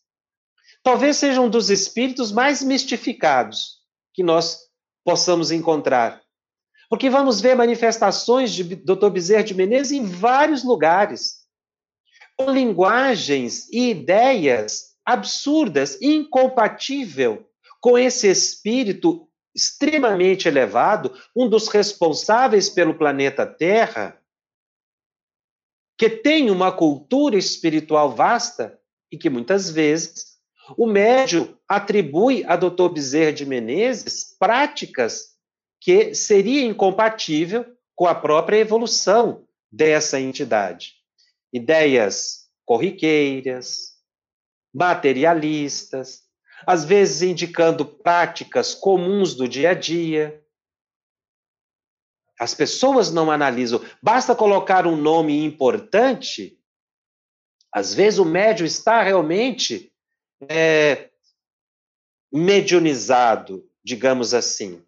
talvez 0.81 1.17
seja 1.17 1.41
um 1.41 1.49
dos 1.49 1.69
espíritos 1.69 2.31
mais 2.31 2.63
mistificados 2.63 3.79
que 4.13 4.23
nós 4.23 4.59
possamos 5.03 5.51
encontrar. 5.51 6.21
Porque 6.89 7.09
vamos 7.09 7.41
ver 7.41 7.57
manifestações 7.57 8.53
de 8.53 8.63
Dr. 8.63 9.09
Bezerra 9.09 9.43
de 9.43 9.53
Menezes 9.53 9.91
em 9.91 10.05
vários 10.05 10.63
lugares 10.63 11.39
com 12.37 12.49
linguagens 12.49 13.67
e 13.69 13.89
ideias 13.89 14.93
absurdas, 15.05 16.01
incompatível 16.01 17.45
com 17.81 17.97
esse 17.97 18.29
espírito 18.29 19.27
extremamente 19.53 20.47
elevado, 20.47 21.13
um 21.35 21.49
dos 21.49 21.67
responsáveis 21.67 22.69
pelo 22.69 22.93
planeta 22.93 23.45
Terra, 23.45 24.17
que 26.03 26.09
tem 26.09 26.51
uma 26.51 26.69
cultura 26.69 27.37
espiritual 27.37 28.13
vasta 28.13 28.77
e 29.09 29.17
que 29.17 29.29
muitas 29.29 29.69
vezes 29.69 30.33
o 30.77 30.85
médio 30.85 31.57
atribui 31.65 32.43
a 32.45 32.57
Dr. 32.57 32.89
Bezerra 32.89 33.31
de 33.31 33.45
Menezes 33.45 34.35
práticas 34.37 35.29
que 35.79 36.13
seria 36.13 36.65
incompatível 36.65 37.65
com 37.95 38.05
a 38.05 38.13
própria 38.13 38.57
evolução 38.57 39.45
dessa 39.71 40.19
entidade 40.19 40.95
ideias 41.53 42.49
corriqueiras, 42.65 43.93
materialistas, 44.73 46.23
às 46.67 46.83
vezes 46.83 47.21
indicando 47.21 47.85
práticas 47.85 48.75
comuns 48.75 49.35
do 49.35 49.47
dia 49.47 49.69
a 49.69 49.73
dia. 49.73 50.42
As 52.43 52.53
pessoas 52.53 53.09
não 53.09 53.31
analisam. 53.31 53.81
Basta 54.01 54.35
colocar 54.35 54.85
um 54.85 54.97
nome 54.97 55.45
importante. 55.45 56.59
Às 57.71 57.93
vezes 57.93 58.19
o 58.19 58.25
médium 58.25 58.65
está 58.65 59.01
realmente 59.01 59.93
é, 60.49 61.09
mediunizado, 62.29 63.65
digamos 63.81 64.33
assim, 64.33 64.83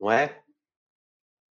não 0.00 0.08
é? 0.08 0.40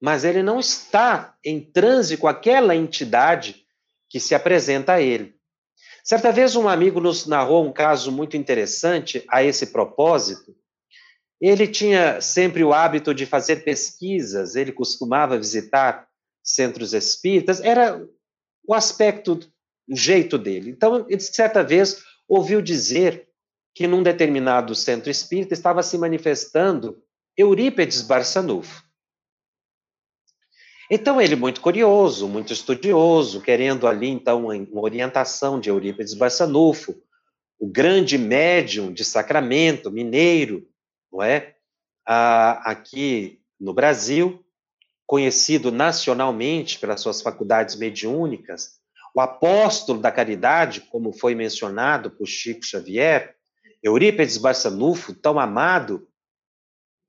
Mas 0.02 0.24
ele 0.24 0.42
não 0.42 0.60
está 0.60 1.38
em 1.46 1.62
transe 1.62 2.18
com 2.18 2.28
aquela 2.28 2.76
entidade 2.76 3.64
que 4.10 4.20
se 4.20 4.34
apresenta 4.34 4.94
a 4.94 5.02
ele. 5.02 5.40
Certa 6.04 6.32
vez, 6.32 6.56
um 6.56 6.68
amigo 6.68 7.00
nos 7.00 7.28
narrou 7.28 7.64
um 7.64 7.72
caso 7.72 8.12
muito 8.12 8.36
interessante 8.36 9.24
a 9.30 9.44
esse 9.44 9.68
propósito. 9.68 10.56
Ele 11.40 11.68
tinha 11.68 12.20
sempre 12.20 12.64
o 12.64 12.74
hábito 12.74 13.14
de 13.14 13.26
fazer 13.26 13.58
pesquisas, 13.58 14.56
ele 14.56 14.72
costumava 14.72 15.38
visitar 15.38 16.08
centros 16.44 16.94
espíritas, 16.94 17.62
era 17.62 18.04
o 18.68 18.74
aspecto, 18.74 19.40
o 19.88 19.96
jeito 19.96 20.38
dele. 20.38 20.72
Então, 20.72 21.06
ele, 21.08 21.20
certa 21.20 21.64
vez, 21.64 22.04
ouviu 22.28 22.62
dizer 22.62 23.28
que 23.74 23.86
num 23.86 24.02
determinado 24.02 24.74
centro 24.74 25.12
espírita 25.12 25.54
estava 25.54 25.84
se 25.84 25.98
manifestando 25.98 27.02
Eurípedes 27.38 28.02
Barçanufo. 28.02 28.84
Então, 30.90 31.22
ele 31.22 31.36
muito 31.36 31.62
curioso, 31.62 32.28
muito 32.28 32.54
estudioso, 32.54 33.42
querendo 33.42 33.88
ali, 33.88 34.08
então, 34.08 34.48
uma 34.48 34.82
orientação 34.82 35.60
de 35.60 35.70
Eurípides 35.70 36.14
Barçanufo, 36.14 36.96
o 37.60 37.68
grande 37.68 38.18
médium 38.18 38.92
de 38.92 39.04
Sacramento, 39.04 39.92
mineiro, 39.92 40.68
não 41.12 41.24
é? 41.24 41.56
Ah, 42.06 42.62
aqui 42.64 43.42
no 43.60 43.74
Brasil, 43.74 44.44
conhecido 45.06 45.72
nacionalmente 45.72 46.80
pelas 46.80 47.02
suas 47.02 47.22
faculdades 47.22 47.76
mediúnicas, 47.76 48.78
o 49.16 49.22
apóstolo 49.22 50.00
da 50.00 50.12
caridade, 50.12 50.82
como 50.82 51.12
foi 51.12 51.34
mencionado 51.34 52.12
por 52.12 52.28
Chico 52.28 52.64
Xavier, 52.64 53.36
Eurípides 53.82 54.38
Barçanufo, 54.38 55.14
tão 55.14 55.40
amado, 55.40 56.08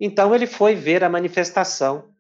então 0.01 0.35
ele 0.35 0.47
foi 0.47 0.75
ver 0.75 1.03
a 1.03 1.09
manifestação 1.09 2.15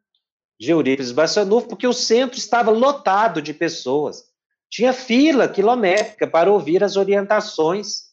de 0.58 0.72
Eurípides 0.72 1.12
Barçanufo, 1.12 1.68
porque 1.68 1.86
o 1.86 1.92
centro 1.92 2.36
estava 2.36 2.70
lotado 2.70 3.40
de 3.40 3.54
pessoas. 3.54 4.24
Tinha 4.68 4.92
fila 4.92 5.48
quilométrica 5.48 6.26
para 6.26 6.50
ouvir 6.50 6.82
as 6.82 6.96
orientações 6.96 8.08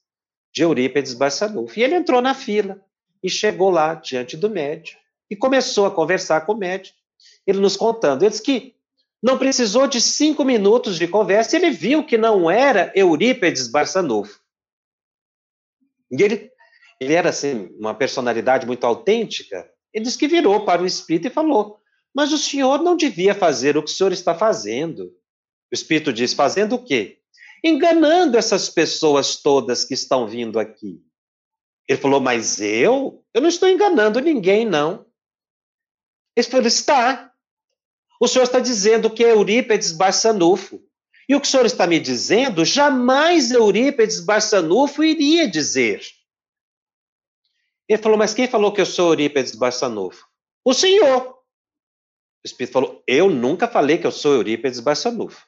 de 0.53 0.61
Eurípides 0.61 1.15
Barçanufo. 1.15 1.79
E 1.79 1.83
ele 1.83 1.95
entrou 1.95 2.21
na 2.21 2.35
fila 2.35 2.84
e 3.25 3.29
chegou 3.29 3.69
lá 3.69 3.95
diante 3.95 4.37
do 4.37 4.49
médico 4.49 4.99
e 5.29 5.35
começou 5.35 5.85
a 5.85 5.91
conversar 5.91 6.45
com 6.45 6.53
o 6.53 6.57
médico. 6.57 6.97
Ele 7.47 7.59
nos 7.59 7.75
contando, 7.75 8.23
ele 8.23 8.29
disse 8.29 8.43
que 8.43 8.75
não 9.21 9.37
precisou 9.37 9.87
de 9.87 9.99
cinco 9.99 10.43
minutos 10.43 10.97
de 10.97 11.07
conversa, 11.07 11.55
ele 11.55 11.71
viu 11.71 12.05
que 12.05 12.17
não 12.17 12.49
era 12.49 12.91
Eurípides 12.95 13.67
Barçanufo. 13.67 14.39
E 16.11 16.21
ele, 16.21 16.51
ele 17.01 17.13
era 17.13 17.29
assim, 17.29 17.69
uma 17.79 17.95
personalidade 17.95 18.67
muito 18.67 18.85
autêntica. 18.85 19.67
Ele 19.91 20.05
disse 20.05 20.17
que 20.17 20.27
virou 20.27 20.63
para 20.63 20.83
o 20.83 20.85
espírito 20.85 21.27
e 21.27 21.31
falou: 21.31 21.81
mas 22.15 22.31
o 22.31 22.37
senhor 22.37 22.81
não 22.81 22.95
devia 22.95 23.35
fazer 23.35 23.75
o 23.75 23.83
que 23.83 23.91
o 23.91 23.93
senhor 23.93 24.13
está 24.13 24.33
fazendo. 24.33 25.07
O 25.69 25.73
Espírito 25.75 26.13
diz: 26.13 26.33
fazendo 26.33 26.75
o 26.75 26.83
quê? 26.83 27.17
Enganando 27.61 28.37
essas 28.37 28.69
pessoas 28.69 29.35
todas 29.41 29.83
que 29.83 29.93
estão 29.93 30.25
vindo 30.25 30.57
aqui. 30.57 31.03
Ele 31.87 31.99
falou, 31.99 32.19
mas 32.19 32.59
eu? 32.59 33.23
Eu 33.33 33.41
não 33.41 33.49
estou 33.49 33.69
enganando 33.69 34.19
ninguém, 34.19 34.65
não. 34.65 35.05
Ele 36.35 36.47
falou, 36.47 36.65
está. 36.65 37.31
O 38.19 38.27
senhor 38.27 38.43
está 38.43 38.59
dizendo 38.59 39.09
que 39.09 39.23
é 39.23 39.31
Eurípedes 39.31 39.91
Barçanufo. 39.91 40.81
E 41.27 41.35
o 41.35 41.41
que 41.41 41.47
o 41.47 41.49
senhor 41.49 41.65
está 41.65 41.87
me 41.87 41.99
dizendo, 41.99 42.63
jamais 42.63 43.51
Eurípedes 43.51 44.19
Barçanufo 44.19 45.03
iria 45.03 45.47
dizer. 45.47 46.01
Ele 47.87 48.01
falou, 48.01 48.17
mas 48.17 48.33
quem 48.33 48.47
falou 48.47 48.71
que 48.71 48.81
eu 48.81 48.85
sou 48.85 49.09
Eurípedes 49.09 49.55
Barçanufo? 49.55 50.25
O 50.63 50.73
senhor. 50.73 51.33
O 51.33 52.45
Espírito 52.45 52.73
falou, 52.73 53.03
eu 53.07 53.29
nunca 53.29 53.67
falei 53.67 53.97
que 53.97 54.07
eu 54.07 54.11
sou 54.11 54.33
Eurípedes 54.33 54.79
Barçanufo. 54.79 55.45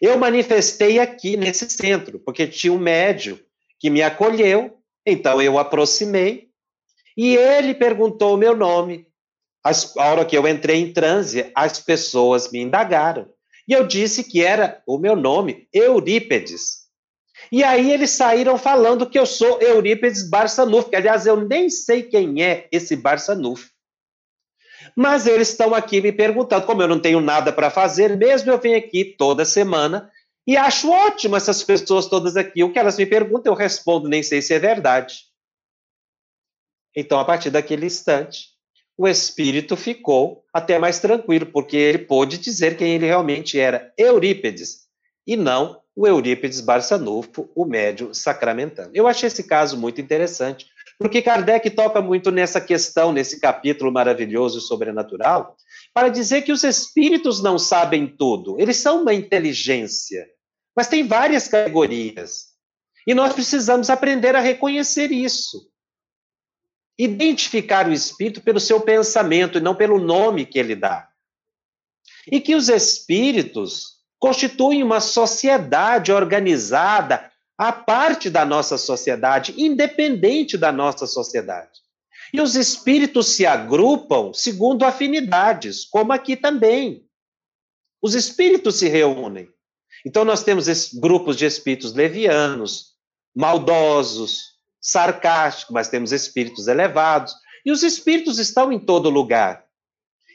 Eu 0.00 0.18
manifestei 0.18 0.98
aqui 0.98 1.36
nesse 1.36 1.68
centro, 1.70 2.18
porque 2.18 2.46
tinha 2.46 2.72
um 2.72 2.78
médio 2.78 3.42
que 3.78 3.90
me 3.90 4.02
acolheu, 4.02 4.78
então 5.06 5.40
eu 5.40 5.58
aproximei, 5.58 6.48
e 7.16 7.36
ele 7.36 7.74
perguntou 7.74 8.34
o 8.34 8.38
meu 8.38 8.56
nome. 8.56 9.06
A 9.62 9.72
hora 10.04 10.24
que 10.24 10.36
eu 10.36 10.46
entrei 10.46 10.80
em 10.80 10.92
transe, 10.92 11.50
as 11.54 11.80
pessoas 11.80 12.50
me 12.50 12.60
indagaram. 12.60 13.28
E 13.66 13.72
eu 13.72 13.86
disse 13.86 14.24
que 14.24 14.42
era 14.42 14.82
o 14.86 14.98
meu 14.98 15.16
nome, 15.16 15.68
Eurípedes. 15.72 16.84
E 17.50 17.62
aí 17.62 17.90
eles 17.90 18.10
saíram 18.10 18.58
falando 18.58 19.08
que 19.08 19.18
eu 19.18 19.24
sou 19.24 19.60
Eurípedes 19.60 20.28
Barçanufo, 20.28 20.90
que 20.90 20.96
aliás 20.96 21.26
eu 21.26 21.36
nem 21.36 21.70
sei 21.70 22.02
quem 22.02 22.42
é 22.42 22.68
esse 22.70 22.96
Barçanufo. 22.96 23.70
Mas 24.94 25.26
eles 25.26 25.50
estão 25.50 25.74
aqui 25.74 26.00
me 26.00 26.12
perguntando, 26.12 26.66
como 26.66 26.82
eu 26.82 26.88
não 26.88 27.00
tenho 27.00 27.20
nada 27.20 27.52
para 27.52 27.70
fazer, 27.70 28.16
mesmo 28.16 28.50
eu 28.50 28.58
venho 28.58 28.76
aqui 28.76 29.04
toda 29.04 29.44
semana 29.44 30.10
e 30.46 30.56
acho 30.56 30.90
ótimo 30.90 31.36
essas 31.36 31.62
pessoas 31.62 32.06
todas 32.06 32.36
aqui. 32.36 32.62
O 32.62 32.72
que 32.72 32.78
elas 32.78 32.98
me 32.98 33.06
perguntam, 33.06 33.52
eu 33.52 33.56
respondo, 33.56 34.08
nem 34.08 34.22
sei 34.22 34.42
se 34.42 34.52
é 34.52 34.58
verdade. 34.58 35.24
Então, 36.94 37.18
a 37.18 37.24
partir 37.24 37.50
daquele 37.50 37.86
instante, 37.86 38.54
o 38.96 39.08
espírito 39.08 39.76
ficou 39.76 40.44
até 40.52 40.78
mais 40.78 41.00
tranquilo, 41.00 41.46
porque 41.46 41.76
ele 41.76 41.98
pôde 41.98 42.38
dizer 42.38 42.76
quem 42.76 42.92
ele 42.94 43.06
realmente 43.06 43.58
era, 43.58 43.92
Eurípedes, 43.98 44.84
e 45.26 45.36
não 45.36 45.80
o 45.96 46.06
Eurípedes 46.06 46.60
Barçanufo, 46.60 47.50
o 47.54 47.64
médio 47.64 48.14
sacramentano. 48.14 48.90
Eu 48.94 49.06
achei 49.06 49.26
esse 49.26 49.44
caso 49.44 49.76
muito 49.76 50.00
interessante, 50.00 50.66
porque 50.98 51.22
Kardec 51.22 51.68
toca 51.70 52.00
muito 52.00 52.30
nessa 52.30 52.60
questão, 52.60 53.12
nesse 53.12 53.40
capítulo 53.40 53.90
maravilhoso 53.92 54.60
sobrenatural, 54.60 55.56
para 55.92 56.08
dizer 56.08 56.42
que 56.42 56.52
os 56.52 56.62
espíritos 56.62 57.42
não 57.42 57.58
sabem 57.58 58.06
tudo, 58.06 58.60
eles 58.60 58.76
são 58.76 59.02
uma 59.02 59.14
inteligência, 59.14 60.26
mas 60.76 60.88
tem 60.88 61.06
várias 61.06 61.48
categorias. 61.48 62.54
E 63.06 63.14
nós 63.14 63.32
precisamos 63.32 63.90
aprender 63.90 64.34
a 64.34 64.40
reconhecer 64.40 65.12
isso 65.12 65.70
identificar 66.98 67.88
o 67.88 67.92
espírito 67.92 68.40
pelo 68.40 68.60
seu 68.60 68.80
pensamento 68.80 69.58
e 69.58 69.60
não 69.60 69.74
pelo 69.74 69.98
nome 69.98 70.46
que 70.46 70.58
ele 70.58 70.76
dá. 70.76 71.08
E 72.30 72.40
que 72.40 72.54
os 72.54 72.68
espíritos 72.68 73.98
constituem 74.18 74.82
uma 74.82 75.00
sociedade 75.00 76.12
organizada 76.12 77.30
à 77.58 77.72
parte 77.72 78.30
da 78.30 78.44
nossa 78.44 78.78
sociedade, 78.78 79.54
independente 79.58 80.56
da 80.56 80.72
nossa 80.72 81.06
sociedade. 81.06 81.82
E 82.32 82.40
os 82.40 82.56
espíritos 82.56 83.34
se 83.34 83.44
agrupam 83.44 84.32
segundo 84.32 84.84
afinidades, 84.84 85.84
como 85.84 86.12
aqui 86.12 86.36
também. 86.36 87.06
Os 88.00 88.14
espíritos 88.14 88.76
se 88.76 88.88
reúnem. 88.88 89.48
Então, 90.04 90.24
nós 90.24 90.42
temos 90.42 90.66
grupos 90.92 91.36
de 91.36 91.46
espíritos 91.46 91.94
levianos, 91.94 92.94
maldosos, 93.34 94.54
sarcástico, 94.80 95.72
mas 95.72 95.88
temos 95.88 96.12
espíritos 96.12 96.68
elevados. 96.68 97.34
E 97.64 97.72
os 97.72 97.82
espíritos 97.82 98.38
estão 98.38 98.70
em 98.70 98.78
todo 98.78 99.08
lugar. 99.08 99.64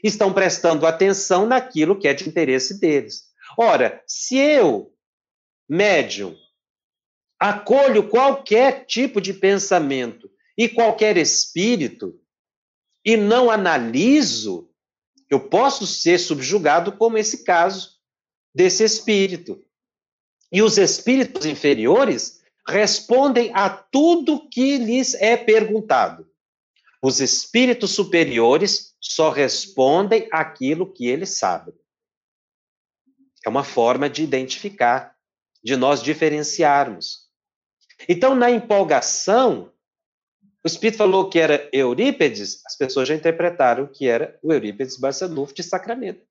Estão 0.03 0.33
prestando 0.33 0.87
atenção 0.87 1.45
naquilo 1.45 1.99
que 1.99 2.07
é 2.07 2.13
de 2.13 2.27
interesse 2.27 2.79
deles. 2.79 3.25
Ora, 3.57 4.01
se 4.07 4.37
eu, 4.37 4.91
médium, 5.67 6.35
acolho 7.39 8.09
qualquer 8.09 8.85
tipo 8.85 9.21
de 9.21 9.33
pensamento 9.33 10.29
e 10.57 10.67
qualquer 10.67 11.15
espírito 11.17 12.19
e 13.05 13.15
não 13.15 13.51
analiso, 13.51 14.69
eu 15.29 15.39
posso 15.39 15.85
ser 15.85 16.17
subjugado 16.17 16.91
como 16.93 17.17
esse 17.17 17.43
caso 17.43 17.98
desse 18.53 18.83
espírito. 18.83 19.63
E 20.51 20.61
os 20.61 20.77
espíritos 20.77 21.45
inferiores 21.45 22.41
respondem 22.67 23.51
a 23.53 23.69
tudo 23.69 24.47
que 24.49 24.77
lhes 24.77 25.13
é 25.15 25.37
perguntado. 25.37 26.29
Os 27.01 27.19
espíritos 27.19 27.91
superiores 27.91 28.95
só 28.99 29.29
respondem 29.29 30.27
aquilo 30.31 30.91
que 30.91 31.07
eles 31.07 31.37
sabem. 31.37 31.73
É 33.45 33.49
uma 33.49 33.63
forma 33.63 34.09
de 34.09 34.23
identificar, 34.23 35.15
de 35.63 35.75
nós 35.75 36.03
diferenciarmos. 36.03 37.29
Então, 38.07 38.35
na 38.35 38.51
empolgação, 38.51 39.71
o 40.63 40.67
Espírito 40.67 40.97
falou 40.97 41.29
que 41.29 41.39
era 41.39 41.69
Eurípedes, 41.71 42.61
as 42.65 42.75
pessoas 42.75 43.07
já 43.07 43.15
interpretaram 43.15 43.87
que 43.87 44.07
era 44.07 44.37
o 44.43 44.51
Eurípedes 44.51 44.97
Barçanufo 44.97 45.53
de 45.53 45.63
Sacramento. 45.63 46.28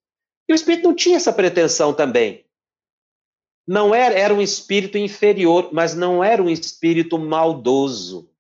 E 0.48 0.52
o 0.52 0.54
Espírito 0.54 0.88
não 0.88 0.94
tinha 0.94 1.16
essa 1.16 1.32
pretensão 1.32 1.92
também 1.92 2.48
não 3.68 3.94
era, 3.94 4.18
era 4.18 4.32
um 4.32 4.40
espírito 4.40 4.96
inferior, 4.96 5.68
mas 5.74 5.94
não 5.94 6.24
era 6.24 6.42
um 6.42 6.48
espírito 6.48 7.18
maldoso. 7.18 8.30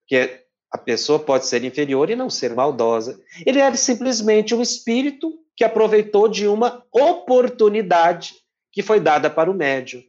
Porque 0.00 0.44
a 0.70 0.76
pessoa 0.76 1.18
pode 1.18 1.46
ser 1.46 1.64
inferior 1.64 2.10
e 2.10 2.16
não 2.16 2.28
ser 2.28 2.54
maldosa. 2.54 3.18
Ele 3.46 3.58
era 3.58 3.74
simplesmente 3.76 4.54
um 4.54 4.60
espírito 4.60 5.42
que 5.56 5.64
aproveitou 5.64 6.28
de 6.28 6.46
uma 6.46 6.84
oportunidade 6.92 8.34
que 8.70 8.82
foi 8.82 9.00
dada 9.00 9.30
para 9.30 9.50
o 9.50 9.54
médium. 9.54 10.02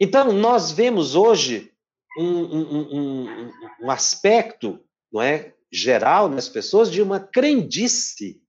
Então, 0.00 0.32
nós 0.32 0.70
vemos 0.70 1.16
hoje 1.16 1.72
um, 2.16 2.24
um, 2.24 2.98
um, 2.98 3.52
um 3.82 3.90
aspecto 3.90 4.78
não 5.12 5.20
é, 5.20 5.54
geral 5.72 6.28
nas 6.28 6.48
pessoas 6.48 6.88
de 6.88 7.02
uma 7.02 7.18
crendice 7.18 8.40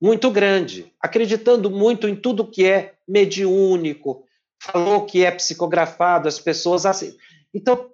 muito 0.00 0.30
grande, 0.30 0.92
acreditando 0.98 1.70
muito 1.70 2.08
em 2.08 2.16
tudo 2.16 2.50
que 2.50 2.64
é 2.64 2.94
mediúnico, 3.06 4.24
falou 4.58 5.04
que 5.04 5.24
é 5.24 5.30
psicografado, 5.30 6.26
as 6.26 6.40
pessoas 6.40 6.86
assim. 6.86 7.16
Então, 7.52 7.92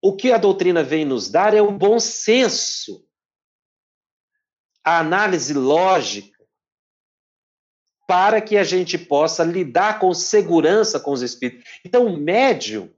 o 0.00 0.14
que 0.14 0.30
a 0.30 0.38
doutrina 0.38 0.82
vem 0.82 1.04
nos 1.04 1.28
dar 1.28 1.54
é 1.54 1.60
o 1.60 1.72
bom 1.72 1.98
senso, 1.98 3.04
a 4.84 5.00
análise 5.00 5.52
lógica, 5.52 6.38
para 8.06 8.40
que 8.40 8.56
a 8.56 8.64
gente 8.64 8.96
possa 8.96 9.42
lidar 9.44 9.98
com 9.98 10.14
segurança 10.14 11.00
com 11.00 11.10
os 11.10 11.20
espíritos. 11.20 11.68
Então, 11.84 12.06
o 12.06 12.16
médium, 12.16 12.90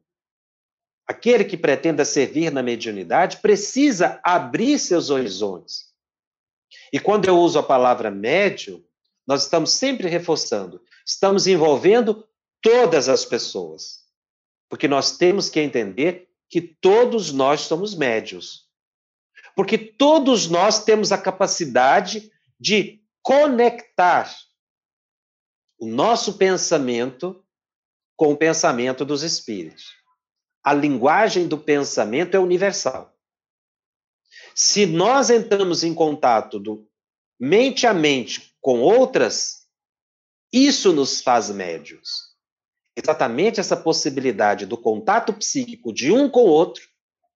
aquele 1.07 1.45
que 1.45 1.57
pretenda 1.57 2.05
servir 2.05 2.53
na 2.53 2.63
mediunidade, 2.63 3.39
precisa 3.39 4.21
abrir 4.23 4.79
seus 4.79 5.11
horizontes 5.11 5.90
e 6.93 6.99
quando 6.99 7.27
eu 7.27 7.39
uso 7.39 7.59
a 7.59 7.63
palavra 7.63 8.11
médium, 8.11 8.83
nós 9.27 9.45
estamos 9.45 9.71
sempre 9.71 10.09
reforçando, 10.09 10.83
estamos 11.07 11.47
envolvendo 11.47 12.27
todas 12.61 13.09
as 13.09 13.25
pessoas. 13.25 14.01
Porque 14.69 14.89
nós 14.89 15.17
temos 15.17 15.49
que 15.49 15.61
entender 15.61 16.29
que 16.49 16.61
todos 16.61 17.33
nós 17.33 17.63
somos 17.63 17.95
médios. 17.95 18.69
Porque 19.55 19.79
todos 19.79 20.49
nós 20.49 20.85
temos 20.85 21.13
a 21.13 21.19
capacidade 21.19 22.31
de 22.59 23.01
conectar 23.23 24.35
o 25.79 25.87
nosso 25.87 26.35
pensamento 26.35 27.45
com 28.17 28.33
o 28.33 28.37
pensamento 28.37 29.05
dos 29.05 29.23
espíritos. 29.23 29.85
A 30.63 30.75
linguagem 30.75 31.49
do 31.49 31.57
pensamento 31.57 32.37
é 32.37 32.39
universal. 32.39 33.17
Se 34.63 34.85
nós 34.85 35.31
entramos 35.31 35.83
em 35.83 35.95
contato 35.95 36.61
do 36.61 36.87
mente 37.41 37.87
a 37.87 37.95
mente 37.95 38.55
com 38.61 38.83
outras, 38.83 39.67
isso 40.53 40.93
nos 40.93 41.23
faz 41.23 41.49
médios. 41.49 42.37
Exatamente 42.95 43.59
essa 43.59 43.75
possibilidade 43.75 44.67
do 44.67 44.77
contato 44.77 45.33
psíquico 45.33 45.95
de 45.95 46.13
um 46.13 46.29
com 46.29 46.43
o 46.43 46.51
outro 46.51 46.87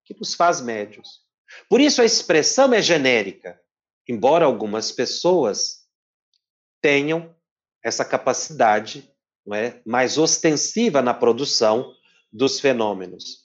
que 0.04 0.14
nos 0.18 0.34
faz 0.34 0.60
médios. 0.60 1.22
Por 1.66 1.80
isso 1.80 2.02
a 2.02 2.04
expressão 2.04 2.74
é 2.74 2.82
genérica, 2.82 3.58
embora 4.06 4.44
algumas 4.44 4.92
pessoas 4.92 5.86
tenham 6.82 7.34
essa 7.82 8.04
capacidade 8.04 9.10
não 9.46 9.56
é, 9.56 9.80
mais 9.86 10.18
ostensiva 10.18 11.00
na 11.00 11.14
produção 11.14 11.90
dos 12.30 12.60
fenômenos. 12.60 13.43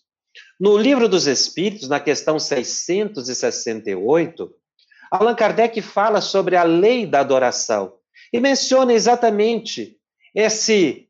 No 0.59 0.77
Livro 0.77 1.07
dos 1.07 1.27
Espíritos, 1.27 1.87
na 1.87 1.99
questão 1.99 2.39
668, 2.39 4.53
Allan 5.11 5.35
Kardec 5.35 5.81
fala 5.81 6.21
sobre 6.21 6.55
a 6.55 6.63
lei 6.63 7.05
da 7.05 7.19
adoração 7.21 7.93
e 8.31 8.39
menciona 8.39 8.93
exatamente 8.93 9.97
esse, 10.35 11.09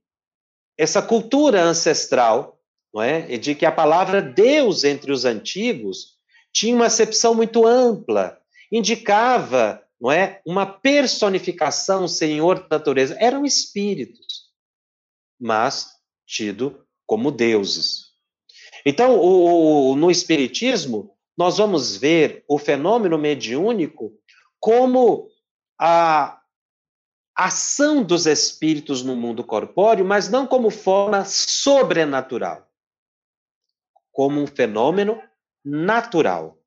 essa 0.78 1.02
cultura 1.02 1.62
ancestral 1.62 2.60
não 2.94 3.02
é? 3.02 3.38
de 3.38 3.56
que 3.56 3.66
a 3.66 3.72
palavra 3.72 4.22
Deus 4.22 4.84
entre 4.84 5.12
os 5.12 5.26
antigos 5.26 6.18
tinha 6.52 6.76
uma 6.76 6.88
acepção 6.88 7.36
muito 7.36 7.66
ampla, 7.66 8.40
indicava 8.72 9.84
não 10.00 10.12
é, 10.12 10.42
uma 10.46 10.66
personificação, 10.66 12.08
Senhor 12.08 12.68
da 12.68 12.78
natureza. 12.78 13.16
Eram 13.20 13.46
espíritos, 13.46 14.50
mas 15.40 15.90
tido 16.26 16.86
como 17.06 17.32
deuses. 17.32 18.09
Então, 18.86 19.18
o, 19.18 19.92
o, 19.92 19.96
no 19.96 20.10
Espiritismo, 20.10 21.16
nós 21.38 21.58
vamos 21.58 21.96
ver 21.96 22.44
o 22.48 22.58
fenômeno 22.58 23.18
mediúnico 23.18 24.14
como 24.60 25.30
a 25.80 26.40
ação 27.36 28.04
dos 28.04 28.26
espíritos 28.26 29.02
no 29.02 29.16
mundo 29.16 29.44
corpóreo, 29.44 30.04
mas 30.04 30.30
não 30.30 30.46
como 30.46 30.70
forma 30.70 31.24
sobrenatural, 31.24 32.70
como 34.12 34.42
um 34.42 34.48
fenômeno 34.48 35.22
natural. 35.64 36.58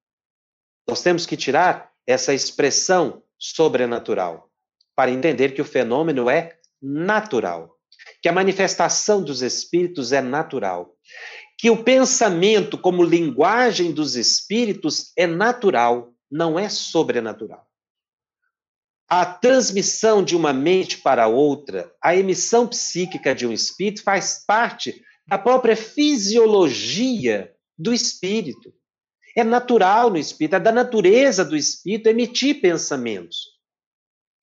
Nós 0.88 1.02
temos 1.02 1.26
que 1.26 1.36
tirar 1.36 1.92
essa 2.06 2.32
expressão 2.32 3.22
sobrenatural 3.38 4.50
para 4.96 5.10
entender 5.10 5.50
que 5.50 5.60
o 5.60 5.66
fenômeno 5.66 6.30
é 6.30 6.58
natural, 6.80 7.76
que 8.22 8.28
a 8.28 8.32
manifestação 8.32 9.22
dos 9.22 9.42
espíritos 9.42 10.12
é 10.12 10.22
natural, 10.22 10.96
que 11.62 11.70
o 11.70 11.80
pensamento 11.80 12.76
como 12.76 13.04
linguagem 13.04 13.92
dos 13.92 14.16
espíritos 14.16 15.12
é 15.16 15.28
natural, 15.28 16.12
não 16.28 16.58
é 16.58 16.68
sobrenatural. 16.68 17.64
A 19.08 19.24
transmissão 19.24 20.24
de 20.24 20.34
uma 20.34 20.52
mente 20.52 20.98
para 20.98 21.28
outra, 21.28 21.94
a 22.02 22.16
emissão 22.16 22.66
psíquica 22.66 23.32
de 23.32 23.46
um 23.46 23.52
espírito 23.52 24.02
faz 24.02 24.42
parte 24.44 25.04
da 25.24 25.38
própria 25.38 25.76
fisiologia 25.76 27.54
do 27.78 27.94
espírito. 27.94 28.74
É 29.36 29.44
natural 29.44 30.10
no 30.10 30.18
espírito, 30.18 30.56
é 30.56 30.60
da 30.60 30.72
natureza 30.72 31.44
do 31.44 31.56
espírito 31.56 32.08
emitir 32.08 32.60
pensamentos. 32.60 33.50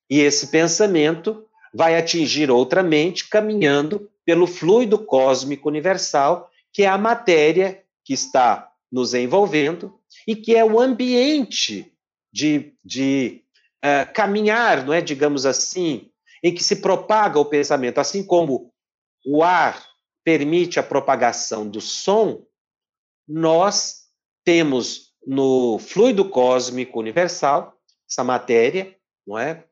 E 0.09 0.21
esse 0.21 0.47
pensamento 0.47 1.45
vai 1.73 1.97
atingir 1.97 2.49
outra 2.49 2.81
mente 2.81 3.27
caminhando 3.27 4.09
pelo 4.23 4.47
fluido 4.47 4.97
cósmico 4.97 5.67
universal, 5.67 6.48
que 6.73 6.83
é 6.83 6.87
a 6.87 6.97
matéria 6.97 7.83
que 8.03 8.13
está 8.13 8.71
nos 8.91 9.13
envolvendo 9.13 9.99
e 10.27 10.35
que 10.35 10.55
é 10.55 10.63
o 10.63 10.79
ambiente 10.79 11.91
de, 12.31 12.73
de 12.83 13.43
uh, 13.83 14.11
caminhar, 14.13 14.85
não 14.85 14.93
é, 14.93 15.01
digamos 15.01 15.45
assim, 15.45 16.09
em 16.43 16.53
que 16.53 16.63
se 16.63 16.77
propaga 16.77 17.39
o 17.39 17.45
pensamento, 17.45 17.99
assim 17.99 18.23
como 18.23 18.73
o 19.25 19.43
ar 19.43 19.85
permite 20.23 20.79
a 20.79 20.83
propagação 20.83 21.67
do 21.67 21.81
som, 21.81 22.45
nós 23.27 24.05
temos 24.43 25.13
no 25.25 25.77
fluido 25.79 26.27
cósmico 26.29 26.99
universal 26.99 27.77
essa 28.09 28.23
matéria, 28.23 28.95
não 29.25 29.37
é, 29.37 29.65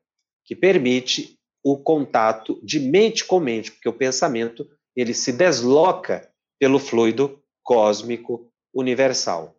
que 0.45 0.55
permite 0.55 1.39
o 1.63 1.77
contato 1.77 2.59
de 2.63 2.79
mente 2.79 3.25
com 3.25 3.39
mente, 3.39 3.71
porque 3.71 3.89
o 3.89 3.93
pensamento 3.93 4.69
ele 4.95 5.13
se 5.13 5.31
desloca 5.31 6.31
pelo 6.59 6.79
fluido 6.79 7.41
cósmico 7.63 8.51
universal. 8.73 9.55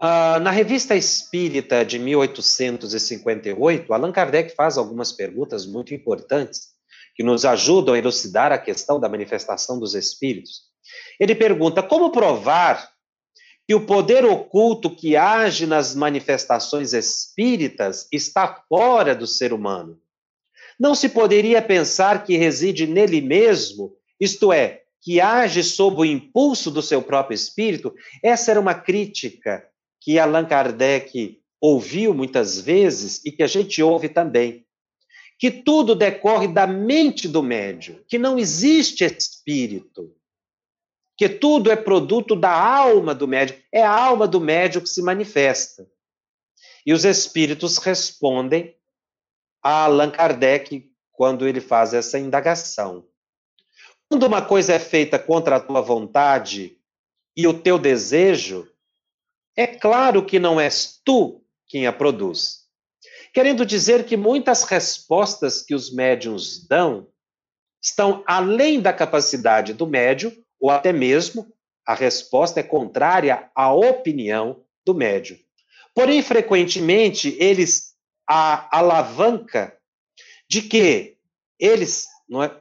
Ah, 0.00 0.38
na 0.40 0.50
Revista 0.50 0.94
Espírita 0.94 1.84
de 1.84 1.98
1858, 1.98 3.92
Allan 3.92 4.12
Kardec 4.12 4.54
faz 4.54 4.76
algumas 4.76 5.12
perguntas 5.12 5.64
muito 5.64 5.94
importantes 5.94 6.76
que 7.14 7.22
nos 7.22 7.46
ajudam 7.46 7.94
a 7.94 7.98
elucidar 7.98 8.52
a 8.52 8.58
questão 8.58 9.00
da 9.00 9.08
manifestação 9.08 9.78
dos 9.78 9.94
espíritos. 9.94 10.64
Ele 11.18 11.34
pergunta: 11.34 11.82
como 11.82 12.12
provar 12.12 12.90
que 13.66 13.74
o 13.74 13.86
poder 13.86 14.24
oculto 14.24 14.94
que 14.94 15.16
age 15.16 15.66
nas 15.66 15.94
manifestações 15.94 16.92
espíritas 16.92 18.06
está 18.12 18.62
fora 18.68 19.14
do 19.14 19.26
ser 19.26 19.52
humano? 19.52 19.98
Não 20.78 20.94
se 20.94 21.08
poderia 21.08 21.62
pensar 21.62 22.22
que 22.22 22.36
reside 22.36 22.86
nele 22.86 23.22
mesmo, 23.22 23.96
isto 24.20 24.52
é, 24.52 24.82
que 25.06 25.20
age 25.20 25.62
sob 25.62 26.00
o 26.00 26.04
impulso 26.04 26.68
do 26.68 26.82
seu 26.82 27.00
próprio 27.00 27.36
espírito? 27.36 27.94
Essa 28.20 28.50
era 28.50 28.60
uma 28.60 28.74
crítica 28.74 29.64
que 30.00 30.18
Allan 30.18 30.44
Kardec 30.44 31.40
ouviu 31.60 32.12
muitas 32.12 32.60
vezes 32.60 33.24
e 33.24 33.30
que 33.30 33.44
a 33.44 33.46
gente 33.46 33.80
ouve 33.80 34.08
também. 34.08 34.66
Que 35.38 35.48
tudo 35.48 35.94
decorre 35.94 36.48
da 36.48 36.66
mente 36.66 37.28
do 37.28 37.40
médium, 37.40 38.00
que 38.08 38.18
não 38.18 38.36
existe 38.36 39.04
espírito 39.04 40.12
que 41.16 41.28
tudo 41.28 41.70
é 41.70 41.76
produto 41.76 42.34
da 42.34 42.50
alma 42.50 43.14
do 43.14 43.28
médium, 43.28 43.56
é 43.72 43.82
a 43.84 43.90
alma 43.90 44.26
do 44.26 44.40
médium 44.40 44.82
que 44.82 44.88
se 44.88 45.00
manifesta. 45.00 45.88
E 46.84 46.92
os 46.92 47.04
espíritos 47.04 47.78
respondem 47.78 48.76
a 49.62 49.84
Allan 49.84 50.10
Kardec 50.10 50.92
quando 51.12 51.46
ele 51.46 51.60
faz 51.60 51.94
essa 51.94 52.18
indagação. 52.18 53.06
Quando 54.08 54.26
uma 54.26 54.40
coisa 54.40 54.74
é 54.74 54.78
feita 54.78 55.18
contra 55.18 55.56
a 55.56 55.60
tua 55.60 55.80
vontade 55.80 56.78
e 57.36 57.46
o 57.46 57.54
teu 57.54 57.78
desejo, 57.78 58.70
é 59.56 59.66
claro 59.66 60.24
que 60.24 60.38
não 60.38 60.60
és 60.60 61.00
tu 61.04 61.42
quem 61.66 61.86
a 61.86 61.92
produz. 61.92 62.66
Querendo 63.32 63.66
dizer 63.66 64.06
que 64.06 64.16
muitas 64.16 64.62
respostas 64.62 65.62
que 65.62 65.74
os 65.74 65.92
médiums 65.92 66.66
dão 66.66 67.08
estão 67.82 68.22
além 68.26 68.80
da 68.80 68.92
capacidade 68.92 69.72
do 69.74 69.86
médium 69.86 70.32
ou 70.60 70.70
até 70.70 70.92
mesmo 70.92 71.52
a 71.86 71.94
resposta 71.94 72.60
é 72.60 72.62
contrária 72.62 73.50
à 73.54 73.72
opinião 73.72 74.64
do 74.84 74.94
médium. 74.94 75.38
Porém, 75.94 76.22
frequentemente, 76.22 77.36
eles 77.38 77.94
a 78.28 78.76
alavanca 78.76 79.76
de 80.48 80.62
que 80.62 81.16
eles, 81.58 82.06
não 82.28 82.42
é, 82.42 82.60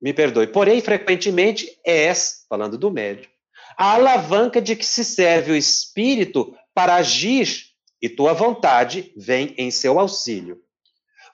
me 0.00 0.12
perdoe, 0.12 0.46
porém, 0.46 0.80
frequentemente 0.80 1.78
és, 1.84 2.44
falando 2.48 2.76
do 2.76 2.90
médium, 2.90 3.30
a 3.76 3.94
alavanca 3.94 4.60
de 4.60 4.74
que 4.76 4.84
se 4.84 5.04
serve 5.04 5.52
o 5.52 5.56
espírito 5.56 6.56
para 6.74 6.96
agir 6.96 7.66
e 8.00 8.08
tua 8.08 8.32
vontade 8.32 9.12
vem 9.16 9.54
em 9.58 9.70
seu 9.70 9.98
auxílio. 9.98 10.62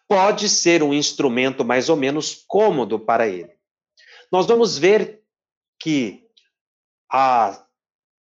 Pode 0.08 0.48
ser 0.48 0.82
um 0.82 0.92
instrumento 0.92 1.64
mais 1.64 1.88
ou 1.88 1.96
menos 1.96 2.44
cômodo 2.46 2.98
para 2.98 3.26
ele. 3.26 3.50
Nós 4.30 4.46
vamos 4.46 4.78
ver 4.78 5.22
que 5.80 6.22
a 7.10 7.66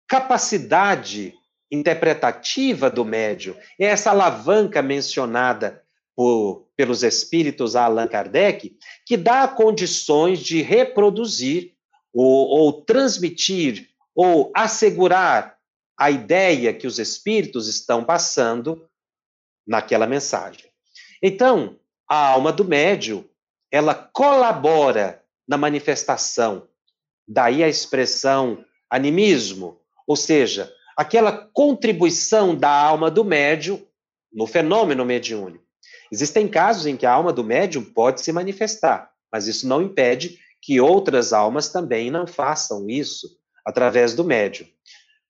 capacidade 0.08 1.34
interpretativa 1.72 2.89
do 2.89 3.06
médium 3.06 3.56
é 3.80 3.86
essa 3.86 4.12
alavanca 4.12 4.82
mencionada 4.82 5.81
por, 6.16 6.68
pelos 6.76 7.03
espíritos 7.03 7.76
Allan 7.76 8.07
Kardec, 8.07 8.78
que 9.05 9.18
dá 9.18 9.47
condições 9.47 10.39
de 10.39 10.62
reproduzir 10.62 11.74
ou, 12.14 12.47
ou 12.47 12.82
transmitir 12.82 13.89
ou 14.14 14.51
assegurar 14.55 15.57
a 15.97 16.12
ideia 16.12 16.74
que 16.74 16.88
os 16.88 16.99
espíritos 16.99 17.68
estão 17.68 18.03
passando 18.03 18.88
naquela 19.66 20.07
mensagem. 20.07 20.66
Então, 21.22 21.80
a 22.09 22.30
alma 22.30 22.51
do 22.51 22.66
médium, 22.66 23.24
ela 23.72 23.93
colabora 23.93 25.24
na 25.47 25.57
manifestação 25.57 26.68
Daí 27.34 27.64
a 27.64 27.70
expressão 27.70 28.66
animismo, 28.89 29.80
ou 30.05 30.18
seja, 30.18 30.70
aquela 30.97 31.32
contribuição 31.32 32.53
da 32.53 32.70
alma 32.70 33.09
do 33.09 33.24
médium 33.24 33.82
no 34.34 34.45
fenômeno 34.45 35.05
mediúnico. 35.05 35.64
Existem 36.12 36.47
casos 36.47 36.86
em 36.86 36.97
que 36.97 37.05
a 37.05 37.14
alma 37.14 37.32
do 37.32 37.43
médium 37.43 37.84
pode 37.84 38.22
se 38.22 38.32
manifestar, 38.34 39.09
mas 39.32 39.47
isso 39.47 39.68
não 39.68 39.82
impede 39.82 40.38
que 40.62 40.80
outras 40.82 41.32
almas 41.32 41.70
também 41.70 42.12
não 42.12 42.28
façam 42.28 42.89
isso 42.89 43.28
através 43.66 44.14
do 44.14 44.24
médium. 44.24 44.68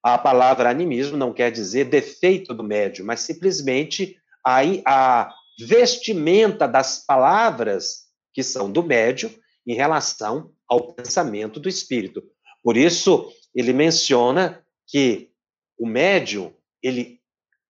A 0.04 0.18
palavra 0.18 0.70
animismo 0.70 1.16
não 1.16 1.32
quer 1.32 1.52
dizer 1.52 1.86
defeito 1.86 2.54
do 2.54 2.64
médium, 2.64 3.06
mas 3.06 3.20
simplesmente 3.20 4.18
a, 4.44 4.62
a 4.86 5.34
vestimenta 5.60 6.68
das 6.68 7.06
palavras 7.06 8.08
que 8.34 8.42
são 8.42 8.72
do 8.72 8.82
médium 8.82 9.32
em 9.68 9.76
relação 9.76 10.52
ao 10.68 10.94
pensamento 10.94 11.60
do 11.60 11.70
espírito. 11.70 12.24
Por 12.64 12.76
isso, 12.76 13.32
ele 13.54 13.74
menciona 13.74 14.66
que 14.88 15.30
o 15.78 15.86
médium, 15.86 16.54
ele 16.82 17.20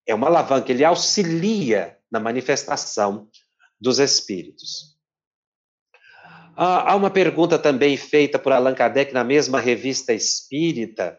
é 0.07 0.15
uma 0.15 0.27
alavanca, 0.27 0.71
ele 0.71 0.85
auxilia 0.85 1.97
na 2.11 2.19
manifestação 2.19 3.29
dos 3.79 3.99
espíritos. 3.99 4.97
Há 6.55 6.95
uma 6.95 7.09
pergunta 7.09 7.57
também 7.57 7.95
feita 7.95 8.37
por 8.37 8.51
Allan 8.51 8.75
Kardec 8.75 9.13
na 9.13 9.23
mesma 9.23 9.59
revista 9.59 10.13
Espírita, 10.13 11.17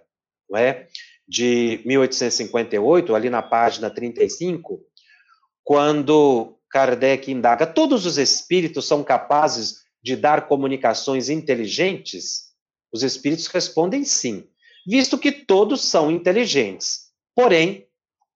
não 0.48 0.58
é? 0.58 0.86
de 1.26 1.80
1858, 1.86 3.14
ali 3.14 3.30
na 3.30 3.42
página 3.42 3.88
35, 3.88 4.84
quando 5.64 6.58
Kardec 6.70 7.30
indaga: 7.30 7.66
todos 7.66 8.04
os 8.04 8.18
espíritos 8.18 8.86
são 8.86 9.02
capazes 9.02 9.76
de 10.02 10.16
dar 10.16 10.46
comunicações 10.46 11.28
inteligentes? 11.28 12.52
Os 12.92 13.02
espíritos 13.02 13.46
respondem 13.46 14.04
sim, 14.04 14.46
visto 14.86 15.16
que 15.16 15.32
todos 15.32 15.82
são 15.82 16.10
inteligentes. 16.10 17.10
Porém, 17.34 17.86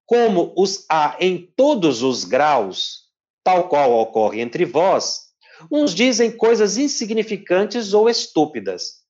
como 0.07 0.55
os 0.57 0.87
há 0.89 1.17
em 1.21 1.53
todos 1.57 2.03
os 2.03 2.25
graus, 2.25 3.07
tal 3.45 3.69
qual 3.69 3.93
ocorre 3.93 4.41
entre 4.41 4.65
vós, 4.65 5.27
uns 5.71 5.93
dizem 5.93 6.31
coisas 6.31 6.77
insignificantes 6.77 7.93
ou 7.93 8.09
estúpidas, 8.09 9.03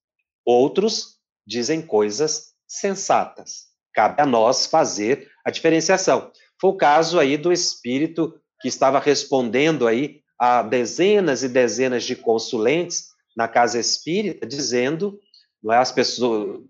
outros 0.44 1.16
dizem 1.46 1.82
coisas 1.82 2.54
sensatas. 2.66 3.66
Cabe 3.92 4.20
a 4.22 4.26
nós 4.26 4.66
fazer 4.66 5.28
a 5.44 5.50
diferenciação. 5.50 6.30
Foi 6.60 6.70
o 6.70 6.76
caso 6.76 7.18
aí 7.18 7.36
do 7.36 7.52
espírito 7.52 8.38
que 8.60 8.68
estava 8.68 8.98
respondendo 8.98 9.86
aí 9.86 10.20
a 10.38 10.62
dezenas 10.62 11.42
e 11.42 11.48
dezenas 11.48 12.04
de 12.04 12.16
consulentes 12.16 13.08
na 13.36 13.46
casa 13.46 13.78
espírita, 13.78 14.46
dizendo, 14.46 15.18
não 15.62 15.72
é 15.72 15.78
as 15.78 15.92
pessoas 15.92 16.60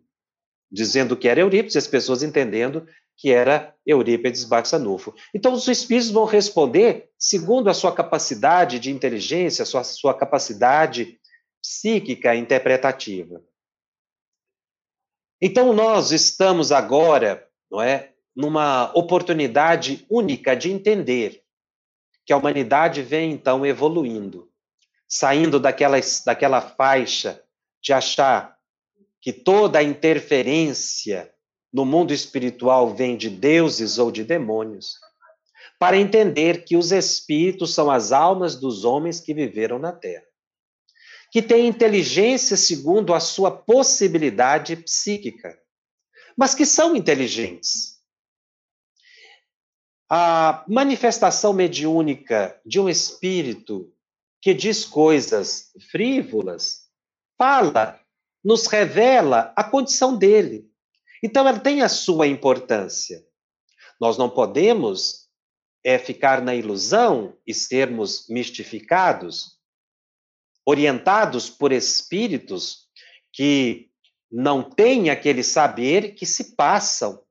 dizendo 0.71 1.17
que 1.17 1.29
era 1.29 1.41
Eurípides, 1.41 1.77
as 1.77 1.87
pessoas 1.87 2.23
entendendo 2.23 2.87
que 3.17 3.33
era 3.33 3.75
Eurípides 3.87 4.45
Barçanufo. 4.45 5.15
Então, 5.35 5.55
os 5.55 5.67
espíritos 5.69 6.11
vão 6.11 6.25
responder 6.25 7.11
segundo 7.19 7.71
a 7.71 7.75
sua 7.75 7.95
capacidade 7.95 8.79
de 8.79 8.91
inteligência, 8.91 9.63
a 9.63 9.67
sua, 9.67 9.83
sua 9.85 10.13
capacidade 10.13 11.19
psíquica 11.63 12.35
interpretativa. 12.35 13.43
Então, 15.41 15.73
nós 15.73 16.13
estamos 16.13 16.73
agora, 16.73 17.49
não 17.71 17.83
é, 17.83 18.13
numa 18.35 18.93
oportunidade 18.95 20.07
única 20.11 20.55
de 20.55 20.71
entender 20.71 21.43
que 22.25 22.33
a 22.33 22.37
humanidade 22.37 23.03
vem 23.03 23.33
então 23.33 23.65
evoluindo, 23.65 24.51
saindo 25.09 25.59
daquela, 25.59 25.97
daquela 26.25 26.61
faixa 26.61 27.43
de 27.83 27.93
achar 27.93 28.57
que 29.23 29.33
toda 29.33 29.79
a 29.79 29.83
interferência 29.83 31.33
no 31.73 31.85
mundo 31.85 32.13
espiritual 32.13 32.95
vem 32.95 33.17
de 33.17 33.29
deuses 33.29 33.99
ou 33.99 34.11
de 34.11 34.25
demônios, 34.25 34.95
para 35.79 35.97
entender 35.97 36.65
que 36.65 36.77
os 36.77 36.93
espíritos 36.93 37.75
são 37.75 37.91
as 37.91 38.13
almas 38.13 38.57
dos 38.57 38.85
homens 38.85 39.21
que 39.21 39.35
viveram 39.35 39.79
na 39.79 39.93
Terra, 39.93 40.25
que 41.31 41.43
têm 41.43 41.67
inteligência 41.67 42.57
segundo 42.57 43.13
a 43.13 43.21
sua 43.21 43.51
possibilidade 43.51 44.77
psíquica, 44.77 45.59
mas 46.37 46.55
que 46.55 46.65
são 46.65 46.97
inteligentes 46.97 47.97
a 50.09 50.65
manifestação 50.69 51.53
mediúnica 51.53 52.61
de 52.65 52.79
um 52.79 52.89
espírito 52.89 53.93
que 54.41 54.55
diz 54.55 54.85
coisas 54.85 55.73
frívolas, 55.91 56.89
fala, 57.37 58.01
nos 58.45 58.67
revela 58.67 59.53
a 59.57 59.65
condição 59.65 60.17
dele. 60.17 60.71
Então, 61.23 61.47
ela 61.47 61.59
tem 61.59 61.83
a 61.83 61.89
sua 61.89 62.27
importância. 62.27 63.25
Nós 64.01 64.19
não 64.19 64.29
podemos 64.29 65.29
é, 65.85 65.99
ficar 65.99 66.43
na 66.43 66.55
ilusão 66.55 67.37
e 67.47 67.55
sermos 67.55 68.29
mistificados, 68.29 69.59
orientados 70.65 71.49
por 71.49 71.73
espíritos 71.73 72.89
que 73.33 73.91
não 74.31 74.63
têm 74.63 75.11
aquele 75.11 75.43
saber 75.43 76.15
que 76.15 76.27
se 76.27 76.57
passam 76.57 77.23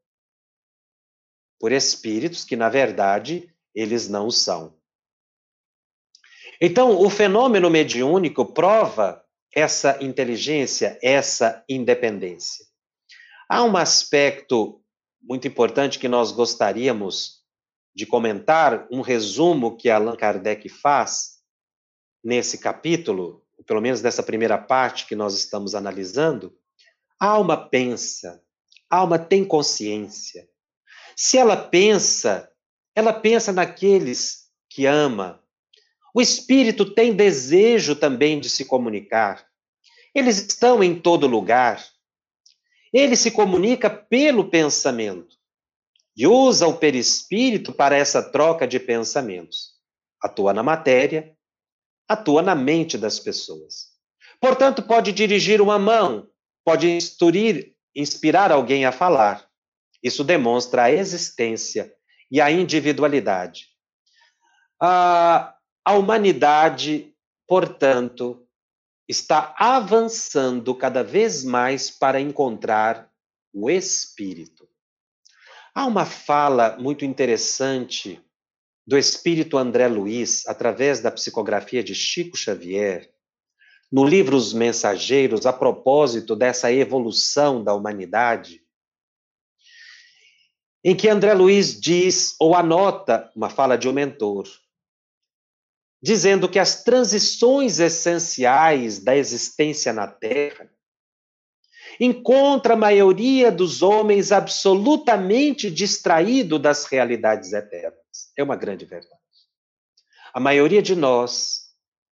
por 1.59 1.71
espíritos 1.71 2.43
que, 2.43 2.55
na 2.55 2.69
verdade, 2.69 3.53
eles 3.73 4.07
não 4.07 4.31
são. 4.31 4.77
Então, 6.61 6.97
o 7.01 7.09
fenômeno 7.09 7.69
mediúnico 7.69 8.45
prova 8.45 9.23
essa 9.53 10.01
inteligência, 10.03 10.97
essa 11.01 11.63
independência. 11.67 12.64
Há 13.47 13.63
um 13.63 13.77
aspecto 13.77 14.81
muito 15.21 15.47
importante 15.47 15.99
que 15.99 16.07
nós 16.07 16.31
gostaríamos 16.31 17.43
de 17.95 18.05
comentar, 18.05 18.87
um 18.91 19.01
resumo 19.01 19.77
que 19.77 19.89
Allan 19.89 20.15
Kardec 20.15 20.67
faz 20.67 21.35
nesse 22.23 22.57
capítulo, 22.57 23.45
pelo 23.65 23.81
menos 23.81 24.01
nessa 24.01 24.21
primeira 24.21 24.57
parte 24.57 25.05
que 25.05 25.15
nós 25.15 25.33
estamos 25.35 25.75
analisando. 25.75 26.53
A 27.19 27.27
alma 27.27 27.69
pensa, 27.69 28.41
a 28.89 28.97
alma 28.97 29.17
tem 29.17 29.45
consciência, 29.45 30.47
se 31.15 31.37
ela 31.37 31.55
pensa, 31.55 32.51
ela 32.93 33.13
pensa 33.13 33.53
naqueles 33.53 34.49
que 34.69 34.85
ama. 34.85 35.41
O 36.13 36.21
espírito 36.21 36.93
tem 36.93 37.15
desejo 37.15 37.95
também 37.95 38.39
de 38.39 38.49
se 38.49 38.65
comunicar. 38.65 39.47
Eles 40.13 40.37
estão 40.37 40.83
em 40.83 40.99
todo 40.99 41.27
lugar. 41.27 41.83
Ele 42.97 43.17
se 43.17 43.29
comunica 43.29 43.89
pelo 43.89 44.49
pensamento 44.49 45.35
e 46.15 46.25
usa 46.25 46.65
o 46.65 46.77
perispírito 46.77 47.73
para 47.73 47.97
essa 47.97 48.23
troca 48.23 48.65
de 48.65 48.79
pensamentos. 48.79 49.73
Atua 50.23 50.53
na 50.53 50.63
matéria, 50.63 51.35
atua 52.07 52.41
na 52.41 52.55
mente 52.55 52.97
das 52.97 53.19
pessoas. 53.19 53.87
Portanto, 54.39 54.81
pode 54.81 55.11
dirigir 55.11 55.59
uma 55.59 55.77
mão, 55.77 56.29
pode 56.63 56.89
instruir, 56.89 57.75
inspirar 57.93 58.49
alguém 58.49 58.85
a 58.85 58.93
falar. 58.93 59.45
Isso 60.01 60.23
demonstra 60.23 60.83
a 60.83 60.91
existência 60.91 61.93
e 62.31 62.39
a 62.39 62.49
individualidade. 62.49 63.67
A, 64.81 65.53
a 65.83 65.93
humanidade, 65.95 67.13
portanto, 67.45 68.44
está 69.07 69.53
avançando 69.57 70.73
cada 70.75 71.03
vez 71.03 71.43
mais 71.43 71.89
para 71.89 72.19
encontrar 72.19 73.09
o 73.53 73.69
espírito. 73.69 74.67
Há 75.73 75.85
uma 75.85 76.05
fala 76.05 76.77
muito 76.79 77.05
interessante 77.05 78.21
do 78.87 78.97
espírito 78.97 79.57
André 79.57 79.87
Luiz, 79.87 80.45
através 80.47 81.01
da 81.01 81.11
psicografia 81.11 81.83
de 81.83 81.95
Chico 81.95 82.37
Xavier, 82.37 83.11
no 83.91 84.03
livro 84.03 84.35
Os 84.35 84.53
Mensageiros, 84.53 85.45
a 85.45 85.53
propósito 85.53 86.35
dessa 86.35 86.71
evolução 86.71 87.63
da 87.63 87.73
humanidade, 87.73 88.61
em 90.83 90.95
que 90.95 91.09
André 91.09 91.33
Luiz 91.33 91.79
diz 91.79 92.35
ou 92.39 92.55
anota 92.55 93.31
uma 93.35 93.49
fala 93.49 93.75
de 93.75 93.89
um 93.89 93.93
mentor, 93.93 94.47
dizendo 96.05 96.47
que 96.47 96.59
as 96.59 96.83
transições 96.83 97.79
essenciais 97.79 98.99
da 98.99 99.17
existência 99.17 99.91
na 99.91 100.05
Terra 100.05 100.69
encontra 101.99 102.75
a 102.75 102.77
maioria 102.77 103.51
dos 103.51 103.81
homens 103.81 104.31
absolutamente 104.31 105.71
distraído 105.71 106.59
das 106.59 106.85
realidades 106.85 107.53
eternas. 107.53 108.31
É 108.37 108.43
uma 108.43 108.55
grande 108.55 108.85
verdade. 108.85 109.19
A 110.31 110.39
maioria 110.39 110.79
de 110.79 110.95
nós 110.95 111.71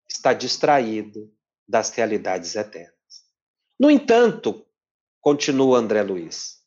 está 0.07 0.33
distraído 0.33 1.33
das 1.67 1.89
realidades 1.89 2.55
eternas. 2.55 2.93
No 3.79 3.89
entanto, 3.89 4.67
continua 5.19 5.79
André 5.79 6.03
Luiz, 6.03 6.59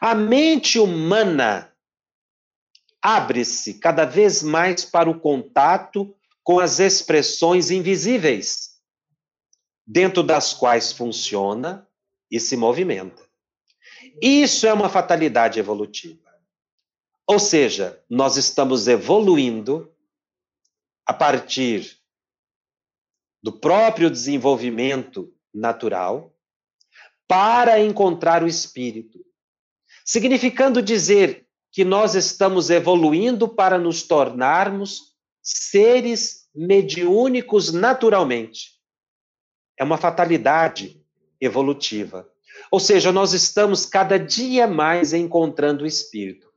a 0.00 0.16
mente 0.16 0.80
humana 0.80 1.72
abre-se 3.00 3.74
cada 3.74 4.04
vez 4.04 4.42
mais 4.42 4.84
para 4.84 5.08
o 5.08 5.20
contato 5.20 6.15
com 6.46 6.60
as 6.60 6.78
expressões 6.78 7.72
invisíveis, 7.72 8.80
dentro 9.84 10.22
das 10.22 10.54
quais 10.54 10.92
funciona 10.92 11.84
e 12.30 12.38
se 12.38 12.56
movimenta. 12.56 13.20
Isso 14.22 14.64
é 14.64 14.72
uma 14.72 14.88
fatalidade 14.88 15.58
evolutiva. 15.58 16.22
Ou 17.26 17.40
seja, 17.40 18.00
nós 18.08 18.36
estamos 18.36 18.86
evoluindo 18.86 19.92
a 21.04 21.12
partir 21.12 21.98
do 23.42 23.50
próprio 23.50 24.08
desenvolvimento 24.08 25.34
natural 25.52 26.32
para 27.26 27.80
encontrar 27.80 28.44
o 28.44 28.46
espírito, 28.46 29.18
significando 30.04 30.80
dizer 30.80 31.48
que 31.72 31.84
nós 31.84 32.14
estamos 32.14 32.70
evoluindo 32.70 33.48
para 33.48 33.80
nos 33.80 34.04
tornarmos 34.04 35.15
seres 35.46 36.48
mediúnicos 36.54 37.72
naturalmente. 37.72 38.72
É 39.78 39.84
uma 39.84 39.96
fatalidade 39.96 41.00
evolutiva. 41.40 42.28
Ou 42.70 42.80
seja, 42.80 43.12
nós 43.12 43.32
estamos 43.32 43.86
cada 43.86 44.18
dia 44.18 44.66
mais 44.66 45.12
encontrando 45.12 45.84
o 45.84 45.86
espírito. 45.86 46.50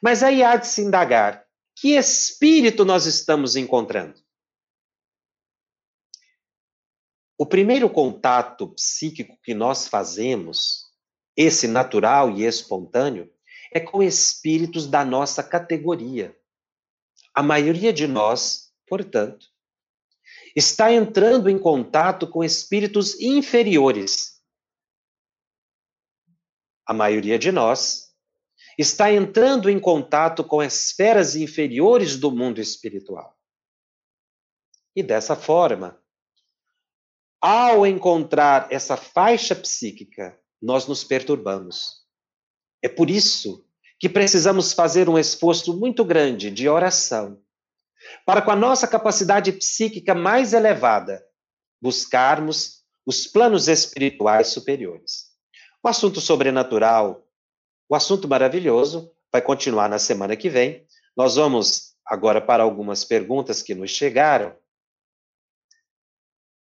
Mas 0.00 0.22
aí 0.22 0.42
há 0.42 0.56
de 0.56 0.66
se 0.66 0.82
indagar: 0.82 1.44
que 1.74 1.96
espírito 1.96 2.84
nós 2.84 3.06
estamos 3.06 3.56
encontrando? 3.56 4.20
O 7.38 7.44
primeiro 7.44 7.90
contato 7.90 8.68
psíquico 8.68 9.38
que 9.42 9.54
nós 9.54 9.88
fazemos 9.88 10.86
esse 11.36 11.68
natural 11.68 12.30
e 12.30 12.44
espontâneo, 12.44 13.30
é 13.70 13.78
com 13.78 14.02
espíritos 14.02 14.86
da 14.86 15.04
nossa 15.04 15.42
categoria. 15.42 16.34
A 17.36 17.42
maioria 17.42 17.92
de 17.92 18.06
nós, 18.06 18.72
portanto, 18.88 19.46
está 20.56 20.90
entrando 20.90 21.50
em 21.50 21.58
contato 21.58 22.26
com 22.26 22.42
espíritos 22.42 23.20
inferiores, 23.20 24.42
a 26.86 26.94
maioria 26.94 27.38
de 27.38 27.52
nós, 27.52 28.10
está 28.78 29.12
entrando 29.12 29.68
em 29.68 29.78
contato 29.78 30.42
com 30.42 30.62
esferas 30.62 31.36
inferiores 31.36 32.16
do 32.16 32.30
mundo 32.30 32.58
espiritual. 32.58 33.38
E 34.94 35.02
dessa 35.02 35.36
forma, 35.36 36.02
ao 37.38 37.86
encontrar 37.86 38.72
essa 38.72 38.96
faixa 38.96 39.54
psíquica, 39.54 40.40
nós 40.62 40.86
nos 40.86 41.04
perturbamos. 41.04 42.02
É 42.82 42.88
por 42.88 43.10
isso 43.10 43.65
que 43.98 44.08
precisamos 44.08 44.72
fazer 44.72 45.08
um 45.08 45.18
esforço 45.18 45.76
muito 45.76 46.04
grande 46.04 46.50
de 46.50 46.68
oração, 46.68 47.40
para 48.24 48.42
com 48.42 48.50
a 48.50 48.56
nossa 48.56 48.86
capacidade 48.86 49.52
psíquica 49.52 50.14
mais 50.14 50.52
elevada, 50.52 51.24
buscarmos 51.80 52.84
os 53.06 53.26
planos 53.26 53.68
espirituais 53.68 54.48
superiores. 54.48 55.26
O 55.82 55.88
assunto 55.88 56.20
sobrenatural, 56.20 57.26
o 57.88 57.94
assunto 57.94 58.28
maravilhoso, 58.28 59.12
vai 59.32 59.40
continuar 59.40 59.88
na 59.88 59.98
semana 59.98 60.36
que 60.36 60.48
vem. 60.48 60.86
Nós 61.16 61.36
vamos 61.36 61.94
agora 62.04 62.40
para 62.40 62.62
algumas 62.62 63.04
perguntas 63.04 63.62
que 63.62 63.74
nos 63.74 63.90
chegaram. 63.90 64.56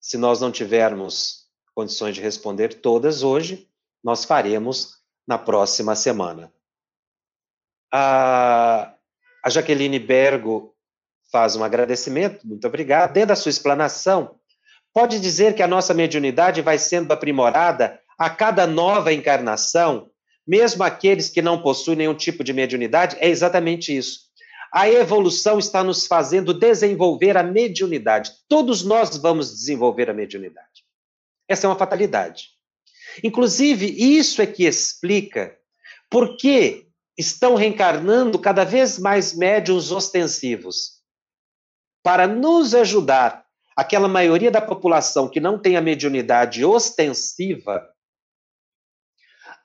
Se 0.00 0.16
nós 0.16 0.40
não 0.40 0.50
tivermos 0.50 1.48
condições 1.74 2.14
de 2.14 2.20
responder 2.20 2.80
todas 2.80 3.22
hoje, 3.22 3.68
nós 4.02 4.24
faremos 4.24 4.98
na 5.26 5.36
próxima 5.36 5.94
semana. 5.94 6.52
A, 7.92 8.92
a 9.44 9.50
Jaqueline 9.50 9.98
Bergo 9.98 10.74
faz 11.30 11.56
um 11.56 11.64
agradecimento, 11.64 12.46
muito 12.46 12.66
obrigado. 12.66 13.12
Dentro 13.12 13.28
da 13.28 13.36
sua 13.36 13.50
explanação, 13.50 14.36
pode 14.92 15.20
dizer 15.20 15.54
que 15.54 15.62
a 15.62 15.68
nossa 15.68 15.94
mediunidade 15.94 16.62
vai 16.62 16.78
sendo 16.78 17.12
aprimorada 17.12 18.00
a 18.18 18.28
cada 18.28 18.66
nova 18.66 19.12
encarnação, 19.12 20.10
mesmo 20.46 20.82
aqueles 20.82 21.28
que 21.28 21.42
não 21.42 21.62
possuem 21.62 21.98
nenhum 21.98 22.14
tipo 22.14 22.42
de 22.42 22.52
mediunidade? 22.52 23.16
É 23.20 23.28
exatamente 23.28 23.96
isso. 23.96 24.28
A 24.72 24.88
evolução 24.88 25.58
está 25.58 25.82
nos 25.84 26.06
fazendo 26.06 26.52
desenvolver 26.52 27.36
a 27.36 27.42
mediunidade. 27.42 28.32
Todos 28.48 28.84
nós 28.84 29.16
vamos 29.16 29.50
desenvolver 29.50 30.10
a 30.10 30.14
mediunidade. 30.14 30.84
Essa 31.46 31.66
é 31.66 31.70
uma 31.70 31.78
fatalidade. 31.78 32.48
Inclusive, 33.22 33.86
isso 33.86 34.42
é 34.42 34.46
que 34.46 34.64
explica 34.64 35.56
por 36.10 36.36
que 36.36 36.87
estão 37.18 37.56
reencarnando 37.56 38.38
cada 38.38 38.64
vez 38.64 38.98
mais 38.98 39.34
médiums 39.34 39.90
ostensivos. 39.90 41.02
Para 42.02 42.28
nos 42.28 42.74
ajudar, 42.76 43.44
aquela 43.76 44.06
maioria 44.06 44.50
da 44.50 44.60
população 44.60 45.28
que 45.28 45.40
não 45.40 45.58
tem 45.58 45.76
a 45.76 45.80
mediunidade 45.80 46.64
ostensiva, 46.64 47.86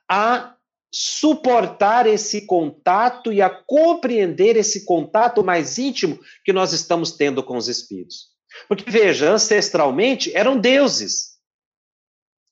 a 0.10 0.56
suportar 0.94 2.06
esse 2.06 2.46
contato 2.46 3.34
e 3.34 3.42
a 3.42 3.50
compreender 3.50 4.56
esse 4.56 4.86
contato 4.86 5.44
mais 5.44 5.78
íntimo 5.80 6.20
que 6.44 6.54
nós 6.54 6.74
estamos 6.74 7.14
tendo 7.14 7.44
com 7.44 7.58
os 7.58 7.68
espíritos. 7.68 8.28
Porque, 8.68 8.90
veja, 8.90 9.32
ancestralmente 9.32 10.36
eram 10.36 10.60
deuses, 10.60 11.33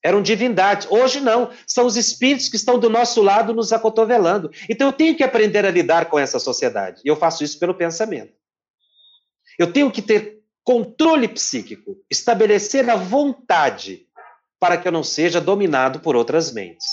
eram 0.04 0.22
divindades. 0.22 0.88
Hoje 0.89 1.20
não, 1.20 1.52
são 1.68 1.86
os 1.86 1.95
espíritos 1.95 2.49
que 2.49 2.56
estão 2.56 2.80
do 2.80 2.89
nosso 2.89 3.22
lado 3.22 3.54
nos 3.54 3.72
acotovelando. 3.72 4.52
Então 4.70 4.88
eu 4.88 4.93
tenho 4.93 5.16
que 5.16 5.24
aprender 5.24 5.66
a 5.66 5.72
lidar 5.72 6.06
com 6.06 6.18
essa 6.18 6.39
sociedade. 6.39 7.02
E 7.06 7.08
eu 7.08 7.16
faço 7.16 7.43
isso 7.43 7.60
pelo 7.60 7.74
pensamento. 7.74 8.34
Eu 9.60 9.72
tenho 9.72 9.91
que 9.91 10.02
ter 10.02 10.39
controle 10.64 11.28
psíquico, 11.28 11.97
estabelecer 12.10 12.89
a 12.89 12.95
vontade 12.95 14.08
para 14.60 14.78
que 14.78 14.88
eu 14.88 14.91
não 14.91 15.04
seja 15.04 15.41
dominado 15.41 15.99
por 15.99 16.16
outras 16.16 16.52
mentes. 16.52 16.86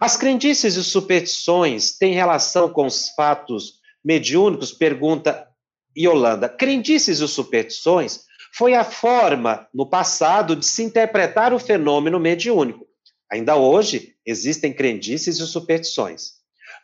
As 0.00 0.16
crendices 0.16 0.74
e 0.74 0.82
superstições 0.82 1.96
têm 1.96 2.14
relação 2.14 2.68
com 2.68 2.86
os 2.86 3.10
fatos 3.10 3.80
mediúnicos? 4.04 4.72
Pergunta 4.72 5.48
Yolanda. 5.96 6.48
Crendices 6.48 7.20
e 7.20 7.28
superstições 7.28 8.24
foi 8.56 8.74
a 8.74 8.84
forma, 8.84 9.66
no 9.74 9.84
passado, 9.84 10.54
de 10.54 10.64
se 10.64 10.82
interpretar 10.82 11.52
o 11.52 11.58
fenômeno 11.58 12.20
mediúnico. 12.20 12.86
Ainda 13.30 13.56
hoje, 13.56 14.14
existem 14.24 14.72
crendices 14.72 15.40
e 15.40 15.46
superstições. 15.46 16.34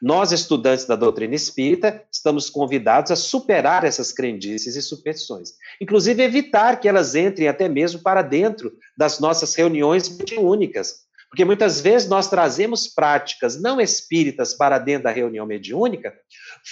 Nós, 0.02 0.32
estudantes 0.32 0.86
da 0.86 0.96
doutrina 0.96 1.34
espírita, 1.34 2.02
estamos 2.10 2.50
convidados 2.50 3.12
a 3.12 3.16
superar 3.16 3.84
essas 3.84 4.10
crendices 4.10 4.74
e 4.74 4.82
superstições. 4.82 5.50
Inclusive, 5.80 6.22
evitar 6.22 6.80
que 6.80 6.88
elas 6.88 7.14
entrem 7.14 7.46
até 7.46 7.68
mesmo 7.68 8.00
para 8.00 8.22
dentro 8.22 8.72
das 8.96 9.20
nossas 9.20 9.54
reuniões 9.54 10.08
mediúnicas. 10.08 11.04
Porque 11.28 11.44
muitas 11.44 11.80
vezes 11.80 12.08
nós 12.08 12.28
trazemos 12.28 12.88
práticas 12.88 13.60
não 13.60 13.80
espíritas 13.80 14.54
para 14.54 14.78
dentro 14.78 15.04
da 15.04 15.12
reunião 15.12 15.46
mediúnica, 15.46 16.12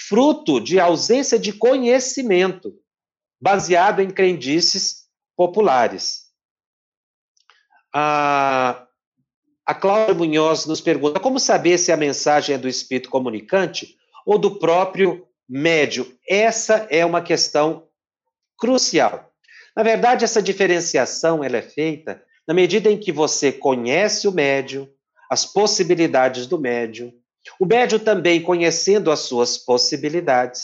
fruto 0.09 0.59
de 0.59 0.77
ausência 0.77 1.39
de 1.39 1.53
conhecimento, 1.53 2.73
baseado 3.39 4.01
em 4.01 4.09
crendices 4.09 5.05
populares. 5.35 6.25
A, 7.93 8.85
a 9.65 9.73
Cláudia 9.73 10.13
Munhoz 10.13 10.65
nos 10.65 10.81
pergunta 10.81 11.19
como 11.19 11.39
saber 11.39 11.77
se 11.77 11.91
a 11.91 11.97
mensagem 11.97 12.55
é 12.55 12.57
do 12.57 12.67
espírito 12.67 13.09
comunicante 13.09 13.95
ou 14.25 14.37
do 14.37 14.59
próprio 14.59 15.27
médio. 15.47 16.15
Essa 16.27 16.87
é 16.89 17.05
uma 17.05 17.21
questão 17.21 17.87
crucial. 18.57 19.31
Na 19.75 19.83
verdade, 19.83 20.25
essa 20.25 20.41
diferenciação 20.41 21.43
ela 21.43 21.57
é 21.57 21.61
feita 21.61 22.21
na 22.47 22.53
medida 22.53 22.91
em 22.91 22.97
que 22.97 23.11
você 23.11 23.51
conhece 23.51 24.27
o 24.27 24.31
médium, 24.31 24.89
as 25.29 25.45
possibilidades 25.45 26.47
do 26.47 26.59
médium, 26.59 27.13
o 27.59 27.65
médium 27.65 27.99
também 27.99 28.41
conhecendo 28.41 29.11
as 29.11 29.19
suas 29.19 29.57
possibilidades, 29.57 30.63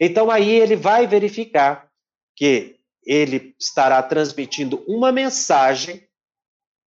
então 0.00 0.30
aí 0.30 0.50
ele 0.50 0.76
vai 0.76 1.06
verificar 1.06 1.88
que 2.36 2.76
ele 3.04 3.54
estará 3.58 4.02
transmitindo 4.02 4.82
uma 4.86 5.10
mensagem 5.10 6.06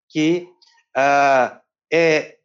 que 0.09 0.47
uh, 0.95 1.59
é 1.91 2.37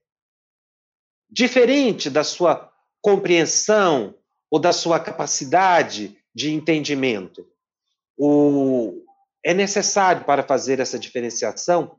diferente 1.31 2.09
da 2.09 2.25
sua 2.25 2.73
compreensão 3.01 4.15
ou 4.51 4.59
da 4.59 4.73
sua 4.73 4.99
capacidade 4.99 6.17
de 6.35 6.53
entendimento. 6.53 7.47
O, 8.17 9.05
é 9.45 9.53
necessário 9.53 10.25
para 10.25 10.43
fazer 10.43 10.81
essa 10.81 10.99
diferenciação 10.99 11.99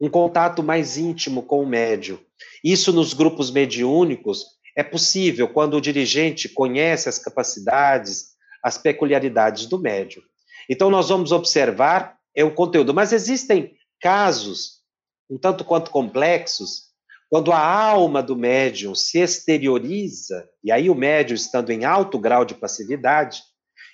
um 0.00 0.10
contato 0.10 0.62
mais 0.62 0.96
íntimo 0.96 1.42
com 1.42 1.62
o 1.62 1.66
médio. 1.66 2.24
Isso 2.62 2.92
nos 2.92 3.14
grupos 3.14 3.50
mediúnicos 3.50 4.44
é 4.76 4.82
possível 4.82 5.48
quando 5.48 5.76
o 5.76 5.80
dirigente 5.80 6.48
conhece 6.48 7.08
as 7.08 7.18
capacidades, 7.18 8.33
as 8.64 8.78
peculiaridades 8.78 9.66
do 9.66 9.78
médio. 9.78 10.22
Então 10.68 10.88
nós 10.88 11.10
vamos 11.10 11.30
observar 11.30 12.16
é 12.34 12.42
o 12.42 12.54
conteúdo, 12.54 12.94
mas 12.94 13.12
existem 13.12 13.76
casos 14.00 14.82
um 15.30 15.38
tanto 15.38 15.64
quanto 15.64 15.90
complexos 15.90 16.94
quando 17.30 17.52
a 17.52 17.58
alma 17.58 18.22
do 18.22 18.36
médium 18.36 18.94
se 18.94 19.18
exterioriza, 19.18 20.48
e 20.62 20.70
aí 20.70 20.88
o 20.88 20.94
médium 20.94 21.34
estando 21.34 21.70
em 21.70 21.84
alto 21.84 22.18
grau 22.18 22.44
de 22.44 22.54
passividade, 22.54 23.42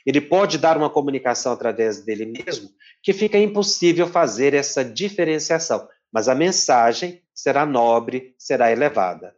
ele 0.04 0.20
pode 0.20 0.58
dar 0.58 0.76
uma 0.76 0.90
comunicação 0.90 1.52
através 1.52 2.04
dele 2.04 2.26
mesmo 2.26 2.70
que 3.02 3.12
fica 3.12 3.38
impossível 3.38 4.06
fazer 4.06 4.52
essa 4.52 4.84
diferenciação, 4.84 5.88
mas 6.12 6.28
a 6.28 6.34
mensagem 6.34 7.22
será 7.34 7.64
nobre, 7.64 8.34
será 8.36 8.70
elevada. 8.70 9.34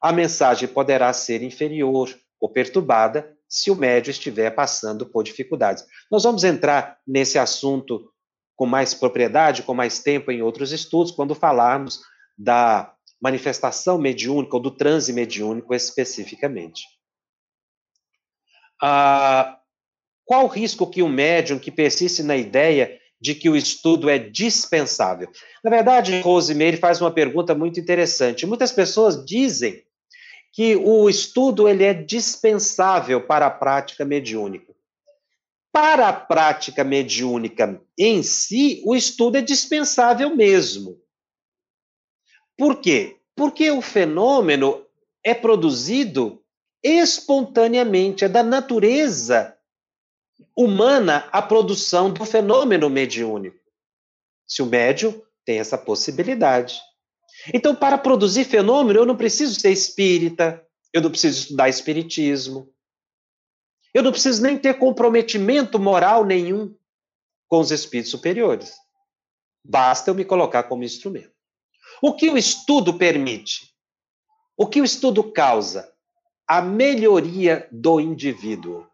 A 0.00 0.12
mensagem 0.12 0.68
poderá 0.68 1.12
ser 1.12 1.42
inferior 1.42 2.16
ou 2.40 2.48
perturbada 2.48 3.36
se 3.52 3.70
o 3.70 3.76
médio 3.76 4.10
estiver 4.10 4.50
passando 4.50 5.04
por 5.04 5.22
dificuldades. 5.22 5.84
Nós 6.10 6.22
vamos 6.22 6.42
entrar 6.42 6.98
nesse 7.06 7.38
assunto 7.38 8.10
com 8.56 8.64
mais 8.64 8.94
propriedade, 8.94 9.62
com 9.62 9.74
mais 9.74 9.98
tempo 9.98 10.32
em 10.32 10.40
outros 10.40 10.72
estudos, 10.72 11.12
quando 11.12 11.34
falarmos 11.34 12.00
da 12.36 12.94
manifestação 13.20 13.98
mediúnica 13.98 14.56
ou 14.56 14.62
do 14.62 14.70
transe 14.70 15.12
mediúnico 15.12 15.74
especificamente. 15.74 16.84
Ah, 18.80 19.58
qual 20.24 20.44
o 20.46 20.48
risco 20.48 20.90
que 20.90 21.02
um 21.02 21.08
médium 21.10 21.58
que 21.58 21.70
persiste 21.70 22.22
na 22.22 22.38
ideia 22.38 22.98
de 23.20 23.34
que 23.34 23.50
o 23.50 23.56
estudo 23.56 24.08
é 24.08 24.18
dispensável? 24.18 25.30
Na 25.62 25.70
verdade, 25.70 26.18
Rosemary 26.22 26.78
faz 26.78 27.02
uma 27.02 27.10
pergunta 27.10 27.54
muito 27.54 27.78
interessante. 27.78 28.46
Muitas 28.46 28.72
pessoas 28.72 29.22
dizem 29.26 29.84
que 30.52 30.76
o 30.76 31.08
estudo 31.08 31.66
ele 31.66 31.82
é 31.82 31.94
dispensável 31.94 33.26
para 33.26 33.46
a 33.46 33.50
prática 33.50 34.04
mediúnica. 34.04 34.72
Para 35.72 36.08
a 36.08 36.12
prática 36.12 36.84
mediúnica 36.84 37.80
em 37.98 38.22
si, 38.22 38.82
o 38.84 38.94
estudo 38.94 39.38
é 39.38 39.40
dispensável 39.40 40.36
mesmo. 40.36 41.00
Por 42.58 42.80
quê? 42.80 43.16
Porque 43.34 43.70
o 43.70 43.80
fenômeno 43.80 44.86
é 45.24 45.32
produzido 45.32 46.44
espontaneamente, 46.82 48.24
é 48.24 48.28
da 48.28 48.42
natureza 48.42 49.56
humana 50.54 51.28
a 51.32 51.40
produção 51.40 52.12
do 52.12 52.26
fenômeno 52.26 52.90
mediúnico. 52.90 53.58
Se 54.46 54.60
o 54.60 54.66
médium 54.66 55.22
tem 55.44 55.58
essa 55.58 55.78
possibilidade. 55.78 56.80
Então, 57.52 57.74
para 57.74 57.98
produzir 57.98 58.44
fenômeno, 58.44 59.00
eu 59.00 59.06
não 59.06 59.16
preciso 59.16 59.58
ser 59.58 59.70
espírita, 59.70 60.64
eu 60.92 61.00
não 61.00 61.10
preciso 61.10 61.40
estudar 61.40 61.68
espiritismo, 61.68 62.72
eu 63.94 64.02
não 64.02 64.12
preciso 64.12 64.42
nem 64.42 64.56
ter 64.56 64.78
comprometimento 64.78 65.78
moral 65.78 66.24
nenhum 66.24 66.74
com 67.48 67.60
os 67.60 67.70
espíritos 67.70 68.10
superiores. 68.10 68.74
Basta 69.64 70.10
eu 70.10 70.14
me 70.14 70.24
colocar 70.24 70.64
como 70.64 70.84
instrumento. 70.84 71.32
O 72.00 72.14
que 72.14 72.30
o 72.30 72.38
estudo 72.38 72.94
permite? 72.94 73.72
O 74.56 74.66
que 74.66 74.80
o 74.80 74.84
estudo 74.84 75.32
causa? 75.32 75.92
A 76.48 76.60
melhoria 76.62 77.68
do 77.70 78.00
indivíduo. 78.00 78.86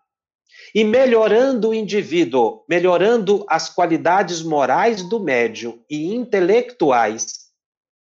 E 0.75 0.85
melhorando 0.85 1.71
o 1.71 1.75
indivíduo, 1.75 2.65
melhorando 2.69 3.45
as 3.49 3.71
qualidades 3.71 4.43
morais 4.43 5.03
do 5.09 5.21
médium 5.21 5.83
e 5.89 6.15
intelectuais, 6.15 7.38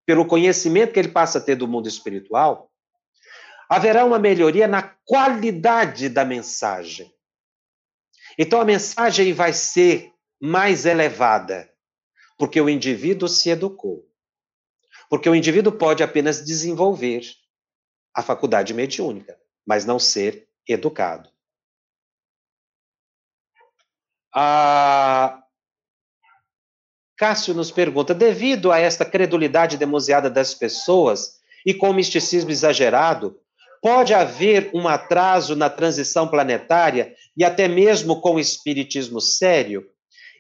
pelo 0.06 0.26
conhecimento 0.26 0.92
que 0.92 0.98
ele 0.98 1.08
passa 1.08 1.38
a 1.38 1.40
ter 1.40 1.56
do 1.56 1.68
mundo 1.68 1.88
espiritual, 1.88 2.70
haverá 3.68 4.04
uma 4.04 4.18
melhoria 4.18 4.68
na 4.68 4.82
qualidade 4.82 6.08
da 6.08 6.24
mensagem. 6.24 7.12
Então 8.38 8.60
a 8.60 8.64
mensagem 8.64 9.32
vai 9.32 9.52
ser 9.52 10.12
mais 10.40 10.84
elevada, 10.84 11.70
porque 12.36 12.60
o 12.60 12.68
indivíduo 12.68 13.28
se 13.28 13.50
educou. 13.50 14.06
Porque 15.08 15.28
o 15.28 15.34
indivíduo 15.34 15.72
pode 15.72 16.02
apenas 16.02 16.44
desenvolver 16.44 17.22
a 18.14 18.22
faculdade 18.22 18.74
mediúnica, 18.74 19.38
mas 19.66 19.84
não 19.84 19.98
ser 19.98 20.48
educado. 20.66 21.30
A 24.34 25.43
Cássio 27.16 27.54
nos 27.54 27.70
pergunta: 27.70 28.14
devido 28.14 28.72
a 28.72 28.78
esta 28.78 29.04
credulidade 29.04 29.76
demasiada 29.76 30.28
das 30.28 30.54
pessoas 30.54 31.40
e 31.64 31.72
com 31.72 31.90
o 31.90 31.94
misticismo 31.94 32.50
exagerado, 32.50 33.38
pode 33.80 34.14
haver 34.14 34.70
um 34.74 34.88
atraso 34.88 35.54
na 35.54 35.68
transição 35.68 36.26
planetária 36.26 37.14
e 37.36 37.44
até 37.44 37.68
mesmo 37.68 38.20
com 38.20 38.36
o 38.36 38.40
espiritismo 38.40 39.20
sério? 39.20 39.86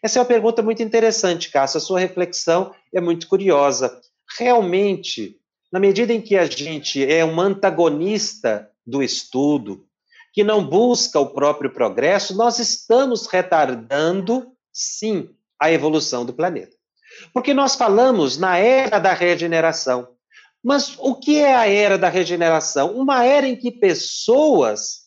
Essa 0.02 0.18
é 0.18 0.20
uma 0.20 0.28
pergunta 0.28 0.62
muito 0.62 0.82
interessante, 0.82 1.50
Cássio. 1.50 1.78
A 1.78 1.80
sua 1.80 2.00
reflexão 2.00 2.74
é 2.92 3.00
muito 3.00 3.26
curiosa. 3.26 4.00
Realmente, 4.38 5.38
na 5.72 5.80
medida 5.80 6.12
em 6.12 6.20
que 6.20 6.36
a 6.36 6.46
gente 6.46 7.04
é 7.04 7.24
um 7.24 7.40
antagonista 7.40 8.70
do 8.86 9.02
estudo, 9.02 9.86
que 10.32 10.44
não 10.44 10.66
busca 10.66 11.18
o 11.18 11.30
próprio 11.30 11.70
progresso, 11.70 12.36
nós 12.36 12.58
estamos 12.58 13.26
retardando, 13.26 14.52
sim, 14.72 15.30
a 15.64 15.72
evolução 15.72 16.24
do 16.24 16.32
planeta. 16.32 16.76
Porque 17.32 17.54
nós 17.54 17.74
falamos 17.74 18.36
na 18.36 18.58
era 18.58 18.98
da 18.98 19.12
regeneração. 19.12 20.08
Mas 20.62 20.96
o 20.98 21.14
que 21.14 21.36
é 21.36 21.54
a 21.54 21.68
era 21.68 21.98
da 21.98 22.08
regeneração? 22.08 22.94
Uma 22.96 23.24
era 23.24 23.46
em 23.46 23.56
que 23.56 23.70
pessoas 23.70 25.04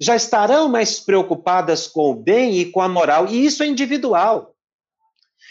já 0.00 0.16
estarão 0.16 0.68
mais 0.68 0.98
preocupadas 0.98 1.86
com 1.86 2.10
o 2.10 2.14
bem 2.14 2.58
e 2.58 2.70
com 2.70 2.80
a 2.80 2.88
moral, 2.88 3.26
e 3.28 3.44
isso 3.44 3.62
é 3.62 3.66
individual. 3.66 4.54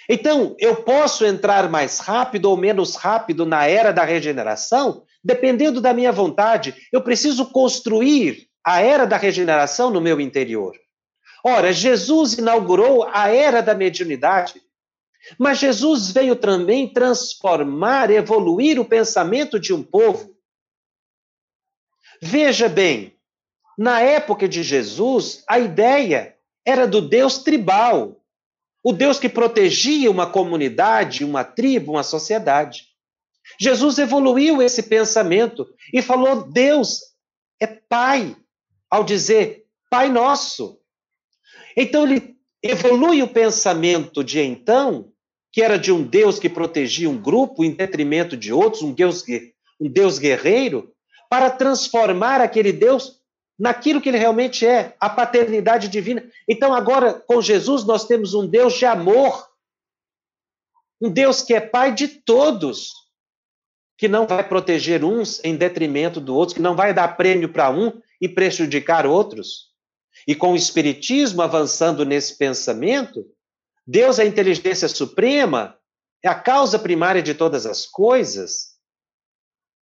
Então, 0.09 0.55
eu 0.59 0.75
posso 0.83 1.25
entrar 1.25 1.69
mais 1.69 1.99
rápido 1.99 2.49
ou 2.49 2.57
menos 2.57 2.95
rápido 2.95 3.45
na 3.45 3.65
era 3.65 3.91
da 3.93 4.03
regeneração, 4.03 5.03
dependendo 5.23 5.79
da 5.79 5.93
minha 5.93 6.11
vontade. 6.11 6.75
Eu 6.91 7.01
preciso 7.01 7.45
construir 7.45 8.47
a 8.65 8.81
era 8.81 9.05
da 9.05 9.15
regeneração 9.15 9.89
no 9.89 10.01
meu 10.01 10.19
interior. 10.19 10.73
Ora, 11.43 11.73
Jesus 11.73 12.33
inaugurou 12.33 13.03
a 13.03 13.27
era 13.27 13.61
da 13.61 13.75
mediunidade, 13.75 14.61
mas 15.37 15.59
Jesus 15.59 16.09
veio 16.09 16.35
também 16.35 16.91
transformar, 16.91 18.09
evoluir 18.09 18.79
o 18.79 18.85
pensamento 18.85 19.59
de 19.59 19.73
um 19.73 19.83
povo. 19.83 20.33
Veja 22.21 22.69
bem, 22.69 23.17
na 23.77 23.99
época 23.99 24.47
de 24.47 24.63
Jesus, 24.63 25.43
a 25.47 25.59
ideia 25.59 26.37
era 26.65 26.87
do 26.87 27.01
Deus 27.01 27.39
tribal, 27.39 28.23
o 28.81 28.93
Deus 28.93 29.19
que 29.19 29.27
protegia 29.27 30.09
uma 30.09 30.29
comunidade, 30.29 31.25
uma 31.25 31.43
tribo, 31.43 31.93
uma 31.93 32.03
sociedade. 32.03 32.87
Jesus 33.59 33.97
evoluiu 33.97 34.61
esse 34.61 34.83
pensamento 34.83 35.67
e 35.93 36.01
falou: 36.01 36.49
Deus 36.49 37.01
é 37.59 37.67
Pai, 37.67 38.35
ao 38.89 39.03
dizer 39.03 39.65
Pai 39.89 40.09
Nosso. 40.09 40.82
Então 41.75 42.03
ele 42.03 42.35
evolui 42.61 43.21
o 43.21 43.27
pensamento 43.27 44.23
de 44.23 44.39
então, 44.39 45.11
que 45.51 45.61
era 45.61 45.77
de 45.77 45.91
um 45.91 46.03
Deus 46.03 46.39
que 46.39 46.49
protegia 46.49 47.09
um 47.09 47.21
grupo 47.21 47.63
em 47.63 47.71
detrimento 47.71 48.35
de 48.35 48.51
outros, 48.53 48.81
um 48.81 48.93
Deus, 48.93 49.23
um 49.79 49.89
Deus 49.89 50.17
guerreiro, 50.17 50.93
para 51.29 51.49
transformar 51.49 52.41
aquele 52.41 52.71
Deus 52.71 53.21
naquilo 53.57 54.01
que 54.01 54.09
ele 54.09 54.17
realmente 54.17 54.65
é, 54.65 54.95
a 54.99 55.09
paternidade 55.09 55.87
divina. 55.87 56.23
Então, 56.47 56.73
agora, 56.73 57.13
com 57.13 57.41
Jesus, 57.41 57.83
nós 57.83 58.05
temos 58.05 58.33
um 58.33 58.47
Deus 58.47 58.73
de 58.73 58.85
amor, 58.85 59.47
um 61.01 61.09
Deus 61.09 61.41
que 61.41 61.53
é 61.53 61.59
Pai 61.59 61.93
de 61.93 62.07
todos, 62.07 62.91
que 63.97 64.07
não 64.07 64.25
vai 64.25 64.47
proteger 64.47 65.03
uns 65.03 65.43
em 65.43 65.55
detrimento 65.55 66.19
do 66.19 66.35
outro, 66.35 66.55
que 66.55 66.61
não 66.61 66.75
vai 66.75 66.93
dar 66.93 67.15
prêmio 67.15 67.49
para 67.49 67.69
um 67.69 68.01
e 68.19 68.27
prejudicar 68.27 69.05
outros. 69.05 69.72
E 70.27 70.35
com 70.35 70.53
o 70.53 70.55
Espiritismo 70.55 71.41
avançando 71.41 72.05
nesse 72.05 72.37
pensamento, 72.37 73.25
Deus 73.85 74.19
é 74.19 74.23
a 74.23 74.25
inteligência 74.25 74.87
suprema, 74.87 75.77
é 76.23 76.29
a 76.29 76.35
causa 76.35 76.79
primária 76.79 77.21
de 77.21 77.33
todas 77.33 77.65
as 77.65 77.85
coisas, 77.85 78.73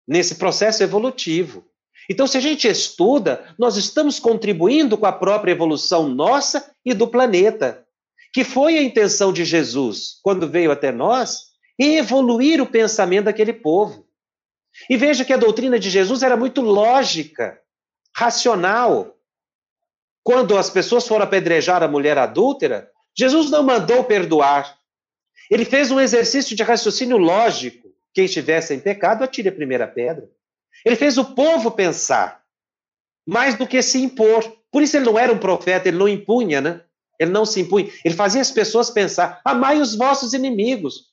nesse 0.06 0.36
processo 0.36 0.82
evolutivo. 0.82 1.66
Então, 2.08 2.26
se 2.26 2.38
a 2.38 2.40
gente 2.40 2.66
estuda, 2.66 3.54
nós 3.58 3.76
estamos 3.76 4.18
contribuindo 4.18 4.96
com 4.96 5.04
a 5.04 5.12
própria 5.12 5.52
evolução 5.52 6.08
nossa 6.08 6.72
e 6.84 6.94
do 6.94 7.08
planeta, 7.08 7.84
que 8.32 8.44
foi 8.44 8.78
a 8.78 8.82
intenção 8.82 9.32
de 9.32 9.44
Jesus 9.44 10.18
quando 10.22 10.48
veio 10.48 10.70
até 10.70 10.90
nós, 10.90 11.48
evoluir 11.78 12.62
o 12.62 12.66
pensamento 12.66 13.26
daquele 13.26 13.52
povo. 13.52 14.06
E 14.88 14.96
veja 14.96 15.24
que 15.24 15.32
a 15.32 15.36
doutrina 15.36 15.78
de 15.78 15.90
Jesus 15.90 16.22
era 16.22 16.36
muito 16.36 16.60
lógica, 16.60 17.60
racional. 18.16 19.17
Quando 20.28 20.58
as 20.58 20.68
pessoas 20.68 21.08
foram 21.08 21.24
apedrejar 21.24 21.82
a 21.82 21.88
mulher 21.88 22.18
adúltera, 22.18 22.90
Jesus 23.16 23.50
não 23.50 23.62
mandou 23.62 24.04
perdoar. 24.04 24.76
Ele 25.50 25.64
fez 25.64 25.90
um 25.90 25.98
exercício 25.98 26.54
de 26.54 26.62
raciocínio 26.62 27.16
lógico. 27.16 27.88
Quem 28.12 28.26
estivesse 28.26 28.74
em 28.74 28.78
pecado, 28.78 29.24
atire 29.24 29.48
a 29.48 29.52
primeira 29.52 29.88
pedra. 29.88 30.28
Ele 30.84 30.96
fez 30.96 31.16
o 31.16 31.24
povo 31.34 31.70
pensar, 31.70 32.42
mais 33.26 33.54
do 33.54 33.66
que 33.66 33.80
se 33.80 34.02
impor. 34.02 34.44
Por 34.70 34.82
isso 34.82 34.98
ele 34.98 35.06
não 35.06 35.18
era 35.18 35.32
um 35.32 35.38
profeta, 35.38 35.88
ele 35.88 35.96
não 35.96 36.06
impunha, 36.06 36.60
né? 36.60 36.82
Ele 37.18 37.30
não 37.30 37.46
se 37.46 37.62
impunha. 37.62 37.90
Ele 38.04 38.14
fazia 38.14 38.42
as 38.42 38.50
pessoas 38.50 38.90
pensar: 38.90 39.40
amai 39.42 39.80
os 39.80 39.96
vossos 39.96 40.34
inimigos. 40.34 41.06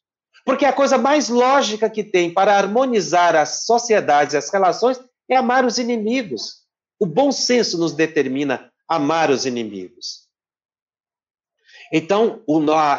Porque 0.44 0.66
a 0.66 0.74
coisa 0.74 0.98
mais 0.98 1.30
lógica 1.30 1.90
que 1.90 2.04
tem 2.04 2.34
para 2.34 2.58
harmonizar 2.58 3.34
as 3.34 3.64
sociedades 3.64 4.34
e 4.34 4.38
as 4.38 4.52
relações 4.52 5.00
é 5.30 5.38
amar 5.38 5.64
os 5.64 5.78
inimigos. 5.78 6.66
O 7.00 7.06
bom 7.06 7.32
senso 7.32 7.78
nos 7.78 7.94
determina 7.94 8.75
amar 8.88 9.30
os 9.30 9.46
inimigos. 9.46 10.26
Então, 11.92 12.44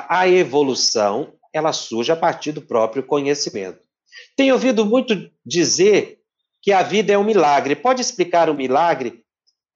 a 0.08 0.28
evolução, 0.28 1.32
ela 1.52 1.72
surge 1.72 2.12
a 2.12 2.16
partir 2.16 2.52
do 2.52 2.62
próprio 2.62 3.02
conhecimento. 3.02 3.80
Tenho 4.36 4.54
ouvido 4.54 4.84
muito 4.84 5.30
dizer 5.44 6.20
que 6.62 6.72
a 6.72 6.82
vida 6.82 7.12
é 7.12 7.18
um 7.18 7.24
milagre. 7.24 7.76
Pode 7.76 8.00
explicar 8.00 8.48
o 8.48 8.54
milagre 8.54 9.22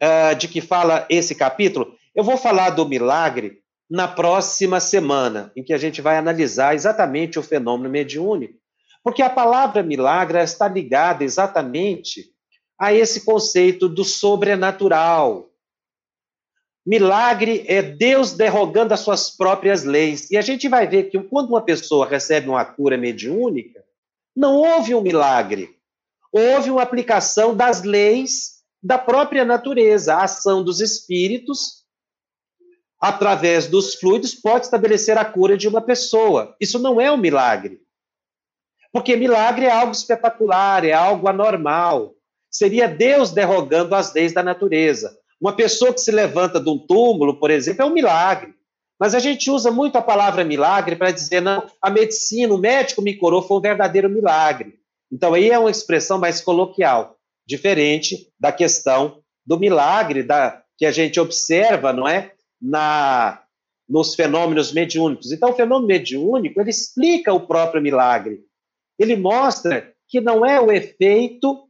uh, 0.02 0.34
de 0.34 0.48
que 0.48 0.60
fala 0.60 1.06
esse 1.10 1.34
capítulo? 1.34 1.94
Eu 2.14 2.24
vou 2.24 2.36
falar 2.36 2.70
do 2.70 2.86
milagre 2.86 3.60
na 3.88 4.06
próxima 4.06 4.78
semana, 4.78 5.52
em 5.56 5.64
que 5.64 5.72
a 5.72 5.78
gente 5.78 6.00
vai 6.00 6.16
analisar 6.16 6.74
exatamente 6.74 7.38
o 7.38 7.42
fenômeno 7.42 7.90
mediúnico. 7.90 8.54
Porque 9.02 9.22
a 9.22 9.30
palavra 9.30 9.82
milagre 9.82 10.38
está 10.40 10.68
ligada 10.68 11.24
exatamente 11.24 12.30
a 12.78 12.92
esse 12.92 13.24
conceito 13.24 13.88
do 13.88 14.04
sobrenatural, 14.04 15.49
Milagre 16.90 17.64
é 17.68 17.80
Deus 17.80 18.32
derrogando 18.32 18.92
as 18.92 18.98
suas 18.98 19.30
próprias 19.30 19.84
leis. 19.84 20.28
E 20.28 20.36
a 20.36 20.40
gente 20.40 20.68
vai 20.68 20.88
ver 20.88 21.04
que 21.04 21.22
quando 21.22 21.50
uma 21.50 21.62
pessoa 21.62 22.04
recebe 22.04 22.48
uma 22.48 22.64
cura 22.64 22.98
mediúnica, 22.98 23.84
não 24.34 24.56
houve 24.56 24.92
um 24.92 25.00
milagre. 25.00 25.78
Houve 26.32 26.68
uma 26.68 26.82
aplicação 26.82 27.54
das 27.54 27.84
leis 27.84 28.64
da 28.82 28.98
própria 28.98 29.44
natureza. 29.44 30.16
A 30.16 30.24
ação 30.24 30.64
dos 30.64 30.80
espíritos, 30.80 31.84
através 33.00 33.68
dos 33.68 33.94
fluidos, 33.94 34.34
pode 34.34 34.64
estabelecer 34.64 35.16
a 35.16 35.24
cura 35.24 35.56
de 35.56 35.68
uma 35.68 35.80
pessoa. 35.80 36.56
Isso 36.60 36.80
não 36.80 37.00
é 37.00 37.08
um 37.12 37.16
milagre. 37.16 37.80
Porque 38.92 39.14
milagre 39.14 39.66
é 39.66 39.70
algo 39.70 39.92
espetacular, 39.92 40.84
é 40.84 40.92
algo 40.92 41.28
anormal. 41.28 42.16
Seria 42.50 42.88
Deus 42.88 43.30
derrogando 43.30 43.94
as 43.94 44.12
leis 44.12 44.32
da 44.32 44.42
natureza. 44.42 45.19
Uma 45.40 45.54
pessoa 45.54 45.92
que 45.92 46.00
se 46.00 46.10
levanta 46.10 46.60
de 46.60 46.68
um 46.68 46.78
túmulo, 46.78 47.38
por 47.38 47.50
exemplo, 47.50 47.82
é 47.82 47.84
um 47.86 47.94
milagre. 47.94 48.54
Mas 48.98 49.14
a 49.14 49.18
gente 49.18 49.50
usa 49.50 49.70
muito 49.70 49.96
a 49.96 50.02
palavra 50.02 50.44
milagre 50.44 50.94
para 50.94 51.10
dizer, 51.10 51.40
não, 51.40 51.66
a 51.80 51.88
medicina, 51.88 52.52
o 52.52 52.58
médico 52.58 53.00
me 53.00 53.16
curou, 53.16 53.40
foi 53.40 53.56
um 53.56 53.62
verdadeiro 53.62 54.10
milagre. 54.10 54.78
Então, 55.10 55.32
aí 55.32 55.48
é 55.50 55.58
uma 55.58 55.70
expressão 55.70 56.18
mais 56.18 56.42
coloquial, 56.42 57.16
diferente 57.46 58.28
da 58.38 58.52
questão 58.52 59.22
do 59.46 59.58
milagre 59.58 60.22
da, 60.22 60.62
que 60.76 60.84
a 60.84 60.92
gente 60.92 61.18
observa, 61.18 61.92
não 61.92 62.06
é? 62.06 62.32
Na, 62.60 63.42
nos 63.88 64.14
fenômenos 64.14 64.72
mediúnicos. 64.72 65.32
Então, 65.32 65.50
o 65.50 65.54
fenômeno 65.54 65.88
mediúnico, 65.88 66.60
ele 66.60 66.70
explica 66.70 67.32
o 67.32 67.46
próprio 67.46 67.82
milagre. 67.82 68.44
Ele 68.98 69.16
mostra 69.16 69.92
que 70.08 70.20
não 70.20 70.44
é 70.44 70.60
o 70.60 70.70
efeito 70.70 71.64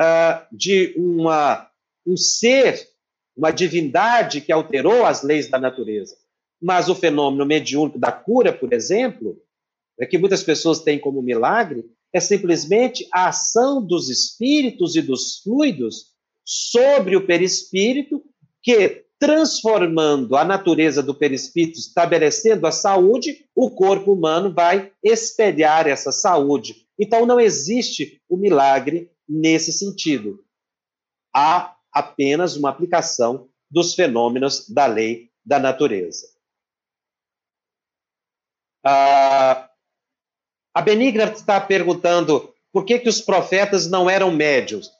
uh, 0.00 0.46
de 0.52 0.94
uma, 0.96 1.68
um 2.06 2.16
ser, 2.16 2.86
uma 3.36 3.50
divindade 3.50 4.40
que 4.40 4.52
alterou 4.52 5.04
as 5.04 5.22
leis 5.22 5.48
da 5.48 5.58
natureza. 5.58 6.16
Mas 6.62 6.88
o 6.88 6.94
fenômeno 6.94 7.44
mediúnico 7.44 7.98
da 7.98 8.12
cura, 8.12 8.52
por 8.52 8.72
exemplo, 8.72 9.36
é 9.98 10.06
que 10.06 10.18
muitas 10.18 10.42
pessoas 10.42 10.80
têm 10.80 10.98
como 10.98 11.22
milagre, 11.22 11.84
é 12.12 12.20
simplesmente 12.20 13.06
a 13.12 13.28
ação 13.28 13.84
dos 13.84 14.08
espíritos 14.08 14.94
e 14.94 15.02
dos 15.02 15.40
fluidos 15.42 16.12
sobre 16.44 17.16
o 17.16 17.26
perispírito, 17.26 18.22
que, 18.62 19.04
transformando 19.18 20.36
a 20.36 20.44
natureza 20.44 21.02
do 21.02 21.14
perispírito, 21.14 21.78
estabelecendo 21.78 22.66
a 22.66 22.72
saúde, 22.72 23.46
o 23.54 23.70
corpo 23.70 24.12
humano 24.12 24.52
vai 24.52 24.92
espelhar 25.02 25.86
essa 25.86 26.12
saúde. 26.12 26.86
Então, 26.98 27.26
não 27.26 27.40
existe 27.40 28.20
o 28.28 28.36
milagre 28.36 29.10
nesse 29.28 29.72
sentido. 29.72 30.44
Há 31.34 31.74
apenas 31.94 32.56
uma 32.56 32.70
aplicação 32.70 33.48
dos 33.70 33.94
fenômenos 33.94 34.68
da 34.68 34.86
lei 34.86 35.30
da 35.44 35.58
natureza. 35.58 36.26
Ah, 38.84 39.70
a 40.74 40.82
Benigna 40.82 41.24
está 41.24 41.60
perguntando 41.60 42.52
por 42.72 42.84
que, 42.84 42.98
que 42.98 43.08
os 43.08 43.20
profetas 43.20 43.88
não 43.88 44.10
eram 44.10 44.32
médios. 44.32 44.90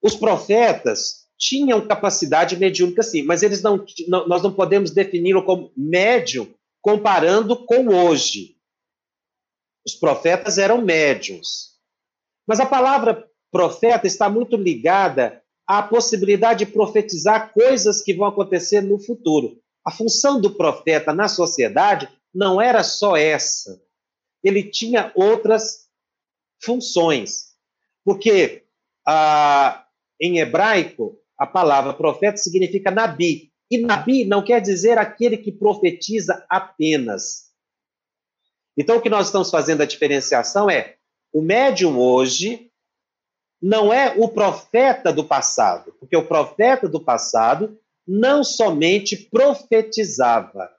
Os 0.00 0.14
profetas 0.14 1.28
tinham 1.36 1.86
capacidade 1.86 2.56
mediúnica, 2.56 3.02
sim, 3.02 3.22
mas 3.22 3.42
eles 3.42 3.62
não, 3.62 3.84
não 4.06 4.28
nós 4.28 4.42
não 4.42 4.52
podemos 4.52 4.90
defini-lo 4.90 5.44
como 5.44 5.72
médium 5.76 6.54
comparando 6.80 7.64
com 7.66 7.88
hoje. 7.88 8.56
Os 9.84 9.94
profetas 9.94 10.58
eram 10.58 10.82
médiums. 10.82 11.78
Mas 12.46 12.60
a 12.60 12.66
palavra 12.66 13.28
profeta 13.50 14.06
está 14.06 14.28
muito 14.28 14.56
ligada 14.56 15.42
à 15.78 15.82
possibilidade 15.82 16.64
de 16.64 16.72
profetizar 16.72 17.52
coisas 17.52 18.02
que 18.02 18.14
vão 18.14 18.26
acontecer 18.26 18.80
no 18.80 18.98
futuro. 18.98 19.58
A 19.84 19.90
função 19.90 20.40
do 20.40 20.54
profeta 20.56 21.12
na 21.12 21.28
sociedade 21.28 22.08
não 22.34 22.60
era 22.60 22.82
só 22.82 23.16
essa 23.16 23.80
ele 24.42 24.62
tinha 24.62 25.12
outras 25.14 25.88
funções. 26.62 27.50
Porque 28.04 28.64
ah, 29.06 29.86
em 30.20 30.38
hebraico, 30.38 31.18
a 31.38 31.46
palavra 31.46 31.94
profeta 31.94 32.36
significa 32.36 32.90
nabi. 32.90 33.52
E 33.70 33.78
nabi 33.78 34.24
não 34.24 34.42
quer 34.42 34.60
dizer 34.60 34.98
aquele 34.98 35.36
que 35.36 35.52
profetiza 35.52 36.44
apenas. 36.48 37.50
Então, 38.76 38.96
o 38.96 39.00
que 39.00 39.10
nós 39.10 39.26
estamos 39.26 39.50
fazendo 39.50 39.82
a 39.82 39.86
diferenciação 39.86 40.68
é: 40.68 40.96
o 41.32 41.42
médium 41.42 41.98
hoje 41.98 42.69
não 43.62 43.92
é 43.92 44.14
o 44.16 44.28
profeta 44.28 45.12
do 45.12 45.24
passado, 45.24 45.94
porque 46.00 46.16
o 46.16 46.26
profeta 46.26 46.88
do 46.88 47.00
passado 47.00 47.78
não 48.06 48.42
somente 48.42 49.16
profetizava, 49.16 50.70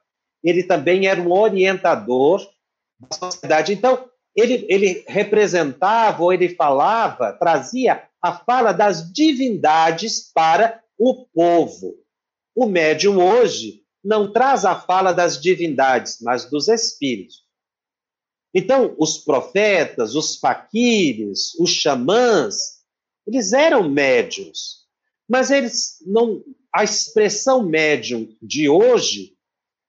ele 0.42 0.64
também 0.64 1.06
era 1.06 1.20
um 1.20 1.30
orientador 1.30 2.46
da 2.98 3.16
sociedade. 3.16 3.72
Então, 3.72 4.08
ele, 4.34 4.66
ele 4.68 5.04
representava 5.06 6.22
ou 6.22 6.32
ele 6.32 6.54
falava, 6.54 7.32
trazia 7.32 8.02
a 8.20 8.32
fala 8.32 8.72
das 8.72 9.12
divindades 9.12 10.30
para 10.32 10.80
o 10.98 11.26
povo. 11.26 11.94
O 12.54 12.66
médium 12.66 13.18
hoje 13.18 13.82
não 14.04 14.32
traz 14.32 14.64
a 14.64 14.78
fala 14.78 15.12
das 15.12 15.40
divindades, 15.40 16.18
mas 16.20 16.44
dos 16.44 16.68
espíritos. 16.68 17.41
Então, 18.54 18.94
os 18.98 19.18
profetas, 19.18 20.14
os 20.14 20.36
faquires, 20.36 21.54
os 21.58 21.70
xamãs, 21.70 22.82
eles 23.26 23.52
eram 23.52 23.88
médiums, 23.88 24.82
mas 25.28 25.50
eles 25.50 25.98
não. 26.06 26.42
A 26.74 26.84
expressão 26.84 27.62
médium 27.62 28.34
de 28.40 28.68
hoje 28.68 29.34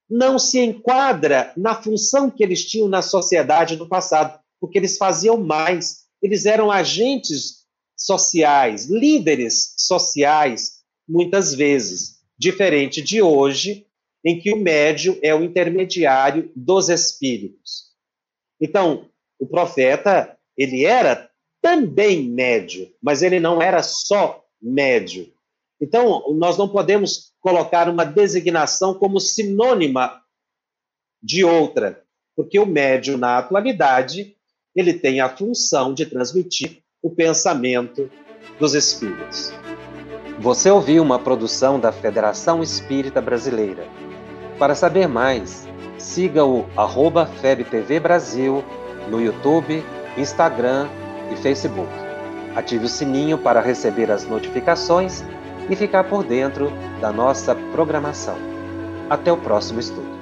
não 0.09 0.38
se 0.38 0.59
enquadra 0.59 1.53
na 1.55 1.82
função 1.82 2.30
que 2.30 2.43
eles 2.43 2.66
tinham 2.66 2.89
na 2.89 3.01
sociedade 3.01 3.78
no 3.78 3.88
passado, 3.88 4.38
porque 4.59 4.78
eles 4.78 4.97
faziam 4.97 5.38
mais, 5.38 6.03
eles 6.22 6.45
eram 6.45 6.70
agentes 6.70 7.64
sociais, 7.97 8.88
líderes 8.89 9.74
sociais, 9.78 10.84
muitas 11.07 11.53
vezes, 11.53 12.20
diferente 12.38 13.01
de 13.01 13.22
hoje, 13.22 13.88
em 14.26 14.39
que 14.39 14.53
o 14.53 14.57
médio 14.57 15.18
é 15.22 15.34
o 15.34 15.43
intermediário 15.43 16.51
dos 16.55 16.89
espíritos. 16.89 17.93
Então, 18.60 19.10
o 19.39 19.45
profeta, 19.45 20.38
ele 20.58 20.86
era 20.86 21.30
também 21.62 22.30
médio, 22.30 22.91
mas 23.01 23.22
ele 23.22 23.39
não 23.39 23.62
era 23.62 23.82
só 23.82 24.43
médio. 24.62 25.32
Então, 25.82 26.24
nós 26.36 26.58
não 26.58 26.70
podemos 26.70 27.34
colocar 27.39 27.89
uma 27.89 28.06
designação 28.06 28.93
como 28.93 29.20
sinônima 29.20 30.22
de 31.22 31.43
outra, 31.43 32.04
porque 32.36 32.58
o 32.58 32.66
médio, 32.66 33.18
na 33.18 33.38
atualidade, 33.38 34.36
ele 34.76 34.93
tem 34.93 35.20
a 35.20 35.30
função 35.30 35.93
de 35.93 36.06
transmitir 36.06 36.82
o 37.01 37.10
pensamento 37.10 38.10
dos 38.60 38.74
espíritos. 38.74 39.51
Você 40.39 40.70
ouviu 40.70 41.04
uma 41.04 41.20
produção 41.20 41.80
da 41.80 41.91
Federação 41.91 42.64
Espírita 42.64 43.22
Brasileira. 43.22 43.88
Para 44.58 44.76
saber 44.76 45.08
mais, 45.08 45.68
siga 45.98 46.46
o 46.46 46.66
arroba 46.76 47.26
FebTV 47.26 48.00
Brasil 48.00 48.64
no 49.10 49.22
YouTube, 49.22 49.84
Instagram 50.18 50.88
e 51.32 51.36
Facebook. 51.36 51.91
Ative 52.56 52.86
o 52.86 52.89
sininho 52.89 53.38
para 53.38 53.62
receber 53.62 54.12
as 54.12 54.28
notificações 54.28 55.24
e 55.70 55.76
ficar 55.76 56.04
por 56.04 56.24
dentro 56.24 56.72
da 57.02 57.12
nossa 57.12 57.56
programação. 57.72 58.38
Até 59.10 59.32
o 59.32 59.38
próximo 59.38 59.80
estudo. 59.80 60.12